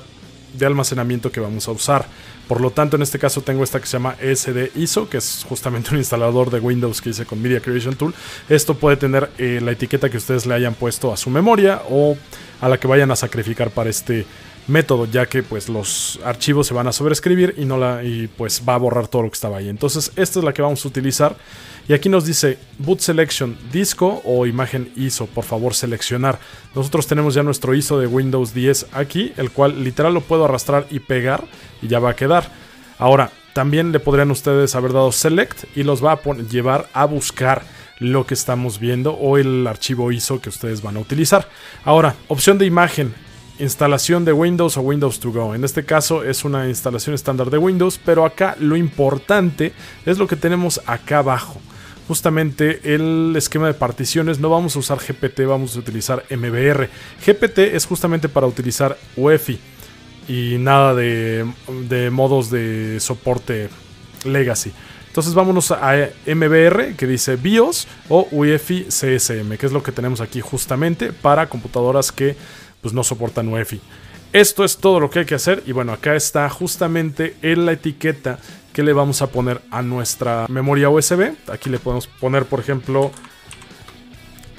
de 0.53 0.65
almacenamiento 0.65 1.31
que 1.31 1.39
vamos 1.39 1.67
a 1.67 1.71
usar. 1.71 2.05
Por 2.47 2.61
lo 2.61 2.69
tanto, 2.69 2.95
en 2.95 3.01
este 3.01 3.17
caso 3.17 3.41
tengo 3.41 3.63
esta 3.63 3.79
que 3.79 3.87
se 3.87 3.93
llama 3.93 4.15
SD 4.21 4.71
ISO, 4.75 5.09
que 5.09 5.17
es 5.17 5.45
justamente 5.49 5.89
un 5.91 5.97
instalador 5.97 6.51
de 6.51 6.59
Windows 6.59 7.01
que 7.01 7.09
hice 7.09 7.25
con 7.25 7.41
Media 7.41 7.59
Creation 7.59 7.95
Tool. 7.95 8.13
Esto 8.49 8.75
puede 8.75 8.97
tener 8.97 9.31
eh, 9.37 9.59
la 9.63 9.71
etiqueta 9.71 10.09
que 10.09 10.17
ustedes 10.17 10.45
le 10.45 10.53
hayan 10.53 10.75
puesto 10.75 11.11
a 11.11 11.17
su 11.17 11.29
memoria 11.29 11.81
o 11.89 12.15
a 12.61 12.69
la 12.69 12.79
que 12.79 12.87
vayan 12.87 13.09
a 13.11 13.15
sacrificar 13.15 13.71
para 13.71 13.89
este 13.89 14.25
método, 14.67 15.05
ya 15.05 15.25
que 15.27 15.43
pues 15.43 15.69
los 15.69 16.19
archivos 16.23 16.67
se 16.67 16.73
van 16.73 16.87
a 16.87 16.91
sobreescribir 16.91 17.55
y 17.57 17.65
no 17.65 17.77
la 17.77 18.03
y 18.03 18.27
pues 18.27 18.63
va 18.67 18.75
a 18.75 18.77
borrar 18.77 19.07
todo 19.07 19.23
lo 19.23 19.29
que 19.29 19.35
estaba 19.35 19.57
ahí. 19.57 19.69
Entonces, 19.69 20.11
esta 20.15 20.39
es 20.39 20.45
la 20.45 20.53
que 20.53 20.61
vamos 20.61 20.83
a 20.83 20.87
utilizar 20.87 21.35
y 21.87 21.93
aquí 21.93 22.09
nos 22.09 22.25
dice 22.25 22.57
boot 22.79 22.99
selection 22.99 23.55
disco 23.71 24.21
o 24.25 24.47
imagen 24.47 24.91
ISO, 24.95 25.27
por 25.27 25.43
favor 25.43 25.75
seleccionar. 25.75 26.39
Nosotros 26.73 27.05
tenemos 27.05 27.35
ya 27.35 27.43
nuestro 27.43 27.75
ISO 27.75 27.99
de 27.99 28.07
Windows 28.07 28.53
10 28.53 28.87
aquí, 28.93 29.33
el 29.37 29.51
cual 29.51 29.83
literal 29.83 30.13
lo 30.13 30.21
puedo 30.21 30.45
arrastrar 30.45 30.87
y 30.89 30.99
pegar 30.99 31.45
y 31.81 31.87
ya 31.87 31.99
va 31.99 32.11
a 32.11 32.15
quedar. 32.15 32.49
Ahora, 32.97 33.31
también 33.53 33.91
le 33.91 33.99
podrían 33.99 34.31
ustedes 34.31 34.73
haber 34.75 34.93
dado 34.93 35.11
select 35.11 35.65
y 35.77 35.83
los 35.83 36.03
va 36.03 36.13
a 36.13 36.33
llevar 36.49 36.89
a 36.93 37.05
buscar 37.05 37.63
lo 37.99 38.25
que 38.25 38.33
estamos 38.33 38.79
viendo 38.79 39.13
o 39.13 39.37
el 39.37 39.65
archivo 39.67 40.11
ISO 40.11 40.41
que 40.41 40.49
ustedes 40.49 40.81
van 40.81 40.97
a 40.97 40.99
utilizar. 40.99 41.47
Ahora, 41.83 42.15
opción 42.27 42.57
de 42.57 42.65
imagen 42.65 43.13
instalación 43.59 44.25
de 44.25 44.33
Windows 44.33 44.77
o 44.77 44.81
Windows 44.81 45.19
to 45.19 45.31
Go. 45.31 45.55
En 45.55 45.63
este 45.63 45.85
caso 45.85 46.23
es 46.23 46.45
una 46.45 46.67
instalación 46.67 47.13
estándar 47.13 47.49
de 47.49 47.57
Windows, 47.57 47.99
pero 48.03 48.25
acá 48.25 48.55
lo 48.59 48.75
importante 48.75 49.73
es 50.05 50.17
lo 50.17 50.27
que 50.27 50.35
tenemos 50.35 50.81
acá 50.85 51.19
abajo. 51.19 51.59
Justamente 52.07 52.93
el 52.93 53.33
esquema 53.35 53.67
de 53.67 53.73
particiones 53.73 54.39
no 54.39 54.49
vamos 54.49 54.75
a 54.75 54.79
usar 54.79 54.99
GPT, 54.99 55.41
vamos 55.47 55.75
a 55.75 55.79
utilizar 55.79 56.23
MBR. 56.29 56.89
GPT 57.25 57.59
es 57.75 57.85
justamente 57.85 58.29
para 58.29 58.45
utilizar 58.45 58.97
UEFI 59.17 59.59
y 60.27 60.57
nada 60.59 60.93
de, 60.93 61.45
de 61.87 62.11
modos 62.11 62.51
de 62.51 62.99
soporte 62.99 63.69
legacy. 64.23 64.71
Entonces 65.07 65.33
vámonos 65.33 65.71
a 65.71 66.09
MBR 66.27 66.95
que 66.97 67.07
dice 67.07 67.37
BIOS 67.37 67.87
o 68.09 68.27
UEFI 68.31 68.87
CSM, 68.89 69.55
que 69.57 69.65
es 69.65 69.71
lo 69.71 69.81
que 69.81 69.93
tenemos 69.93 70.19
aquí 70.19 70.41
justamente 70.41 71.13
para 71.13 71.47
computadoras 71.47 72.11
que 72.11 72.35
pues 72.85 72.93
no 72.93 73.03
soportan 73.03 73.47
UEFI. 73.47 73.81
Esto 74.31 74.63
es 74.63 74.77
todo 74.77 74.99
lo 74.99 75.09
que 75.09 75.17
hay 75.17 75.25
que 75.25 75.33
hacer 75.33 75.63
y 75.65 75.71
bueno, 75.71 75.91
acá 75.91 76.15
está 76.15 76.47
justamente 76.51 77.35
en 77.41 77.65
la 77.65 77.71
etiqueta 77.71 78.37
que 78.73 78.83
le 78.83 78.93
vamos 78.93 79.23
a 79.23 79.31
poner 79.31 79.59
a 79.71 79.81
nuestra 79.81 80.45
memoria 80.49 80.91
USB. 80.91 81.33
Aquí 81.51 81.71
le 81.71 81.79
podemos 81.79 82.05
poner, 82.05 82.45
por 82.45 82.59
ejemplo, 82.59 83.09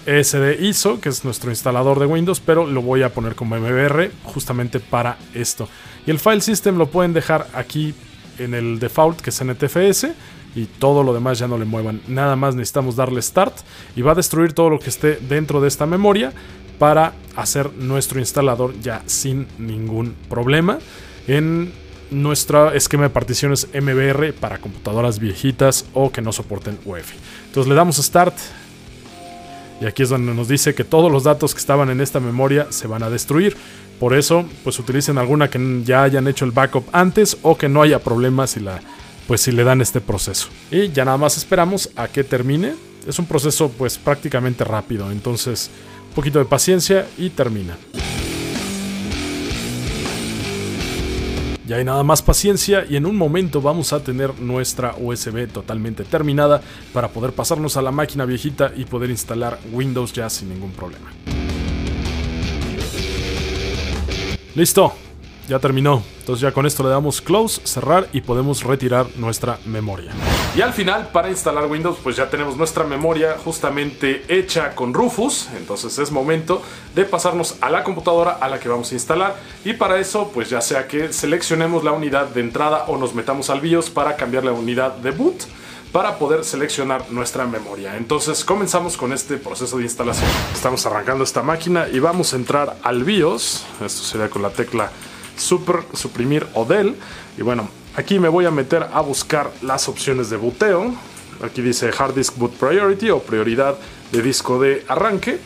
SD 0.07 0.66
ISO, 0.66 1.01
que 1.01 1.09
es 1.09 1.24
nuestro 1.24 1.51
instalador 1.51 2.01
de 2.01 2.07
Windows, 2.07 2.41
pero 2.41 2.66
lo 2.66 2.83
voy 2.83 3.05
a 3.05 3.14
poner 3.14 3.37
como 3.37 3.57
MBR 3.57 4.11
justamente 4.24 4.81
para 4.81 5.18
esto. 5.33 5.68
Y 6.05 6.11
el 6.11 6.18
file 6.18 6.41
system 6.41 6.79
lo 6.79 6.89
pueden 6.89 7.12
dejar 7.12 7.47
aquí 7.55 7.95
en 8.41 8.55
el 8.55 8.81
default, 8.81 9.20
que 9.20 9.31
es 9.31 9.41
NTFS, 9.41 10.09
y 10.57 10.64
todo 10.64 11.05
lo 11.05 11.14
demás 11.14 11.39
ya 11.39 11.47
no 11.47 11.59
le 11.59 11.64
muevan. 11.64 12.01
Nada 12.09 12.35
más 12.35 12.57
necesitamos 12.57 12.97
darle 12.97 13.22
start 13.22 13.55
y 13.95 14.03
va 14.03 14.12
a 14.12 14.14
destruir 14.16 14.53
todo 14.53 14.70
lo 14.70 14.81
que 14.81 14.89
esté 14.89 15.16
dentro 15.16 15.61
de 15.61 15.68
esta 15.68 15.87
memoria 15.87 16.33
para 16.79 17.14
hacer 17.37 17.72
nuestro 17.74 18.18
instalador 18.18 18.74
ya 18.81 19.03
sin 19.07 19.47
ningún 19.59 20.14
problema 20.29 20.79
en 21.27 21.72
nuestro 22.11 22.72
esquema 22.72 23.05
de 23.05 23.11
particiones 23.11 23.68
MBR 23.74 24.33
para 24.35 24.59
computadoras 24.59 25.18
viejitas 25.18 25.87
o 25.93 26.11
que 26.12 26.22
no 26.22 26.33
soporten 26.33 26.79
UEFI. 26.85 27.16
Entonces 27.47 27.68
le 27.68 27.74
damos 27.74 27.97
Start 27.97 28.37
y 29.81 29.87
aquí 29.87 30.03
es 30.03 30.09
donde 30.09 30.33
nos 30.35 30.49
dice 30.49 30.74
que 30.74 30.85
todos 30.85 31.11
los 31.11 31.24
datos 31.24 31.55
que 31.55 31.61
estaban 31.61 31.91
en 31.91 32.01
esta 32.01 32.20
memoria 32.20 32.68
se 32.70 32.87
van 32.87 33.03
a 33.03 33.11
destruir. 33.11 33.57
Por 34.01 34.14
eso, 34.14 34.45
pues 34.62 34.79
utilicen 34.79 35.18
alguna 35.18 35.49
que 35.49 35.83
ya 35.85 36.03
hayan 36.03 36.29
hecho 36.29 36.45
el 36.45 36.51
backup 36.51 36.85
antes 36.93 37.37
o 37.43 37.57
que 37.57 37.68
no 37.68 37.83
haya 37.83 37.99
problemas 37.99 38.51
si 38.51 38.61
la 38.61 38.81
pues 39.27 39.41
si 39.41 39.51
le 39.51 39.64
dan 39.64 39.81
este 39.81 40.01
proceso. 40.01 40.49
Y 40.70 40.91
ya 40.91 41.05
nada 41.05 41.16
más 41.16 41.37
esperamos 41.37 41.91
a 41.97 42.07
que 42.07 42.22
termine. 42.22 42.74
Es 43.09 43.18
un 43.18 43.27
proceso 43.27 43.70
pues 43.70 43.99
prácticamente 43.99 44.64
rápido, 44.64 45.11
entonces 45.11 45.70
poquito 46.17 46.39
de 46.39 46.47
paciencia 46.47 47.07
y 47.19 47.29
termina. 47.29 47.77
Ya 51.67 51.77
hay 51.77 51.85
nada 51.85 52.03
más 52.05 52.23
paciencia 52.23 52.87
y 52.89 52.97
en 52.97 53.05
un 53.05 53.17
momento 53.17 53.61
vamos 53.61 53.93
a 53.93 54.03
tener 54.03 54.41
nuestra 54.41 54.95
USB 54.99 55.47
totalmente 55.47 56.05
terminada 56.05 56.62
para 56.95 57.09
poder 57.09 57.33
pasarnos 57.33 57.77
a 57.77 57.83
la 57.83 57.91
máquina 57.91 58.25
viejita 58.25 58.73
y 58.75 58.87
poder 58.87 59.11
instalar 59.11 59.59
Windows 59.73 60.14
ya 60.14 60.31
sin 60.31 60.49
ningún 60.49 60.73
problema. 60.73 61.11
Listo, 64.55 64.95
ya 65.49 65.59
terminó. 65.59 66.03
Entonces 66.21 66.43
ya 66.43 66.53
con 66.53 66.67
esto 66.67 66.83
le 66.83 66.91
damos 66.91 67.21
close, 67.21 67.61
cerrar 67.65 68.09
y 68.13 68.21
podemos 68.21 68.63
retirar 68.63 69.07
nuestra 69.17 69.59
memoria. 69.65 70.11
Y 70.57 70.61
al 70.61 70.73
final, 70.73 71.11
para 71.13 71.31
instalar 71.31 71.67
Windows, 71.67 71.99
pues 72.03 72.17
ya 72.17 72.29
tenemos 72.29 72.57
nuestra 72.57 72.85
memoria 72.85 73.37
justamente 73.43 74.25
hecha 74.29 74.75
con 74.75 74.95
Rufus. 74.95 75.49
Entonces 75.57 75.99
es 75.99 76.11
momento 76.11 76.63
de 76.95 77.05
pasarnos 77.05 77.57
a 77.61 77.71
la 77.71 77.85
computadora 77.85 78.33
a 78.33 78.49
la 78.49 78.59
que 78.59 78.69
vamos 78.69 78.91
a 78.91 78.95
instalar. 78.95 79.37
Y 79.65 79.75
para 79.75 79.99
eso, 79.99 80.31
pues 80.33 80.51
ya 80.51 80.61
sea 80.61 80.89
que 80.89 81.13
seleccionemos 81.13 81.85
la 81.85 81.93
unidad 81.93 82.27
de 82.29 82.41
entrada 82.41 82.85
o 82.89 82.97
nos 82.97 83.15
metamos 83.15 83.51
al 83.51 83.61
BIOS 83.61 83.91
para 83.91 84.17
cambiar 84.17 84.45
la 84.45 84.53
unidad 84.53 84.97
de 84.97 85.11
boot 85.11 85.45
para 85.93 86.19
poder 86.19 86.45
seleccionar 86.45 87.11
nuestra 87.11 87.47
memoria. 87.47 87.97
Entonces 87.97 88.45
comenzamos 88.45 88.97
con 88.97 89.13
este 89.13 89.39
proceso 89.39 89.79
de 89.79 89.85
instalación. 89.85 90.29
Estamos 90.53 90.85
arrancando 90.85 91.25
esta 91.25 91.43
máquina 91.43 91.87
y 91.91 92.01
vamos 92.01 92.33
a 92.33 92.37
entrar 92.37 92.77
al 92.83 93.05
BIOS. 93.05 93.65
Esto 93.85 94.03
sería 94.03 94.29
con 94.29 94.43
la 94.43 94.51
tecla 94.51 94.91
super, 95.37 95.82
suprimir 95.93 96.47
o 96.55 96.64
del. 96.64 96.97
Y 97.39 97.43
bueno, 97.43 97.68
aquí 97.95 98.18
me 98.18 98.28
voy 98.28 98.47
a 98.47 98.51
meter 98.51 98.87
a 98.93 99.01
buscar 99.01 99.51
las 99.62 99.89
opciones 99.89 100.30
de 100.30 100.37
boteo. 100.37 100.95
Aquí 101.43 101.62
dice 101.62 101.91
Hard 101.97 102.14
Disk 102.14 102.37
Boot 102.37 102.53
Priority 102.55 103.11
o 103.11 103.20
prioridad 103.20 103.76
de 104.12 104.22
disco 104.22 104.61
de 104.61 104.84
arranque. 104.89 105.39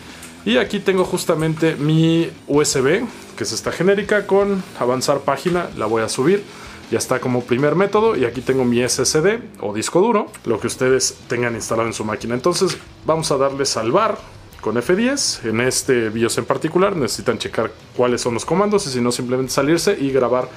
Y 0.45 0.57
aquí 0.57 0.81
tengo 0.81 1.05
justamente 1.05 1.77
mi 1.77 2.31
USB, 2.47 3.07
que 3.37 3.45
es 3.45 3.53
esta 3.53 3.73
genérica, 3.73 4.27
con 4.27 4.63
avanzar 4.79 5.21
página, 5.21 5.69
la 5.77 5.87
voy 5.87 6.03
a 6.03 6.09
subir. 6.09 6.43
Ya 6.91 6.99
está 6.99 7.21
como 7.21 7.45
primer 7.45 7.77
método 7.77 8.17
y 8.17 8.25
aquí 8.25 8.41
tengo 8.41 8.65
mi 8.65 8.87
SSD 8.87 9.39
o 9.61 9.73
disco 9.73 10.01
duro, 10.01 10.27
lo 10.45 10.59
que 10.59 10.67
ustedes 10.67 11.15
tengan 11.29 11.55
instalado 11.55 11.87
en 11.87 11.95
su 11.95 12.05
máquina. 12.05 12.35
Entonces 12.35 12.77
vamos 13.05 13.31
a 13.31 13.37
darle 13.37 13.65
salvar 13.65 14.19
con 14.61 14.77
F10. 14.77 15.49
En 15.49 15.61
este 15.61 16.11
BIOS 16.11 16.39
en 16.39 16.45
particular 16.45 16.97
necesitan 16.97 17.39
checar 17.39 17.73
cuáles 17.97 18.21
son 18.21 18.35
los 18.35 18.45
comandos 18.45 18.87
y 18.87 18.91
si 18.91 19.01
no 19.01 19.13
simplemente 19.13 19.53
salirse 19.53 19.97
y 19.99 20.11
grabar 20.11 20.49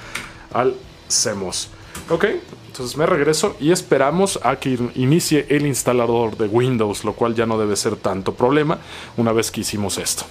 al 0.52 0.74
CMOS. 1.08 1.68
Ok, 2.10 2.26
entonces 2.66 2.96
me 2.96 3.06
regreso 3.06 3.56
y 3.60 3.72
esperamos 3.72 4.38
a 4.42 4.56
que 4.56 4.78
inicie 4.94 5.46
el 5.48 5.66
instalador 5.66 6.36
de 6.36 6.46
Windows, 6.46 7.04
lo 7.04 7.14
cual 7.14 7.34
ya 7.34 7.46
no 7.46 7.58
debe 7.58 7.76
ser 7.76 7.96
tanto 7.96 8.34
problema 8.34 8.78
una 9.16 9.32
vez 9.32 9.50
que 9.50 9.60
hicimos 9.60 9.96
esto. 9.98 10.24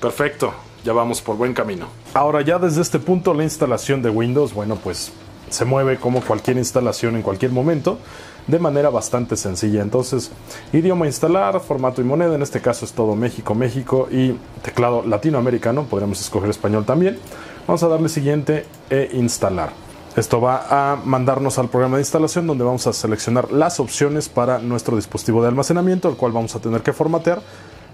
Perfecto, 0.00 0.54
ya 0.84 0.92
vamos 0.92 1.20
por 1.20 1.36
buen 1.36 1.52
camino. 1.52 1.88
Ahora 2.14 2.40
ya 2.42 2.58
desde 2.58 2.80
este 2.82 2.98
punto 2.98 3.34
la 3.34 3.44
instalación 3.44 4.02
de 4.02 4.10
Windows, 4.10 4.52
bueno 4.52 4.76
pues 4.76 5.12
se 5.48 5.64
mueve 5.64 5.98
como 5.98 6.20
cualquier 6.20 6.56
instalación 6.56 7.16
en 7.16 7.22
cualquier 7.22 7.52
momento 7.52 7.98
de 8.46 8.58
manera 8.58 8.90
bastante 8.90 9.36
sencilla. 9.36 9.82
Entonces, 9.82 10.30
idioma 10.72 11.06
instalar, 11.06 11.60
formato 11.60 12.00
y 12.00 12.04
moneda, 12.04 12.34
en 12.34 12.42
este 12.42 12.60
caso 12.60 12.84
es 12.84 12.92
todo 12.92 13.16
México, 13.16 13.54
México 13.54 14.08
y 14.10 14.36
teclado 14.62 15.02
latinoamericano, 15.04 15.84
podríamos 15.84 16.20
escoger 16.20 16.50
español 16.50 16.84
también. 16.84 17.18
Vamos 17.66 17.82
a 17.82 17.88
darle 17.88 18.08
siguiente 18.08 18.64
e 18.88 19.10
instalar. 19.14 19.70
Esto 20.16 20.40
va 20.40 20.66
a 20.70 20.96
mandarnos 20.96 21.58
al 21.58 21.68
programa 21.68 21.96
de 21.96 22.02
instalación 22.02 22.46
donde 22.46 22.64
vamos 22.64 22.86
a 22.86 22.92
seleccionar 22.92 23.52
las 23.52 23.80
opciones 23.80 24.28
para 24.30 24.60
nuestro 24.60 24.96
dispositivo 24.96 25.42
de 25.42 25.48
almacenamiento, 25.48 26.08
el 26.08 26.16
cual 26.16 26.32
vamos 26.32 26.54
a 26.54 26.60
tener 26.60 26.80
que 26.82 26.92
formatear 26.92 27.42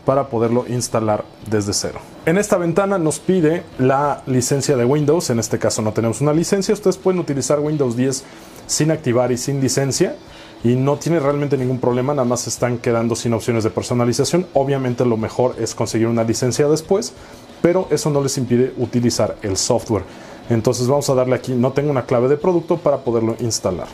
para 0.04 0.28
poderlo 0.28 0.64
instalar 0.68 1.24
desde 1.50 1.72
cero. 1.72 2.00
En 2.26 2.38
esta 2.38 2.56
ventana 2.56 2.98
nos 2.98 3.18
pide 3.18 3.62
la 3.78 4.22
licencia 4.26 4.76
de 4.76 4.84
Windows, 4.84 5.30
en 5.30 5.38
este 5.38 5.58
caso 5.58 5.82
no 5.82 5.92
tenemos 5.92 6.20
una 6.20 6.32
licencia, 6.32 6.74
ustedes 6.74 6.96
pueden 6.96 7.20
utilizar 7.20 7.60
Windows 7.60 7.96
10 7.96 8.24
sin 8.66 8.90
activar 8.90 9.32
y 9.32 9.36
sin 9.36 9.60
licencia 9.60 10.16
y 10.64 10.76
no 10.76 10.96
tiene 10.96 11.18
realmente 11.18 11.56
ningún 11.56 11.78
problema, 11.78 12.14
nada 12.14 12.26
más 12.26 12.46
están 12.46 12.78
quedando 12.78 13.16
sin 13.16 13.34
opciones 13.34 13.64
de 13.64 13.70
personalización. 13.70 14.46
Obviamente 14.54 15.04
lo 15.04 15.16
mejor 15.16 15.56
es 15.58 15.74
conseguir 15.74 16.06
una 16.06 16.22
licencia 16.22 16.68
después, 16.68 17.12
pero 17.60 17.88
eso 17.90 18.10
no 18.10 18.22
les 18.22 18.38
impide 18.38 18.72
utilizar 18.76 19.36
el 19.42 19.56
software. 19.56 20.04
Entonces 20.50 20.86
vamos 20.86 21.08
a 21.10 21.14
darle 21.14 21.34
aquí, 21.34 21.52
no 21.52 21.72
tengo 21.72 21.90
una 21.90 22.06
clave 22.06 22.28
de 22.28 22.36
producto 22.36 22.76
para 22.76 22.98
poderlo 22.98 23.36
instalar. 23.40 23.88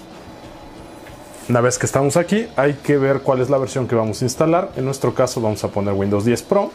Una 1.49 1.62
vez 1.62 1.78
que 1.78 1.86
estamos 1.86 2.18
aquí, 2.18 2.46
hay 2.57 2.74
que 2.74 2.99
ver 2.99 3.20
cuál 3.20 3.40
es 3.40 3.49
la 3.49 3.57
versión 3.57 3.88
que 3.88 3.94
vamos 3.94 4.20
a 4.20 4.26
instalar. 4.26 4.70
En 4.76 4.84
nuestro 4.84 5.14
caso 5.14 5.40
vamos 5.40 5.64
a 5.64 5.68
poner 5.68 5.94
Windows 5.94 6.26
10 6.26 6.42
Pro. 6.42 6.70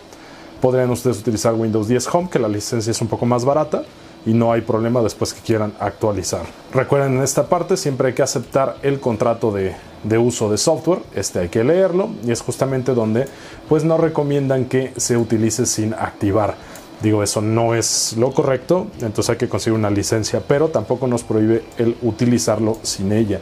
Podrían 0.61 0.89
ustedes 0.89 1.19
utilizar 1.19 1.53
Windows 1.53 1.87
10 1.87 2.07
Home, 2.15 2.29
que 2.31 2.39
la 2.39 2.47
licencia 2.47 2.89
es 2.89 2.99
un 2.99 3.07
poco 3.07 3.27
más 3.27 3.45
barata 3.45 3.83
y 4.25 4.33
no 4.33 4.51
hay 4.51 4.61
problema 4.61 5.03
después 5.03 5.31
que 5.31 5.41
quieran 5.41 5.73
actualizar. 5.79 6.41
Recuerden 6.73 7.17
en 7.17 7.21
esta 7.21 7.49
parte 7.49 7.77
siempre 7.77 8.07
hay 8.07 8.13
que 8.15 8.23
aceptar 8.23 8.77
el 8.81 8.99
contrato 8.99 9.51
de, 9.51 9.75
de, 10.03 10.17
uso 10.17 10.49
de 10.49 10.57
software, 10.57 11.03
este 11.13 11.37
hay 11.37 11.49
que 11.49 11.63
leerlo 11.63 12.09
y 12.25 12.31
es 12.31 12.41
justamente 12.41 12.95
donde 12.95 13.27
pues 13.69 13.83
no 13.83 13.99
recomiendan 13.99 14.65
que 14.65 14.91
se 14.97 15.17
utilice 15.17 15.67
sin 15.67 15.93
activar. 15.93 16.55
Digo, 17.03 17.21
eso 17.21 17.41
no 17.41 17.75
es 17.75 18.15
lo 18.17 18.31
correcto, 18.31 18.87
entonces 19.01 19.29
hay 19.29 19.37
que 19.37 19.49
conseguir 19.49 19.77
una 19.77 19.91
licencia, 19.91 20.41
pero 20.47 20.69
tampoco 20.69 21.05
nos 21.05 21.21
prohíbe 21.21 21.63
el 21.77 21.95
utilizarlo 22.01 22.77
sin 22.81 23.11
ella. 23.11 23.39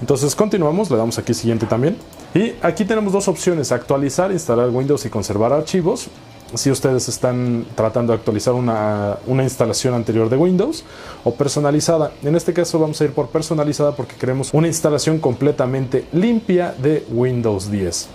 Entonces 0.00 0.34
continuamos, 0.34 0.90
le 0.90 0.96
damos 0.96 1.18
aquí 1.18 1.34
siguiente 1.34 1.66
también. 1.66 1.96
Y 2.34 2.54
aquí 2.62 2.84
tenemos 2.84 3.12
dos 3.12 3.28
opciones, 3.28 3.72
actualizar, 3.72 4.32
instalar 4.32 4.70
Windows 4.70 5.04
y 5.04 5.10
conservar 5.10 5.52
archivos 5.52 6.08
si 6.54 6.70
ustedes 6.70 7.08
están 7.08 7.64
tratando 7.74 8.12
de 8.12 8.18
actualizar 8.18 8.54
una, 8.54 9.18
instalación 9.26 9.94
anterior 9.94 10.28
de 10.28 10.36
Windows 10.36 10.84
o 11.24 11.34
personalizada. 11.34 12.12
En 12.22 12.34
este 12.34 12.52
caso 12.52 12.78
vamos 12.78 13.00
a 13.00 13.04
ir 13.04 13.12
por 13.12 13.28
personalizada 13.28 13.94
porque 13.94 14.16
queremos 14.16 14.50
una 14.52 14.66
instalación 14.66 15.18
completamente 15.18 16.06
limpia 16.12 16.74
de 16.76 17.06
Windows 17.10 17.70
10. 17.70 18.08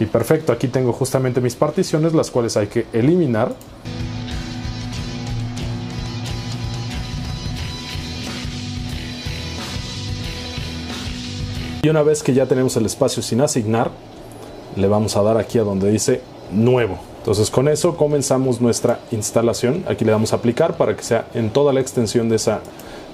Y 0.00 0.06
perfecto, 0.06 0.52
aquí 0.52 0.68
tengo 0.68 0.92
justamente 0.92 1.40
mis 1.40 1.54
particiones, 1.54 2.12
las 2.14 2.30
cuales 2.30 2.56
hay 2.56 2.66
que 2.66 2.86
eliminar. 2.92 3.54
Y 11.84 11.90
una 11.90 12.02
vez 12.02 12.22
que 12.22 12.32
ya 12.32 12.46
tenemos 12.46 12.74
el 12.78 12.86
espacio 12.86 13.22
sin 13.22 13.42
asignar, 13.42 13.90
le 14.74 14.88
vamos 14.88 15.18
a 15.18 15.22
dar 15.22 15.36
aquí 15.36 15.58
a 15.58 15.64
donde 15.64 15.90
dice 15.90 16.22
nuevo. 16.50 16.98
Entonces 17.18 17.50
con 17.50 17.68
eso 17.68 17.94
comenzamos 17.98 18.62
nuestra 18.62 19.00
instalación. 19.10 19.84
Aquí 19.86 20.02
le 20.02 20.10
damos 20.10 20.32
a 20.32 20.36
aplicar 20.36 20.78
para 20.78 20.96
que 20.96 21.02
sea 21.02 21.26
en 21.34 21.50
toda 21.50 21.74
la 21.74 21.80
extensión 21.80 22.30
de 22.30 22.36
esa 22.36 22.60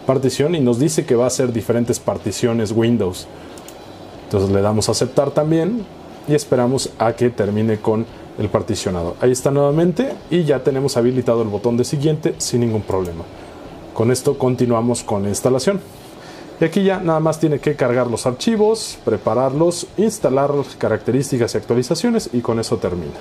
partición 0.06 0.54
y 0.54 0.60
nos 0.60 0.78
dice 0.78 1.04
que 1.04 1.16
va 1.16 1.26
a 1.26 1.30
ser 1.30 1.52
diferentes 1.52 1.98
particiones 1.98 2.70
Windows. 2.70 3.26
Entonces 4.26 4.50
le 4.50 4.60
damos 4.60 4.88
a 4.88 4.92
aceptar 4.92 5.32
también 5.32 5.84
y 6.28 6.36
esperamos 6.36 6.90
a 7.00 7.14
que 7.14 7.28
termine 7.28 7.80
con 7.80 8.06
el 8.38 8.50
particionado. 8.50 9.16
Ahí 9.20 9.32
está 9.32 9.50
nuevamente 9.50 10.12
y 10.30 10.44
ya 10.44 10.62
tenemos 10.62 10.96
habilitado 10.96 11.42
el 11.42 11.48
botón 11.48 11.76
de 11.76 11.82
siguiente 11.82 12.36
sin 12.38 12.60
ningún 12.60 12.82
problema. 12.82 13.24
Con 13.94 14.12
esto 14.12 14.38
continuamos 14.38 15.02
con 15.02 15.24
la 15.24 15.28
instalación. 15.28 15.80
Y 16.60 16.64
aquí 16.64 16.82
ya 16.84 16.98
nada 16.98 17.20
más 17.20 17.40
tiene 17.40 17.58
que 17.58 17.74
cargar 17.74 18.06
los 18.06 18.26
archivos, 18.26 18.98
prepararlos, 19.04 19.86
instalar 19.96 20.50
características 20.78 21.54
y 21.54 21.58
actualizaciones 21.58 22.28
y 22.32 22.40
con 22.40 22.60
eso 22.60 22.76
termina. 22.76 23.14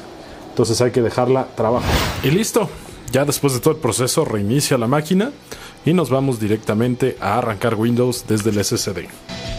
Entonces 0.49 0.81
hay 0.81 0.91
que 0.91 1.01
dejarla 1.01 1.47
trabajar. 1.55 1.89
Y 2.23 2.31
listo. 2.31 2.69
Ya 3.11 3.25
después 3.25 3.53
de 3.53 3.59
todo 3.59 3.73
el 3.73 3.79
proceso 3.79 4.23
reinicia 4.23 4.77
la 4.77 4.85
máquina 4.85 5.31
y 5.83 5.93
nos 5.93 6.11
vamos 6.11 6.39
directamente 6.39 7.17
a 7.19 7.39
arrancar 7.39 7.73
Windows 7.75 8.25
desde 8.27 8.51
el 8.51 8.63
SSD. 8.63 9.58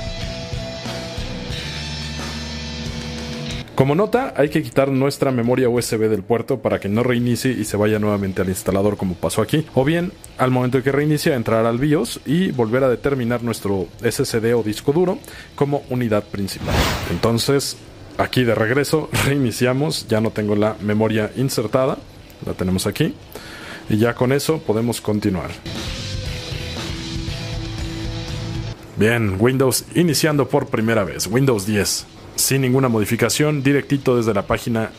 Como 3.81 3.95
nota, 3.95 4.35
hay 4.37 4.51
que 4.51 4.63
quitar 4.63 4.91
nuestra 4.91 5.31
memoria 5.31 5.71
USB 5.71 6.11
del 6.11 6.23
puerto 6.23 6.59
para 6.59 6.79
que 6.79 6.91
no 6.91 7.03
reinicie 7.03 7.51
y 7.53 7.65
se 7.65 7.79
vaya 7.79 7.99
nuevamente 7.99 8.43
al 8.43 8.51
instalador 8.51 8.99
como 8.99 9.15
pasó 9.15 9.41
aquí. 9.41 9.65
O 9.73 9.87
bien, 9.87 10.13
al 10.37 10.51
momento 10.51 10.77
de 10.77 10.85
que 10.85 10.93
reinicia, 10.93 11.35
entrar 11.35 11.65
al 11.65 11.79
BIOS 11.79 12.21
y 12.27 12.51
volver 12.51 12.85
a 12.85 12.91
determinar 12.91 13.43
nuestro 13.43 13.89
SSD 14.03 14.55
o 14.55 14.63
disco 14.63 14.93
duro 14.93 15.19
como 15.55 15.83
unidad 15.89 16.25
principal. 16.25 16.75
Entonces, 17.11 17.79
Aquí 18.19 18.45
de 18.45 18.55
regreso, 18.55 19.09
reiniciamos, 19.25 20.07
ya 20.09 20.21
no 20.21 20.31
tengo 20.31 20.57
la 20.57 20.77
memoria 20.83 21.33
insertada, 21.37 21.97
la 22.45 22.53
tenemos 22.53 22.87
aquí. 22.87 23.15
Y 23.89 23.97
ya 23.97 24.13
con 24.13 24.33
eso 24.33 24.59
podemos 24.59 25.01
continuar. 25.01 25.49
Bien, 28.99 29.37
Windows 29.39 29.87
iniciando 29.95 30.51
por 30.51 30.67
primera 30.67 31.03
vez, 31.03 31.29
Windows 31.29 31.65
10, 31.65 32.07
sin 32.41 32.63
ninguna 32.63 32.89
modificación, 32.89 33.63
directito 33.63 34.17
desde 34.17 34.35
la 34.35 34.43
página 34.43 34.91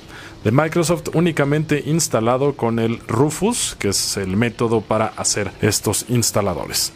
de 0.43 0.51
Microsoft, 0.51 1.09
únicamente 1.13 1.83
instalado 1.85 2.55
con 2.55 2.79
el 2.79 2.99
Rufus, 3.07 3.75
que 3.77 3.89
es 3.89 4.17
el 4.17 4.37
método 4.37 4.81
para 4.81 5.07
hacer 5.07 5.51
estos 5.61 6.05
instaladores. 6.09 6.93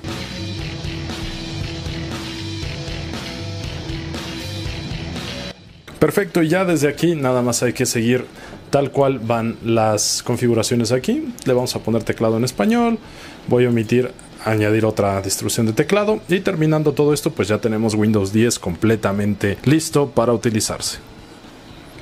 Perfecto, 5.99 6.43
y 6.43 6.49
ya 6.49 6.65
desde 6.65 6.87
aquí 6.87 7.15
nada 7.15 7.41
más 7.41 7.63
hay 7.63 7.73
que 7.73 7.85
seguir 7.85 8.25
tal 8.69 8.91
cual 8.91 9.19
van 9.19 9.57
las 9.63 10.21
configuraciones 10.23 10.91
aquí. 10.91 11.33
Le 11.45 11.53
vamos 11.53 11.75
a 11.75 11.79
poner 11.79 12.03
teclado 12.03 12.37
en 12.37 12.43
español. 12.43 12.99
Voy 13.47 13.65
a 13.65 13.69
omitir 13.69 14.11
añadir 14.45 14.85
otra 14.85 15.21
distribución 15.21 15.65
de 15.65 15.73
teclado 15.73 16.19
y 16.29 16.39
terminando 16.39 16.93
todo 16.93 17.13
esto 17.13 17.31
pues 17.31 17.47
ya 17.47 17.57
tenemos 17.57 17.95
Windows 17.95 18.31
10 18.31 18.59
completamente 18.59 19.57
listo 19.65 20.07
para 20.09 20.31
utilizarse. 20.31 20.99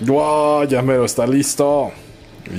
¡Wow! 0.02 0.66
Ya 0.68 0.82
mero 0.82 1.06
está 1.06 1.26
listo. 1.26 1.91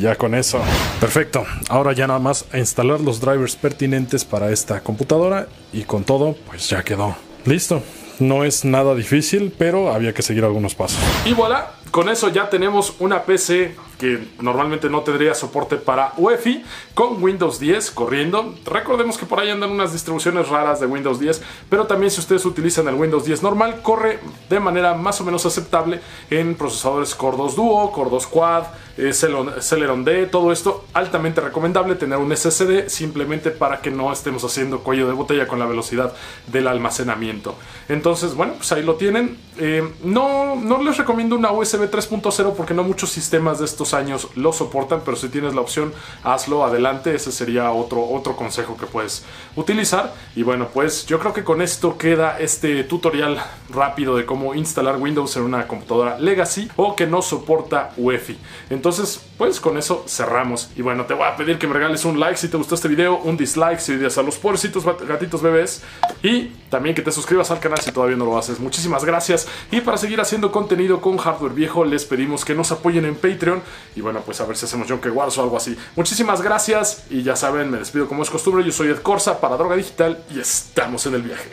ya 0.01 0.16
con 0.16 0.35
eso. 0.35 0.61
Perfecto. 0.99 1.45
Ahora 1.68 1.93
ya 1.93 2.07
nada 2.07 2.18
más 2.18 2.47
instalar 2.55 3.01
los 3.01 3.20
drivers 3.20 3.55
pertinentes 3.55 4.24
para 4.24 4.51
esta 4.51 4.80
computadora 4.80 5.47
y 5.72 5.82
con 5.82 6.05
todo 6.05 6.35
pues 6.47 6.68
ya 6.70 6.82
quedó. 6.82 7.14
Listo. 7.45 7.82
No 8.20 8.45
es 8.45 8.64
nada 8.64 8.95
difícil, 8.95 9.53
pero 9.59 9.93
había 9.93 10.14
que 10.14 10.22
seguir 10.22 10.45
algunos 10.45 10.74
pasos. 10.76 11.01
Y 11.26 11.32
voilà, 11.35 11.72
con 11.91 12.09
eso 12.09 12.28
ya 12.28 12.49
tenemos 12.49 12.95
una 13.01 13.24
PC 13.24 13.74
que 14.05 14.28
normalmente 14.38 14.90
no 14.90 15.00
tendría 15.00 15.34
soporte 15.34 15.76
para 15.78 16.12
UEFI 16.18 16.62
con 16.92 17.22
Windows 17.22 17.59
10 17.59 17.90
corriendo. 17.92 18.55
Recordemos 18.66 19.16
que 19.16 19.24
por 19.24 19.40
ahí 19.40 19.48
andan 19.48 19.70
unas 19.70 19.94
distribuciones 19.94 20.50
raras 20.50 20.78
de 20.78 20.84
Windows 20.84 21.18
10, 21.18 21.40
pero 21.70 21.86
también 21.86 22.11
si 22.11 22.20
ustedes 22.20 22.44
utilizan 22.44 22.86
el 22.86 22.96
Windows 22.96 23.24
10 23.24 23.42
normal, 23.42 23.80
corre 23.80 24.18
de 24.50 24.61
manera 24.61 24.92
más 24.92 25.22
o 25.22 25.24
menos 25.24 25.46
aceptable 25.46 26.00
en 26.28 26.55
procesadores 26.55 27.14
Core 27.14 27.38
2 27.38 27.57
Duo, 27.57 27.92
Core 27.92 28.11
2 28.11 28.26
Quad, 28.26 28.64
eh, 28.98 29.12
Celeron 29.14 30.05
D, 30.05 30.26
todo 30.26 30.52
esto 30.52 30.84
altamente 30.92 31.40
recomendable 31.40 31.94
tener 31.94 32.18
un 32.18 32.30
SSD 32.30 32.88
simplemente 32.88 33.50
para 33.50 33.80
que 33.80 33.90
no 33.90 34.12
estemos 34.12 34.44
haciendo 34.44 34.80
cuello 34.80 35.07
de 35.07 35.14
botella 35.14 35.48
con 35.48 35.59
la 35.59 35.64
velocidad 35.64 36.12
del 36.48 36.68
almacenamiento. 36.68 37.57
Entonces, 37.88 38.34
bueno, 38.34 38.52
pues 38.59 38.70
ahí 38.72 38.82
lo 38.82 38.96
tienen. 38.96 39.38
Eh, 39.59 39.82
no, 40.05 40.57
no 40.57 40.82
les 40.82 40.98
recomiendo 40.98 41.36
una 41.36 41.52
USB 41.52 41.90
3.0 41.90 42.55
porque 42.55 42.74
no 42.74 42.84
muchos 42.84 43.11
sistemas 43.11 43.61
de 43.61 43.64
estos 43.64 43.93
años 43.95 44.28
lo 44.34 44.53
soportan, 44.53 45.03
pero 45.05 45.16
si 45.16 45.28
tienes 45.28 45.55
la 45.55 45.61
opción, 45.61 45.92
hazlo 46.22 46.64
adelante. 46.64 47.14
Ese 47.14 47.32
sería 47.32 47.70
otro, 47.70 48.05
otro 48.05 48.36
consejo 48.36 48.76
que 48.76 48.86
puedes 48.86 49.24
utilizar. 49.57 50.12
Y 50.36 50.42
bueno, 50.42 50.68
pues 50.72 51.07
yo 51.07 51.18
creo 51.18 51.32
que 51.32 51.45
con 51.45 51.62
esto 51.62 51.97
queda 51.97 52.38
este 52.38 52.84
tutorial 52.84 53.42
rápido 53.70 54.16
de 54.16 54.26
cómo 54.26 54.55
instalar 54.55 54.97
Windows 54.97 55.36
en 55.36 55.42
una 55.45 55.66
computadora 55.66 56.18
Legacy 56.18 56.68
o 56.76 56.95
que 56.95 57.07
no 57.07 57.22
soporta 57.22 57.92
UEFI. 57.97 58.38
Entonces, 58.70 59.20
pues 59.38 59.61
con 59.61 59.78
eso 59.78 60.05
cerramos. 60.07 60.70
Y 60.76 60.82
bueno, 60.82 61.05
te 61.05 61.14
voy 61.14 61.26
a 61.26 61.36
pedir 61.36 61.59
que 61.59 61.66
me 61.66 61.74
regales 61.74 62.05
un 62.05 62.20
like 62.20 62.36
si 62.36 62.49
te 62.49 62.57
gustó 62.57 62.74
este 62.74 62.88
video, 62.88 63.16
un 63.18 63.36
dislike 63.36 63.78
si 63.78 63.95
odias 63.95 64.18
a 64.18 64.22
los 64.22 64.36
pobrecitos 64.36 64.84
gatitos 65.07 65.42
bebés 65.42 65.82
y 66.22 66.51
también 66.70 66.95
que 66.95 67.03
te 67.03 67.12
suscribas 67.12 67.51
al 67.51 67.61
canal 67.61 67.78
si 67.78 67.92
todavía 67.92 68.16
no 68.16 68.24
lo 68.24 68.38
haces. 68.38 68.61
Muchísimas 68.61 69.05
gracias. 69.05 69.47
Y 69.70 69.80
para 69.80 69.97
seguir 69.97 70.20
haciendo 70.20 70.53
contenido 70.53 71.01
con 71.01 71.16
hardware 71.18 71.53
viejo, 71.53 71.84
les 71.84 72.05
pedimos 72.05 72.45
que 72.45 72.55
nos 72.55 72.72
apoyen 72.72 73.05
en 73.05 73.14
Patreon 73.14 73.62
Y 73.97 74.01
bueno, 74.01 74.20
pues 74.25 74.41
a 74.41 74.47
ver 74.47 74.57
si 74.57 74.66
hacemos 74.66 74.89
Junker 74.89 75.12
Wars 75.12 75.37
o 75.39 75.43
algo 75.43 75.57
así. 75.57 75.77
Muchísimas 75.97 76.43
gracias 76.43 77.05
y 77.11 77.22
ya 77.22 77.37
saben, 77.37 77.70
me 77.70 77.79
despido 77.79 78.09
como 78.09 78.22
es 78.22 78.31
costumbre. 78.31 78.64
Yo 78.64 78.72
soy 78.72 78.89
Ed 78.89 78.99
Corsa 78.99 79.41
para 79.41 79.57
Droga 79.57 79.77
Digital 79.77 80.22
y 80.35 80.41
estamos 80.41 81.07
en 81.07 81.14
el 81.14 81.22
viaje. 81.22 81.51